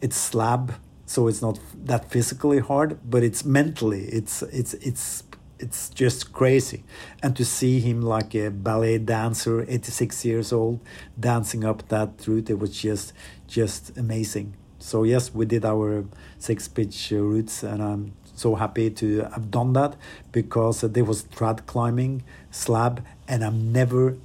it's 0.00 0.16
slab, 0.16 0.74
so 1.06 1.28
it's 1.28 1.42
not 1.42 1.58
that 1.84 2.10
physically 2.10 2.60
hard, 2.60 2.98
but 3.08 3.22
it's 3.22 3.44
mentally, 3.44 4.04
it's 4.06 4.42
it's 4.42 4.74
it's 4.74 5.24
it's 5.58 5.90
just 5.90 6.32
crazy. 6.32 6.84
And 7.22 7.36
to 7.36 7.44
see 7.44 7.80
him 7.80 8.02
like 8.02 8.34
a 8.34 8.50
ballet 8.50 8.98
dancer, 8.98 9.64
86 9.68 10.24
years 10.24 10.52
old, 10.52 10.80
dancing 11.18 11.64
up 11.64 11.88
that 11.88 12.26
route, 12.26 12.50
it 12.50 12.58
was 12.58 12.70
just 12.76 13.12
just 13.46 13.96
amazing. 13.96 14.54
So 14.78 15.04
yes, 15.04 15.34
we 15.34 15.46
did 15.46 15.64
our 15.64 16.04
six 16.38 16.68
pitch 16.68 17.12
uh, 17.12 17.16
routes, 17.16 17.62
and 17.62 17.82
I'm 17.82 18.12
so 18.34 18.54
happy 18.54 18.90
to 18.90 19.22
have 19.32 19.50
done 19.50 19.72
that 19.74 19.96
because 20.32 20.82
there 20.82 21.04
was 21.04 21.24
trad 21.24 21.64
climbing, 21.66 22.22
slab, 22.50 23.04
and 23.28 23.44
I'm 23.44 23.72
never 23.72 24.16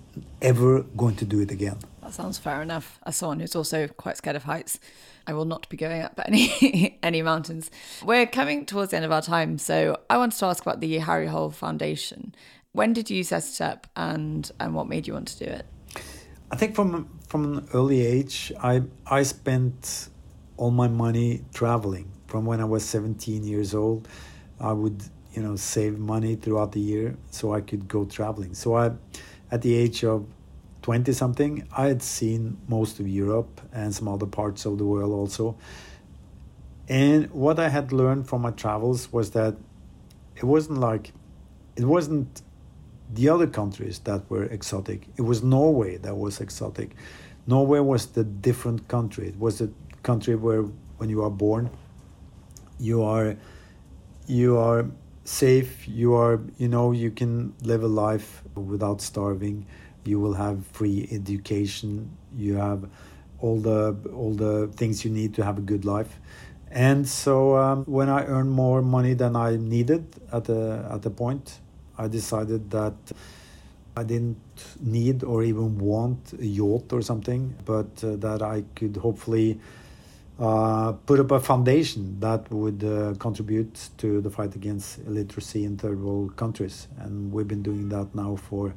ever 0.41 0.82
going 0.97 1.15
to 1.17 1.25
do 1.25 1.39
it 1.39 1.51
again. 1.51 1.77
That 2.01 2.13
sounds 2.13 2.38
fair 2.38 2.61
enough. 2.61 2.99
As 3.05 3.17
someone 3.17 3.39
who's 3.39 3.55
also 3.55 3.88
quite 3.88 4.17
scared 4.17 4.36
of 4.36 4.43
heights, 4.43 4.80
I 5.30 5.34
will 5.34 5.45
not 5.45 5.69
be 5.69 5.77
going 5.77 6.01
up 6.01 6.19
any 6.25 6.97
any 7.03 7.21
mountains. 7.21 7.69
We're 8.03 8.25
coming 8.25 8.65
towards 8.65 8.89
the 8.91 8.97
end 8.97 9.05
of 9.05 9.11
our 9.11 9.21
time, 9.21 9.59
so 9.59 9.99
I 10.09 10.17
wanted 10.17 10.39
to 10.39 10.45
ask 10.47 10.63
about 10.63 10.80
the 10.80 10.97
Harry 10.97 11.27
Hole 11.27 11.51
Foundation. 11.51 12.34
When 12.71 12.93
did 12.93 13.11
you 13.11 13.23
set 13.23 13.43
it 13.47 13.61
up, 13.61 13.86
and 13.95 14.51
and 14.59 14.73
what 14.73 14.88
made 14.88 15.05
you 15.05 15.13
want 15.13 15.27
to 15.27 15.45
do 15.45 15.45
it? 15.45 15.65
I 16.51 16.55
think 16.55 16.73
from 16.73 17.07
from 17.27 17.41
an 17.57 17.67
early 17.75 18.03
age, 18.03 18.51
I 18.59 18.82
I 19.05 19.21
spent 19.21 20.09
all 20.57 20.71
my 20.71 20.88
money 20.88 21.45
traveling. 21.53 22.11
From 22.25 22.45
when 22.45 22.59
I 22.59 22.65
was 22.65 22.84
17 22.86 23.43
years 23.43 23.75
old, 23.75 24.07
I 24.59 24.71
would 24.73 25.03
you 25.34 25.43
know 25.43 25.55
save 25.55 25.99
money 25.99 26.38
throughout 26.38 26.71
the 26.71 26.82
year 26.82 27.15
so 27.30 27.53
I 27.53 27.61
could 27.61 27.88
go 27.88 28.05
traveling. 28.05 28.55
So 28.55 28.75
I, 28.75 28.93
at 29.51 29.61
the 29.61 29.75
age 29.75 30.03
of 30.03 30.25
20 30.90 31.14
something, 31.14 31.68
I 31.78 31.86
had 31.86 32.02
seen 32.02 32.58
most 32.68 33.00
of 33.00 33.08
Europe 33.08 33.62
and 33.72 33.94
some 33.94 34.08
other 34.08 34.26
parts 34.26 34.66
of 34.66 34.80
the 34.80 34.86
world 34.86 35.12
also. 35.12 35.56
And 36.88 37.30
what 37.30 37.60
I 37.60 37.70
had 37.70 37.94
learned 37.94 38.28
from 38.28 38.42
my 38.42 38.50
travels 38.50 39.14
was 39.14 39.30
that 39.32 39.56
it 40.36 40.46
wasn't 40.46 40.80
like, 40.80 41.14
it 41.76 41.86
wasn't 41.86 42.42
the 43.14 43.30
other 43.30 43.46
countries 43.46 44.00
that 44.06 44.28
were 44.32 44.46
exotic. 44.46 45.06
It 45.16 45.22
was 45.22 45.44
Norway 45.44 45.98
that 45.98 46.18
was 46.18 46.42
exotic. 46.42 46.96
Norway 47.46 47.82
was 47.82 48.08
the 48.08 48.24
different 48.24 48.88
country. 48.88 49.28
It 49.28 49.38
was 49.38 49.62
a 49.62 49.70
country 50.02 50.34
where 50.34 50.64
when 50.98 51.08
you 51.12 51.22
are 51.24 51.30
born 51.30 51.70
you 52.80 53.04
are 53.04 53.36
you 54.26 54.58
are 54.58 54.86
safe 55.24 55.88
you 55.88 56.16
are 56.16 56.40
you 56.58 56.68
know 56.68 56.92
you 56.92 57.12
can 57.12 57.54
live 57.62 57.84
a 57.84 57.88
life 57.88 58.42
without 58.56 59.02
starving 59.02 59.68
you 60.06 60.20
will 60.20 60.34
have 60.34 60.66
free 60.68 61.08
education 61.12 62.10
you 62.36 62.56
have 62.56 62.89
all 63.39 63.60
the 63.60 63.95
all 64.14 64.34
the 64.34 64.68
things 64.76 65.04
you 65.06 65.12
need 65.12 65.34
to 65.34 65.43
have 65.43 65.58
a 65.58 65.62
good 65.62 65.86
life 65.86 66.20
and 66.72 67.08
so 67.08 67.58
um, 67.58 67.84
when 67.86 68.10
i 68.10 68.24
earned 68.26 68.52
more 68.52 68.82
money 68.82 69.14
than 69.14 69.36
i 69.36 69.56
needed 69.56 70.06
at 70.32 70.43
the 70.45 70.86
at 70.91 71.02
the 71.02 71.10
point 71.10 71.60
I 72.00 72.08
decided 72.08 72.72
that 72.72 72.95
I 73.95 74.04
didn't 74.04 74.38
need 74.80 75.24
or 75.24 75.43
even 75.43 75.78
want 75.78 76.34
a 76.39 76.45
yacht 76.45 76.93
or 76.93 77.02
something, 77.02 77.54
but 77.66 78.02
uh, 78.04 78.16
that 78.16 78.41
I 78.41 78.64
could 78.74 78.95
hopefully 78.95 79.60
uh, 80.39 80.93
put 81.06 81.20
up 81.20 81.32
a 81.32 81.41
foundation 81.41 82.18
that 82.22 82.50
would 82.50 82.82
uh, 82.86 83.16
contribute 83.20 83.89
to 83.97 84.22
the 84.22 84.30
fight 84.30 84.56
against 84.56 85.00
illiteracy 85.00 85.66
in 85.66 85.78
third 85.78 86.02
world 86.02 86.38
countries. 86.38 86.88
And 87.00 87.34
we've 87.34 87.50
been 87.50 87.64
doing 87.64 87.89
that 87.89 88.16
now 88.16 88.38
for 88.38 88.74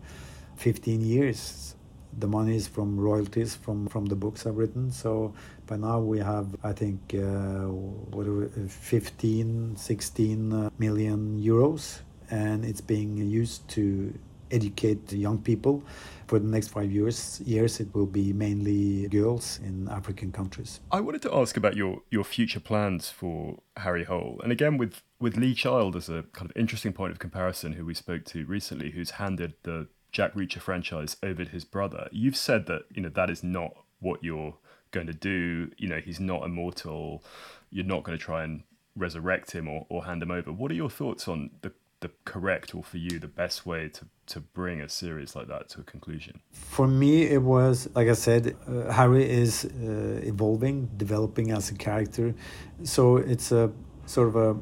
15 0.63 1.01
years. 1.01 1.75
The 2.19 2.29
money 2.29 2.55
is 2.55 2.69
from 2.69 3.01
royalties 3.01 3.57
from, 3.57 3.89
from 3.89 4.07
the 4.07 4.15
books 4.15 4.47
I've 4.47 4.57
written. 4.57 4.93
So 4.93 5.35
by 5.67 5.77
now 5.77 5.99
we 5.99 6.21
have, 6.21 6.47
I 6.63 6.73
think, 6.73 7.01
uh, 7.15 7.67
what 8.15 8.29
are 8.29 8.33
we, 8.33 8.69
15, 8.69 9.77
16 9.77 10.53
uh, 10.53 10.71
euros, 10.79 12.01
and 12.31 12.65
it's 12.65 12.81
being 12.81 13.17
used 13.17 13.67
to 13.71 14.15
educate 14.53 15.13
young 15.13 15.39
people. 15.39 15.83
For 16.29 16.39
the 16.39 16.47
next 16.47 16.69
five 16.69 16.93
years, 16.93 17.41
years 17.45 17.81
it 17.81 17.93
will 17.93 18.07
be 18.07 18.33
mainly 18.33 19.09
girls 19.09 19.59
in 19.65 19.89
African 19.89 20.31
countries. 20.31 20.81
I 20.93 21.01
wanted 21.01 21.23
to 21.23 21.35
ask 21.35 21.57
about 21.57 21.77
your 21.77 22.03
your 22.11 22.25
future 22.25 22.61
plans 22.61 23.11
for 23.11 23.59
Harry 23.77 24.05
Hole, 24.05 24.41
and 24.43 24.53
again 24.53 24.79
with 24.79 25.03
with 25.19 25.37
Lee 25.37 25.55
Child 25.55 25.97
as 25.97 26.09
a 26.09 26.25
kind 26.33 26.51
of 26.51 26.57
interesting 26.57 26.93
point 26.93 27.13
of 27.13 27.19
comparison, 27.19 27.73
who 27.73 27.85
we 27.85 27.95
spoke 27.95 28.25
to 28.27 28.47
recently, 28.47 28.91
who's 28.93 29.11
handed 29.13 29.55
the 29.65 29.89
Jack 30.13 30.35
Reacher 30.35 30.61
franchise 30.61 31.17
over 31.23 31.45
his 31.45 31.65
brother. 31.65 32.09
You've 32.13 32.37
said 32.37 32.67
that 32.67 32.83
you 32.91 33.03
know 33.03 33.09
that 33.09 33.31
is 33.31 33.43
not 33.43 33.73
what 34.01 34.23
you're 34.23 34.55
going 34.91 35.07
to 35.07 35.15
do. 35.15 35.71
You 35.79 35.89
know, 35.89 35.99
he's 35.99 36.21
not 36.21 36.45
immortal. 36.45 37.25
You're 37.71 37.87
not 37.87 38.05
going 38.05 38.17
to 38.17 38.23
try 38.23 38.45
and 38.45 38.63
resurrect 38.95 39.53
him 39.53 39.69
or, 39.69 39.87
or 39.89 40.05
hand 40.05 40.23
him 40.23 40.31
over. 40.31 40.53
What 40.53 40.71
are 40.71 40.75
your 40.75 40.91
thoughts 40.91 41.27
on 41.27 41.51
the 41.63 41.73
the 42.01 42.11
correct 42.25 42.75
or 42.75 42.83
for 42.83 42.99
you 42.99 43.21
the 43.21 43.29
best 43.29 43.65
way 43.65 43.89
to 43.89 44.05
to 44.27 44.41
bring 44.41 44.81
a 44.81 44.89
series 44.89 45.35
like 45.37 45.49
that 45.49 45.69
to 45.71 45.81
a 45.81 45.85
conclusion? 45.85 46.41
For 46.51 46.87
me, 46.87 47.23
it 47.23 47.43
was 47.43 47.89
like 47.95 48.09
I 48.09 48.15
said, 48.15 48.57
uh, 48.69 48.93
Harry 48.93 49.29
is 49.29 49.65
uh, 49.65 50.21
evolving, 50.23 50.91
developing 50.97 51.53
as 51.53 51.71
a 51.71 51.75
character, 51.75 52.35
so 52.83 53.17
it's 53.17 53.53
a 53.53 53.73
sort 54.05 54.29
of 54.29 54.37
a 54.37 54.57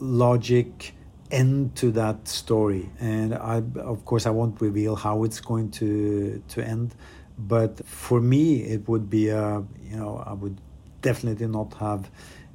logic 0.00 0.94
end 1.32 1.74
to 1.76 1.90
that 1.92 2.28
story. 2.28 2.90
And 3.00 3.34
i 3.34 3.62
of 3.94 4.04
course 4.04 4.26
i 4.26 4.30
won't 4.30 4.60
reveal 4.60 4.94
how 4.94 5.24
it's 5.24 5.40
going 5.40 5.70
to 5.72 6.42
to 6.48 6.64
end. 6.64 6.94
But 7.38 7.84
for 7.84 8.20
me 8.20 8.62
it 8.62 8.88
would 8.88 9.10
be 9.10 9.28
a 9.28 9.64
you 9.90 9.96
know 9.96 10.22
i 10.26 10.32
would 10.32 10.58
definitely 11.00 11.48
not 11.48 11.74
have 11.74 12.10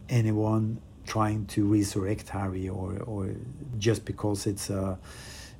anyone 0.10 0.80
trying 1.06 1.46
to 1.46 1.66
resurrect 1.66 2.30
Harry 2.30 2.70
or 2.70 3.00
or 3.04 3.30
just 3.78 4.06
because 4.06 4.46
it's 4.48 4.70
a 4.70 4.98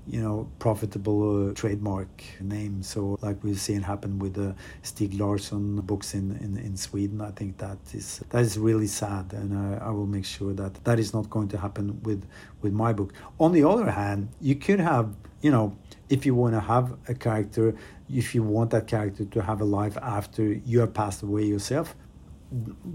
you 0.08 0.22
know 0.22 0.50
profitable 0.60 1.50
uh, 1.50 1.54
trademark 1.54 2.24
name. 2.40 2.82
So 2.82 3.18
like 3.22 3.44
we've 3.44 3.60
seen 3.60 3.82
happen 3.82 4.20
with 4.20 4.36
the 4.36 4.56
Stieg 4.84 5.20
Larsson 5.20 5.82
books 5.82 6.14
in, 6.14 6.32
in, 6.38 6.58
in 6.58 6.78
Sweden. 6.78 7.22
I 7.22 7.32
think 7.32 7.58
that 7.58 7.78
is 7.94 8.24
that 8.30 8.42
is 8.42 8.58
really 8.58 8.88
sad 8.88 9.34
and 9.34 9.58
I, 9.58 9.88
I 9.88 9.90
will 9.90 10.08
make 10.08 10.26
sure 10.26 10.54
that 10.54 10.84
that 10.86 11.00
is 11.00 11.14
not 11.14 11.30
going 11.30 11.50
to 11.50 11.58
happen 11.58 12.02
with 12.04 12.24
with 12.62 12.74
my 12.74 12.94
book. 12.94 13.14
On 13.40 13.52
the 13.52 13.64
other 13.68 13.92
hand 13.92 14.30
you 14.40 14.56
could 14.56 14.80
have 14.80 15.14
you 15.42 15.52
know 15.52 15.78
if 16.10 16.26
you 16.26 16.34
want 16.34 16.54
to 16.54 16.62
have 16.62 16.98
a 17.10 17.14
character 17.14 17.76
if 18.10 18.34
you 18.34 18.42
want 18.42 18.70
that 18.72 18.88
character 18.88 19.26
to 19.26 19.42
have 19.42 19.60
a 19.62 19.66
life 19.66 19.98
after 20.02 20.44
you 20.44 20.80
have 20.80 20.94
passed 20.94 21.22
away 21.24 21.44
yourself 21.44 21.96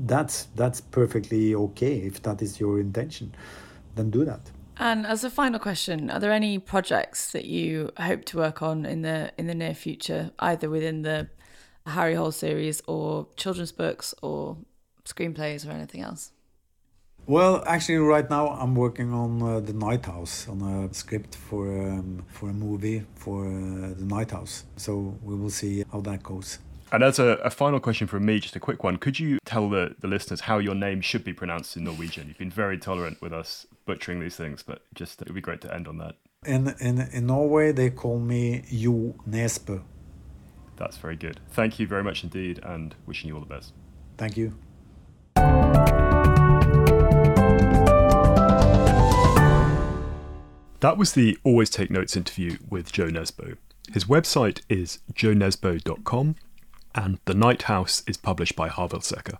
that's 0.06 0.44
that's 0.54 0.80
perfectly 0.80 1.54
okay 1.54 1.98
if 1.98 2.22
that 2.22 2.40
is 2.40 2.58
your 2.58 2.80
intention. 2.80 3.34
Then 3.94 4.08
do 4.10 4.24
that 4.24 4.50
and 4.82 5.06
as 5.06 5.22
a 5.22 5.30
final 5.30 5.60
question 5.60 6.10
are 6.10 6.18
there 6.18 6.32
any 6.32 6.58
projects 6.58 7.30
that 7.32 7.44
you 7.44 7.90
hope 7.98 8.24
to 8.24 8.36
work 8.36 8.62
on 8.62 8.84
in 8.84 9.02
the 9.02 9.32
in 9.38 9.46
the 9.46 9.54
near 9.54 9.74
future 9.74 10.30
either 10.40 10.68
within 10.68 11.02
the 11.02 11.28
harry 11.86 12.14
hole 12.14 12.32
series 12.32 12.82
or 12.88 13.26
children's 13.36 13.72
books 13.72 14.14
or 14.22 14.56
screenplays 15.04 15.66
or 15.66 15.70
anything 15.70 16.02
else 16.02 16.32
well, 17.24 17.62
actually, 17.68 17.98
right 17.98 18.28
now 18.28 18.48
I'm 18.48 18.74
working 18.74 19.12
on 19.12 19.40
uh, 19.40 19.60
the 19.60 19.72
Night 19.72 20.06
House 20.06 20.48
on 20.48 20.60
a 20.60 20.92
script 20.92 21.36
for 21.36 21.68
um, 21.68 22.24
for 22.26 22.50
a 22.50 22.52
movie 22.52 23.04
for 23.14 23.46
uh, 23.46 23.94
the 23.96 24.04
Night 24.04 24.32
House. 24.32 24.64
So 24.76 25.16
we 25.22 25.36
will 25.36 25.50
see 25.50 25.84
how 25.92 26.00
that 26.00 26.24
goes. 26.24 26.58
And 26.90 27.04
as 27.04 27.20
a, 27.20 27.38
a, 27.44 27.50
final 27.50 27.78
question 27.78 28.08
from 28.08 28.26
me, 28.26 28.40
just 28.40 28.56
a 28.56 28.60
quick 28.60 28.82
one, 28.82 28.96
could 28.96 29.20
you 29.20 29.38
tell 29.46 29.70
the, 29.70 29.94
the 30.00 30.08
listeners 30.08 30.40
how 30.40 30.58
your 30.58 30.74
name 30.74 31.00
should 31.00 31.22
be 31.22 31.32
pronounced 31.32 31.76
in 31.76 31.84
Norwegian? 31.84 32.26
You've 32.26 32.38
been 32.38 32.50
very 32.50 32.76
tolerant 32.76 33.22
with 33.22 33.32
us 33.32 33.66
butchering 33.86 34.20
these 34.20 34.36
things, 34.36 34.62
but 34.62 34.82
just 34.94 35.22
it 35.22 35.28
would 35.28 35.34
be 35.34 35.40
great 35.40 35.60
to 35.62 35.74
end 35.74 35.88
on 35.88 35.98
that. 35.98 36.16
In 36.44 36.74
in, 36.80 37.00
in 37.12 37.26
Norway, 37.26 37.72
they 37.72 37.90
call 37.90 38.18
me 38.18 38.64
Jo 38.70 39.14
Nesbø. 39.28 39.82
That's 40.76 40.96
very 40.96 41.16
good. 41.16 41.40
Thank 41.50 41.78
you 41.78 41.86
very 41.86 42.02
much 42.02 42.24
indeed, 42.24 42.60
and 42.62 42.94
wishing 43.06 43.28
you 43.28 43.34
all 43.34 43.40
the 43.40 43.46
best. 43.46 43.72
Thank 44.16 44.36
you. 44.36 44.54
That 50.80 50.98
was 50.98 51.12
the 51.12 51.38
Always 51.44 51.70
Take 51.70 51.92
Notes 51.92 52.16
interview 52.16 52.58
with 52.68 52.90
Jo 52.92 53.08
Nesbø. 53.08 53.56
His 53.92 54.04
website 54.04 54.62
is 54.68 54.98
jonesbo.com 55.14 56.34
and 56.94 57.18
The 57.24 57.34
Night 57.34 57.62
House 57.62 58.02
is 58.08 58.16
published 58.16 58.56
by 58.56 58.68
Harvill 58.68 59.02
Secker. 59.02 59.38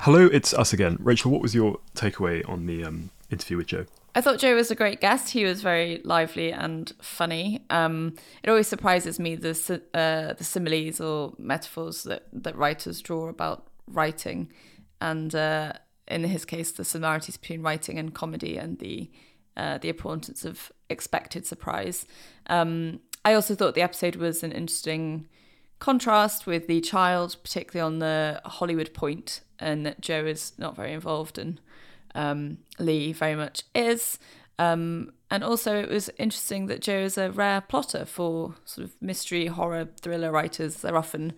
Hello, 0.00 0.26
it's 0.26 0.54
us 0.54 0.72
again. 0.72 0.98
Rachel, 1.00 1.30
what 1.30 1.40
was 1.40 1.54
your 1.54 1.78
takeaway 1.94 2.48
on 2.48 2.66
the 2.66 2.84
um, 2.84 3.10
interview 3.30 3.56
with 3.56 3.66
Jo? 3.66 3.86
I 4.14 4.20
thought 4.20 4.38
Jo 4.38 4.54
was 4.54 4.70
a 4.70 4.74
great 4.74 5.00
guest. 5.00 5.30
He 5.30 5.44
was 5.44 5.62
very 5.62 6.00
lively 6.04 6.52
and 6.52 6.92
funny. 7.00 7.64
Um, 7.70 8.14
it 8.42 8.48
always 8.48 8.68
surprises 8.68 9.18
me 9.18 9.34
the 9.34 9.50
uh, 9.94 10.34
the 10.34 10.44
similes 10.44 11.00
or 11.00 11.34
metaphors 11.38 12.04
that, 12.04 12.24
that 12.32 12.56
writers 12.56 13.02
draw 13.02 13.28
about 13.28 13.66
writing, 13.88 14.52
and 15.00 15.34
uh, 15.34 15.72
in 16.06 16.24
his 16.24 16.44
case, 16.44 16.70
the 16.72 16.84
similarities 16.84 17.36
between 17.36 17.62
writing 17.62 17.98
and 17.98 18.14
comedy, 18.14 18.56
and 18.56 18.78
the 18.78 19.10
uh, 19.56 19.78
the 19.78 19.88
importance 19.88 20.44
of 20.44 20.70
expected 20.88 21.46
surprise. 21.46 22.06
Um, 22.46 23.00
I 23.24 23.34
also 23.34 23.54
thought 23.54 23.74
the 23.74 23.82
episode 23.82 24.16
was 24.16 24.42
an 24.42 24.52
interesting 24.52 25.28
contrast 25.78 26.46
with 26.46 26.68
the 26.68 26.80
child, 26.80 27.36
particularly 27.42 27.86
on 27.86 27.98
the 27.98 28.40
Hollywood 28.44 28.94
point, 28.94 29.40
and 29.58 29.86
that 29.86 30.00
Jo 30.00 30.24
is 30.24 30.52
not 30.58 30.76
very 30.76 30.92
involved 30.92 31.38
and 31.38 31.60
um, 32.14 32.58
Lee 32.78 33.12
very 33.12 33.34
much 33.34 33.62
is. 33.74 34.18
Um, 34.58 35.12
and 35.30 35.44
also, 35.44 35.76
it 35.76 35.90
was 35.90 36.08
interesting 36.18 36.66
that 36.66 36.80
Jo 36.80 36.98
is 36.98 37.18
a 37.18 37.30
rare 37.30 37.60
plotter 37.60 38.04
for 38.04 38.54
sort 38.64 38.86
of 38.86 38.94
mystery, 39.00 39.46
horror, 39.46 39.88
thriller 40.00 40.30
writers. 40.30 40.76
They're 40.76 40.96
often 40.96 41.34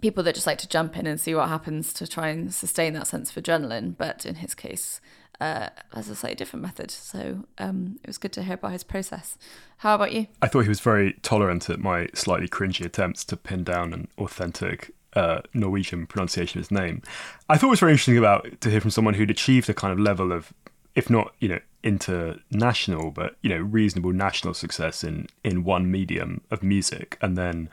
people 0.00 0.22
that 0.24 0.34
just 0.34 0.46
like 0.46 0.58
to 0.58 0.68
jump 0.68 0.96
in 0.96 1.06
and 1.06 1.20
see 1.20 1.34
what 1.34 1.48
happens 1.48 1.92
to 1.94 2.06
try 2.06 2.28
and 2.28 2.54
sustain 2.54 2.94
that 2.94 3.08
sense 3.08 3.34
of 3.34 3.42
adrenaline. 3.42 3.96
But 3.96 4.24
in 4.24 4.36
his 4.36 4.54
case, 4.54 5.00
uh, 5.40 5.68
as 5.92 6.08
a 6.08 6.14
slightly 6.14 6.36
different 6.36 6.62
method. 6.62 6.90
So 6.90 7.44
um, 7.58 7.98
it 8.02 8.06
was 8.06 8.18
good 8.18 8.32
to 8.34 8.44
hear 8.44 8.54
about 8.54 8.72
his 8.72 8.84
process. 8.84 9.36
How 9.78 9.96
about 9.96 10.12
you? 10.12 10.28
I 10.40 10.46
thought 10.46 10.60
he 10.60 10.68
was 10.68 10.80
very 10.80 11.14
tolerant 11.22 11.68
at 11.68 11.80
my 11.80 12.08
slightly 12.14 12.48
cringy 12.48 12.86
attempts 12.86 13.24
to 13.24 13.36
pin 13.36 13.64
down 13.64 13.92
an 13.92 14.08
authentic 14.18 14.92
uh, 15.14 15.42
Norwegian 15.54 16.06
pronunciation 16.06 16.58
of 16.58 16.68
his 16.68 16.70
name. 16.70 17.02
I 17.48 17.56
thought 17.56 17.68
it 17.68 17.70
was 17.70 17.80
very 17.80 17.92
interesting 17.92 18.18
about 18.18 18.60
to 18.60 18.70
hear 18.70 18.80
from 18.80 18.90
someone 18.90 19.14
who'd 19.14 19.30
achieved 19.30 19.68
a 19.68 19.74
kind 19.74 19.92
of 19.92 19.98
level 19.98 20.32
of, 20.32 20.52
if 20.94 21.10
not 21.10 21.34
you 21.40 21.48
know 21.48 21.60
international, 21.82 23.10
but 23.10 23.36
you 23.42 23.50
know 23.50 23.60
reasonable 23.60 24.12
national 24.12 24.54
success 24.54 25.04
in 25.04 25.26
in 25.44 25.64
one 25.64 25.90
medium 25.90 26.40
of 26.50 26.62
music, 26.62 27.18
and 27.20 27.36
then 27.36 27.68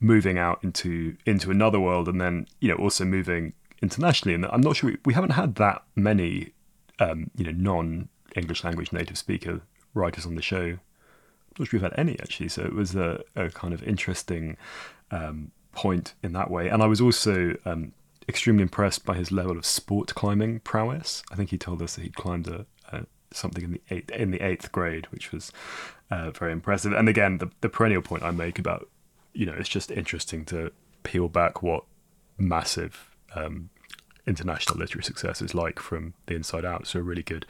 moving 0.00 0.38
out 0.38 0.62
into 0.62 1.16
into 1.26 1.50
another 1.50 1.80
world, 1.80 2.08
and 2.08 2.20
then 2.20 2.46
you 2.60 2.68
know 2.68 2.76
also 2.76 3.04
moving 3.04 3.52
internationally. 3.82 4.34
And 4.34 4.46
I'm 4.46 4.60
not 4.60 4.76
sure 4.76 4.90
we, 4.90 4.96
we 5.04 5.14
haven't 5.14 5.30
had 5.30 5.56
that 5.56 5.82
many 5.94 6.52
um, 6.98 7.30
you 7.36 7.44
know, 7.44 7.52
non 7.52 8.08
English 8.34 8.64
language 8.64 8.92
native 8.92 9.18
speaker 9.18 9.60
writers 9.94 10.26
on 10.26 10.34
the 10.34 10.42
show. 10.42 10.58
I'm 10.58 10.78
not 11.58 11.68
sure 11.68 11.78
we've 11.78 11.90
had 11.90 11.98
any 11.98 12.18
actually, 12.20 12.48
so 12.48 12.62
it 12.62 12.74
was 12.74 12.94
a, 12.94 13.22
a 13.34 13.50
kind 13.50 13.72
of 13.72 13.82
interesting 13.82 14.56
um, 15.10 15.50
point 15.76 16.14
in 16.22 16.32
that 16.32 16.50
way. 16.50 16.68
And 16.68 16.82
I 16.82 16.86
was 16.86 17.00
also 17.00 17.54
um, 17.64 17.92
extremely 18.28 18.62
impressed 18.62 19.04
by 19.04 19.14
his 19.14 19.30
level 19.30 19.56
of 19.56 19.64
sport 19.64 20.14
climbing 20.14 20.60
prowess. 20.60 21.22
I 21.30 21.36
think 21.36 21.50
he 21.50 21.58
told 21.58 21.82
us 21.82 21.94
that 21.94 22.02
he'd 22.02 22.16
climbed 22.16 22.48
a, 22.48 22.66
a 22.90 23.06
something 23.30 23.62
in 23.62 23.72
the 23.72 23.82
eighth, 23.90 24.10
in 24.10 24.30
the 24.30 24.40
eighth 24.40 24.72
grade, 24.72 25.06
which 25.12 25.30
was 25.30 25.52
uh, 26.10 26.30
very 26.30 26.50
impressive. 26.50 26.92
And 26.92 27.08
again, 27.08 27.38
the, 27.38 27.50
the 27.60 27.68
perennial 27.68 28.02
point 28.02 28.24
I 28.24 28.30
make 28.32 28.58
about 28.58 28.88
you 29.34 29.46
know 29.46 29.54
it's 29.56 29.68
just 29.68 29.90
interesting 29.90 30.44
to 30.46 30.72
peel 31.02 31.28
back 31.28 31.62
what 31.62 31.84
massive 32.38 33.14
um, 33.34 33.68
international 34.26 34.78
literary 34.78 35.04
success 35.04 35.40
is 35.40 35.54
like 35.54 35.78
from 35.78 36.14
the 36.26 36.34
inside 36.34 36.64
out. 36.64 36.86
So 36.86 36.98
a 36.98 37.02
really 37.02 37.22
good 37.22 37.46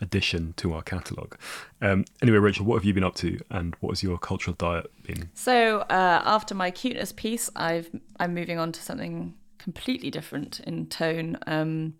addition 0.00 0.54
to 0.58 0.74
our 0.74 0.82
catalogue. 0.82 1.38
Um, 1.80 2.04
anyway, 2.22 2.38
Rachel, 2.38 2.66
what 2.66 2.76
have 2.76 2.84
you 2.84 2.94
been 2.94 3.04
up 3.04 3.14
to, 3.16 3.40
and 3.50 3.74
what 3.80 3.90
has 3.90 4.02
your 4.02 4.18
cultural 4.18 4.54
diet 4.58 4.90
been? 5.02 5.30
So 5.34 5.80
uh, 5.80 6.22
after 6.24 6.54
my 6.54 6.70
cuteness 6.70 7.12
piece, 7.12 7.50
I've 7.56 7.90
I'm 8.20 8.34
moving 8.34 8.58
on 8.58 8.72
to 8.72 8.82
something 8.82 9.34
completely 9.58 10.10
different 10.10 10.60
in 10.60 10.86
tone. 10.86 11.38
Um, 11.46 11.94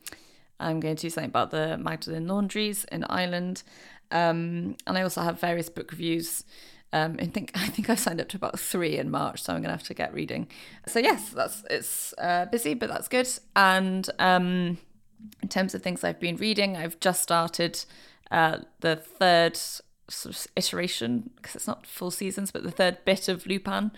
I'm 0.61 0.81
going 0.81 0.97
to 0.97 1.03
do 1.03 1.11
something 1.11 1.31
about 1.31 1.51
the 1.51 1.79
Magdalene 1.79 2.27
laundries 2.27 2.85
in 2.85 3.05
Ireland. 3.05 3.63
Um, 4.11 4.77
and 4.87 4.97
I 4.97 5.03
also 5.03 5.21
have 5.21 5.39
various 5.41 5.69
book 5.69 5.93
reviews. 5.93 6.45
Um, 6.93 7.17
I 7.21 7.27
think 7.27 7.53
I 7.55 7.69
think 7.69 7.91
I 7.91 7.95
signed 7.95 8.21
up 8.21 8.29
to 8.31 8.37
about 8.37 8.59
three 8.59 8.97
in 8.97 9.11
March, 9.11 9.43
so 9.43 9.53
I'm 9.53 9.61
gonna 9.61 9.75
have 9.75 9.83
to 9.85 9.95
get 9.95 10.13
reading. 10.15 10.49
So 10.87 10.99
yes, 10.99 11.31
that's 11.31 11.65
it's 11.71 12.15
uh, 12.19 12.47
busy, 12.47 12.75
but 12.75 12.89
that's 12.89 13.09
good. 13.09 13.29
And 13.55 14.09
um, 14.19 14.79
in 15.43 15.49
terms 15.49 15.75
of 15.75 15.83
things 15.83 16.05
I've 16.05 16.21
been 16.21 16.37
reading, 16.37 16.77
I've 16.77 16.99
just 17.01 17.23
started 17.23 17.85
uh, 18.31 18.59
the 18.81 18.97
third 18.97 19.57
sort 20.11 20.35
of 20.35 20.47
iteration 20.57 21.31
because 21.37 21.55
it's 21.55 21.67
not 21.67 21.87
full 21.87 22.11
seasons, 22.11 22.51
but 22.51 22.63
the 22.63 22.71
third 22.71 22.99
bit 23.05 23.29
of 23.29 23.47
Lupin 23.47 23.91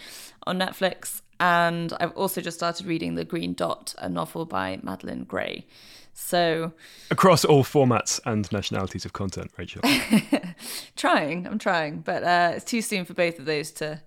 on 0.46 0.58
Netflix. 0.58 1.22
And 1.40 1.94
I've 1.98 2.12
also 2.12 2.42
just 2.42 2.58
started 2.58 2.86
reading 2.86 3.14
The 3.14 3.24
Green 3.24 3.54
Dot, 3.54 3.94
a 3.98 4.08
novel 4.08 4.44
by 4.44 4.78
Madeleine 4.82 5.24
Gray. 5.24 5.66
So 6.12 6.72
across 7.10 7.44
all 7.46 7.64
formats 7.64 8.20
and 8.26 8.50
nationalities 8.52 9.06
of 9.06 9.14
content, 9.14 9.50
Rachel. 9.56 9.80
trying, 10.96 11.46
I'm 11.46 11.58
trying, 11.58 12.00
but 12.00 12.22
uh, 12.22 12.52
it's 12.56 12.64
too 12.64 12.82
soon 12.82 13.06
for 13.06 13.14
both 13.14 13.38
of 13.38 13.46
those 13.46 13.70
to 13.72 14.02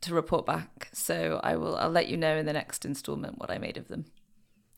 to 0.00 0.14
report 0.14 0.46
back. 0.46 0.88
So 0.92 1.40
I 1.42 1.56
will. 1.56 1.76
I'll 1.76 1.90
let 1.90 2.08
you 2.08 2.16
know 2.16 2.36
in 2.36 2.46
the 2.46 2.52
next 2.52 2.84
instalment 2.84 3.38
what 3.38 3.50
I 3.50 3.58
made 3.58 3.76
of 3.76 3.88
them. 3.88 4.06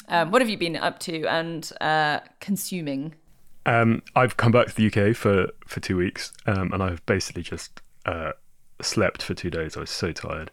Um, 0.09 0.31
what 0.31 0.43
have 0.43 0.51
you 0.51 0.59
been 0.59 0.77
up 0.77 0.99
to 1.01 1.27
and 1.27 1.71
uh, 1.81 2.21
consuming? 2.41 3.15
Um, 3.67 4.03
I've 4.17 4.37
come 4.37 4.53
back 4.53 4.67
to 4.67 4.75
the 4.75 4.87
UK 4.87 5.15
for 5.15 5.49
for 5.67 5.81
two 5.81 5.97
weeks, 5.97 6.33
um, 6.47 6.73
and 6.73 6.83
I've 6.83 7.05
basically 7.07 7.43
just 7.43 7.83
uh, 8.05 8.33
slept 8.81 9.23
for 9.23 9.35
two 9.35 9.51
days. 9.51 9.77
I 9.77 9.81
was 9.81 9.91
so 9.91 10.13
tired, 10.13 10.51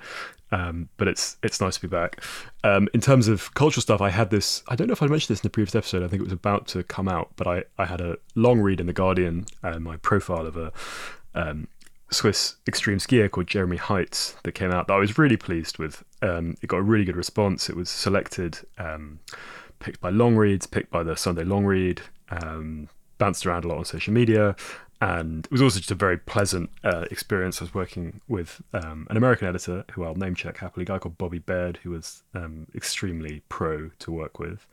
um, 0.52 0.90
but 0.98 1.08
it's 1.08 1.38
it's 1.44 1.62
nice 1.62 1.76
to 1.76 1.82
be 1.82 1.88
back. 1.88 2.24
Um, 2.64 2.88
in 2.94 3.02
terms 3.02 3.28
of 3.28 3.54
cultural 3.54 3.82
stuff, 3.82 4.02
I 4.02 4.10
had 4.10 4.30
this. 4.30 4.64
I 4.68 4.76
don't 4.76 4.88
know 4.88 4.94
if 4.94 5.02
I 5.02 5.08
mentioned 5.08 5.34
this 5.34 5.40
in 5.40 5.48
the 5.48 5.52
previous 5.52 5.76
episode. 5.76 6.04
I 6.04 6.08
think 6.08 6.22
it 6.22 6.26
was 6.26 6.34
about 6.34 6.68
to 6.68 6.84
come 6.84 7.08
out, 7.08 7.32
but 7.36 7.48
I 7.48 7.64
I 7.78 7.86
had 7.86 8.02
a 8.02 8.18
long 8.36 8.60
read 8.60 8.80
in 8.80 8.88
the 8.88 8.94
Guardian, 8.94 9.46
uh, 9.64 9.80
my 9.80 9.98
profile 9.98 10.46
of 10.46 10.58
a. 10.58 10.72
Um, 11.34 11.68
Swiss 12.14 12.58
extreme 12.68 12.98
skier 12.98 13.32
called 13.32 13.48
Jérémie 13.48 13.80
Heitz 13.80 14.36
that 14.44 14.52
came 14.52 14.70
out 14.70 14.88
that 14.88 14.96
I 14.96 14.98
was 14.98 15.18
really 15.18 15.38
pleased 15.38 15.78
with. 15.78 16.04
Um, 16.22 16.58
it 16.62 16.68
got 16.68 16.80
a 16.80 16.82
really 16.82 17.06
good 17.06 17.16
response. 17.16 17.70
It 17.70 17.76
was 17.78 17.90
selected, 17.90 18.60
picked 19.80 20.02
by 20.02 20.10
long 20.10 20.36
reads, 20.36 20.68
picked 20.68 20.92
by 20.92 21.04
the 21.04 21.16
Sunday 21.16 21.44
Longread, 21.44 22.02
um, 22.30 22.90
bounced 23.18 23.46
around 23.46 23.66
a 23.66 23.68
lot 23.68 23.78
on 23.78 23.86
social 23.86 24.14
media. 24.14 24.56
And 25.02 25.46
it 25.46 25.52
was 25.52 25.64
also 25.64 25.80
just 25.80 25.90
a 25.90 25.96
very 25.96 26.18
pleasant 26.18 26.70
uh, 26.84 27.06
experience. 27.10 27.60
I 27.60 27.66
was 27.66 27.74
working 27.74 28.22
with 28.28 28.62
um, 28.72 29.08
an 29.10 29.18
American 29.18 29.48
editor 29.48 29.84
who 29.92 30.04
I'll 30.04 30.14
name 30.16 30.36
check 30.36 30.58
happily, 30.58 30.84
a 30.84 30.86
guy 30.86 31.00
called 31.00 31.18
Bobby 31.18 31.40
Baird, 31.40 31.80
who 31.82 31.90
was 31.90 32.22
um, 32.36 32.68
extremely 32.76 33.42
pro 33.50 33.90
to 33.98 34.12
work 34.12 34.38
with. 34.38 34.68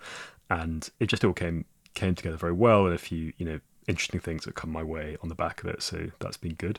And 0.50 0.88
it 1.00 1.06
just 1.06 1.24
all 1.24 1.32
came 1.32 1.64
came 1.94 2.14
together 2.14 2.36
very 2.36 2.52
well. 2.52 2.84
And 2.84 2.94
a 2.94 2.98
few, 2.98 3.32
you 3.38 3.46
know, 3.46 3.60
interesting 3.86 4.20
things 4.20 4.44
that 4.44 4.54
come 4.54 4.70
my 4.70 4.82
way 4.82 5.16
on 5.22 5.30
the 5.30 5.34
back 5.34 5.62
of 5.64 5.70
it. 5.70 5.82
So 5.82 6.10
that's 6.18 6.36
been 6.36 6.54
good. 6.54 6.78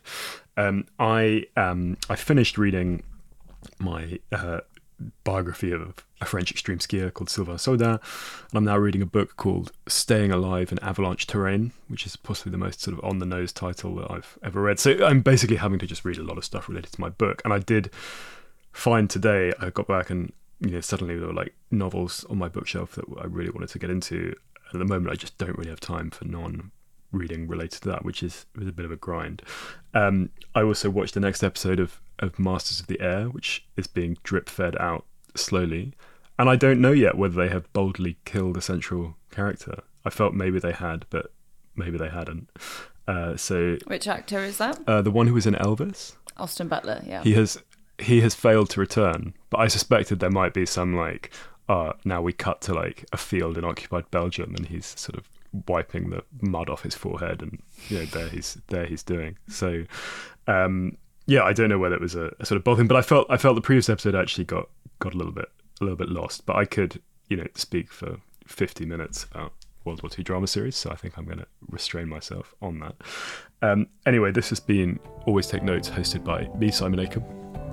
Um, 0.55 0.85
I 0.99 1.47
um, 1.57 1.97
I 2.07 2.15
finished 2.15 2.57
reading 2.57 3.01
my 3.79 4.19
uh, 4.31 4.59
biography 5.23 5.71
of 5.71 6.03
a 6.21 6.25
French 6.25 6.51
extreme 6.51 6.79
skier 6.79 7.13
called 7.13 7.29
Sylvain 7.29 7.57
Saudan, 7.57 7.99
and 8.49 8.53
I'm 8.53 8.65
now 8.65 8.77
reading 8.77 9.01
a 9.01 9.05
book 9.05 9.37
called 9.37 9.71
Staying 9.87 10.31
Alive 10.31 10.71
in 10.71 10.79
Avalanche 10.79 11.27
Terrain, 11.27 11.71
which 11.87 12.05
is 12.05 12.15
possibly 12.15 12.51
the 12.51 12.57
most 12.57 12.81
sort 12.81 12.97
of 12.97 13.03
on 13.03 13.19
the 13.19 13.25
nose 13.25 13.53
title 13.53 13.95
that 13.95 14.11
I've 14.11 14.37
ever 14.43 14.61
read. 14.61 14.79
So 14.79 15.05
I'm 15.05 15.21
basically 15.21 15.57
having 15.57 15.79
to 15.79 15.87
just 15.87 16.05
read 16.05 16.17
a 16.17 16.23
lot 16.23 16.37
of 16.37 16.45
stuff 16.45 16.69
related 16.69 16.93
to 16.93 17.01
my 17.01 17.09
book, 17.09 17.41
and 17.43 17.53
I 17.53 17.59
did 17.59 17.91
find 18.71 19.09
today 19.09 19.53
I 19.59 19.71
got 19.71 19.87
back 19.87 20.09
and 20.09 20.31
you 20.59 20.71
know 20.71 20.81
suddenly 20.81 21.17
there 21.17 21.27
were 21.27 21.33
like 21.33 21.55
novels 21.71 22.23
on 22.29 22.37
my 22.37 22.47
bookshelf 22.47 22.95
that 22.95 23.05
I 23.19 23.25
really 23.25 23.49
wanted 23.49 23.69
to 23.69 23.79
get 23.79 23.89
into. 23.89 24.35
At 24.71 24.77
the 24.77 24.85
moment, 24.85 25.11
I 25.11 25.15
just 25.15 25.37
don't 25.39 25.57
really 25.57 25.71
have 25.71 25.79
time 25.79 26.11
for 26.11 26.25
non 26.25 26.71
reading 27.11 27.47
related 27.47 27.81
to 27.81 27.89
that, 27.89 28.05
which 28.05 28.23
is, 28.23 28.45
is 28.59 28.67
a 28.67 28.71
bit 28.71 28.85
of 28.85 28.91
a 28.91 28.95
grind. 28.95 29.41
Um, 29.93 30.29
I 30.53 30.61
also 30.61 30.89
watched 30.89 31.13
the 31.13 31.19
next 31.19 31.43
episode 31.43 31.79
of, 31.79 31.99
of 32.20 32.39
Masters 32.39 32.80
of 32.80 32.88
the 32.88 32.99
Air, 33.01 33.26
which 33.26 33.65
is 33.76 33.88
being 33.88 34.17
drip 34.24 34.49
fed 34.49 34.76
out 34.78 35.05
slowly. 35.36 35.93
And 36.38 36.49
I 36.49 36.55
don't 36.55 36.80
know 36.80 36.91
yet 36.91 37.17
whether 37.17 37.36
they 37.36 37.49
have 37.49 37.72
boldly 37.74 38.17
killed 38.26 38.57
a 38.57 38.61
central 38.61 39.17
character. 39.32 39.84
I 40.05 40.09
felt 40.09 40.34
maybe 40.34 40.59
they 40.59 40.72
had, 40.72 41.05
but 41.09 41.32
maybe 41.76 41.97
they 41.97 42.09
hadn't. 42.09 42.49
Uh, 43.07 43.36
so, 43.36 43.78
which 43.88 44.07
actor 44.07 44.39
is 44.39 44.57
that? 44.59 44.80
Uh, 44.88 45.01
the 45.01 45.11
one 45.11 45.28
who 45.28 45.34
was 45.34 45.47
in 45.47 45.55
Elvis, 45.55 46.15
Austin 46.38 46.67
Butler. 46.67 47.01
Yeah, 47.05 47.24
he 47.24 47.34
has 47.34 47.61
he 47.97 48.22
has 48.22 48.36
failed 48.36 48.70
to 48.72 48.80
return. 48.80 49.34
But 49.49 49.59
I 49.59 49.67
suspected 49.67 50.20
there 50.20 50.30
might 50.30 50.53
be 50.53 50.65
some 50.65 50.95
like, 50.95 51.32
uh, 51.67 51.93
now 52.05 52.22
we 52.22 52.34
cut 52.34 52.61
to 52.61 52.74
like 52.74 53.05
a 53.11 53.17
field 53.17 53.57
in 53.57 53.65
occupied 53.65 54.09
Belgium, 54.11 54.55
and 54.55 54.67
he's 54.67 54.86
sort 54.86 55.17
of 55.17 55.28
wiping 55.67 56.11
the 56.11 56.24
mud 56.41 56.70
off 56.70 56.84
his 56.84 56.95
forehead, 56.95 57.41
and 57.41 57.61
you 57.88 57.99
know 57.99 58.05
there 58.05 58.30
he's 58.30 58.57
there 58.67 58.86
he's 58.86 59.03
doing. 59.03 59.38
So, 59.47 59.84
um, 60.47 60.97
yeah, 61.30 61.43
I 61.43 61.53
don't 61.53 61.69
know 61.69 61.77
whether 61.77 61.93
it 61.93 62.01
was 62.01 62.15
a, 62.15 62.32
a 62.39 62.45
sort 62.45 62.57
of 62.57 62.63
bold 62.63 62.80
thing, 62.80 62.88
but 62.88 62.97
I 62.97 63.03
felt 63.03 63.27
I 63.30 63.38
felt 63.38 63.53
the 63.55 63.61
previous 63.61 63.88
episode 63.88 64.15
actually 64.15 64.45
got 64.45 64.67
got 64.97 65.13
a 65.13 65.17
little 65.17 65.32
bit 65.32 65.49
a 65.80 65.84
little 65.84 65.95
bit 65.95 66.09
lost. 66.09 66.45
But 66.45 66.55
I 66.55 66.65
could 66.65 67.01
you 67.30 67.38
know 67.38 67.45
speak 67.53 67.91
for 67.91 68.17
fifty 68.47 68.84
minutes 68.84 69.27
about 69.32 69.53
World 69.86 70.01
War 70.01 70.09
II 70.17 70.23
drama 70.23 70.47
series, 70.47 70.75
so 70.75 70.89
I 70.89 70.95
think 70.95 71.17
I'm 71.17 71.25
going 71.25 71.38
to 71.38 71.45
restrain 71.69 72.09
myself 72.09 72.55
on 72.63 72.80
that. 72.80 72.95
Um, 73.61 73.88
anyway, 74.07 74.32
this 74.32 74.49
has 74.49 74.59
been 74.59 74.99
Always 75.27 75.47
Take 75.47 75.61
Notes, 75.61 75.88
hosted 75.88 76.23
by 76.23 76.49
me, 76.57 76.71
Simon 76.71 76.99
Akam. 76.99 77.23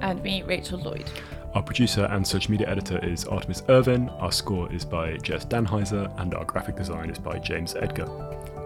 And 0.02 0.22
me, 0.22 0.42
Rachel 0.42 0.78
Lloyd. 0.78 1.10
Our 1.54 1.62
producer 1.62 2.04
and 2.10 2.26
social 2.26 2.50
media 2.50 2.68
editor 2.68 3.02
is 3.02 3.24
Artemis 3.24 3.62
Irvine. 3.70 4.10
Our 4.10 4.30
score 4.30 4.70
is 4.70 4.84
by 4.84 5.16
Jess 5.16 5.46
Dannheisser, 5.46 6.12
and 6.20 6.34
our 6.34 6.44
graphic 6.44 6.76
design 6.76 7.08
is 7.08 7.18
by 7.18 7.38
James 7.38 7.74
Edgar. 7.74 8.06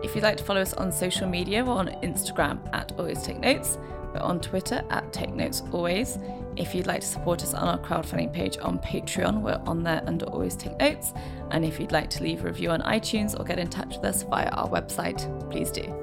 If 0.02 0.16
you'd 0.16 0.24
like 0.24 0.38
to 0.38 0.44
follow 0.44 0.60
us 0.60 0.74
on 0.74 0.90
social 0.90 1.28
media, 1.28 1.64
we're 1.64 1.74
on 1.74 1.88
Instagram 2.02 2.58
at 2.74 2.90
Always 2.98 3.22
Take 3.22 3.38
Notes. 3.38 3.78
We're 4.12 4.20
on 4.20 4.40
Twitter 4.40 4.82
at 4.90 5.12
Take 5.12 5.34
Notes 5.34 5.62
Always. 5.72 6.18
If 6.56 6.74
you'd 6.74 6.86
like 6.86 7.00
to 7.00 7.06
support 7.06 7.42
us 7.42 7.54
on 7.54 7.68
our 7.68 7.78
crowdfunding 7.78 8.32
page 8.32 8.58
on 8.58 8.78
Patreon, 8.78 9.40
we're 9.40 9.60
on 9.66 9.82
there 9.82 10.02
under 10.06 10.26
Always 10.26 10.56
Take 10.56 10.78
Notes. 10.78 11.12
And 11.50 11.64
if 11.64 11.78
you'd 11.80 11.92
like 11.92 12.10
to 12.10 12.22
leave 12.22 12.42
a 12.42 12.48
review 12.48 12.70
on 12.70 12.80
iTunes 12.82 13.38
or 13.38 13.44
get 13.44 13.58
in 13.58 13.68
touch 13.68 13.96
with 13.96 14.04
us 14.04 14.22
via 14.24 14.48
our 14.48 14.68
website, 14.68 15.50
please 15.50 15.70
do. 15.70 15.94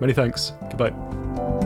Many 0.00 0.12
thanks. 0.12 0.52
Goodbye. 0.70 1.65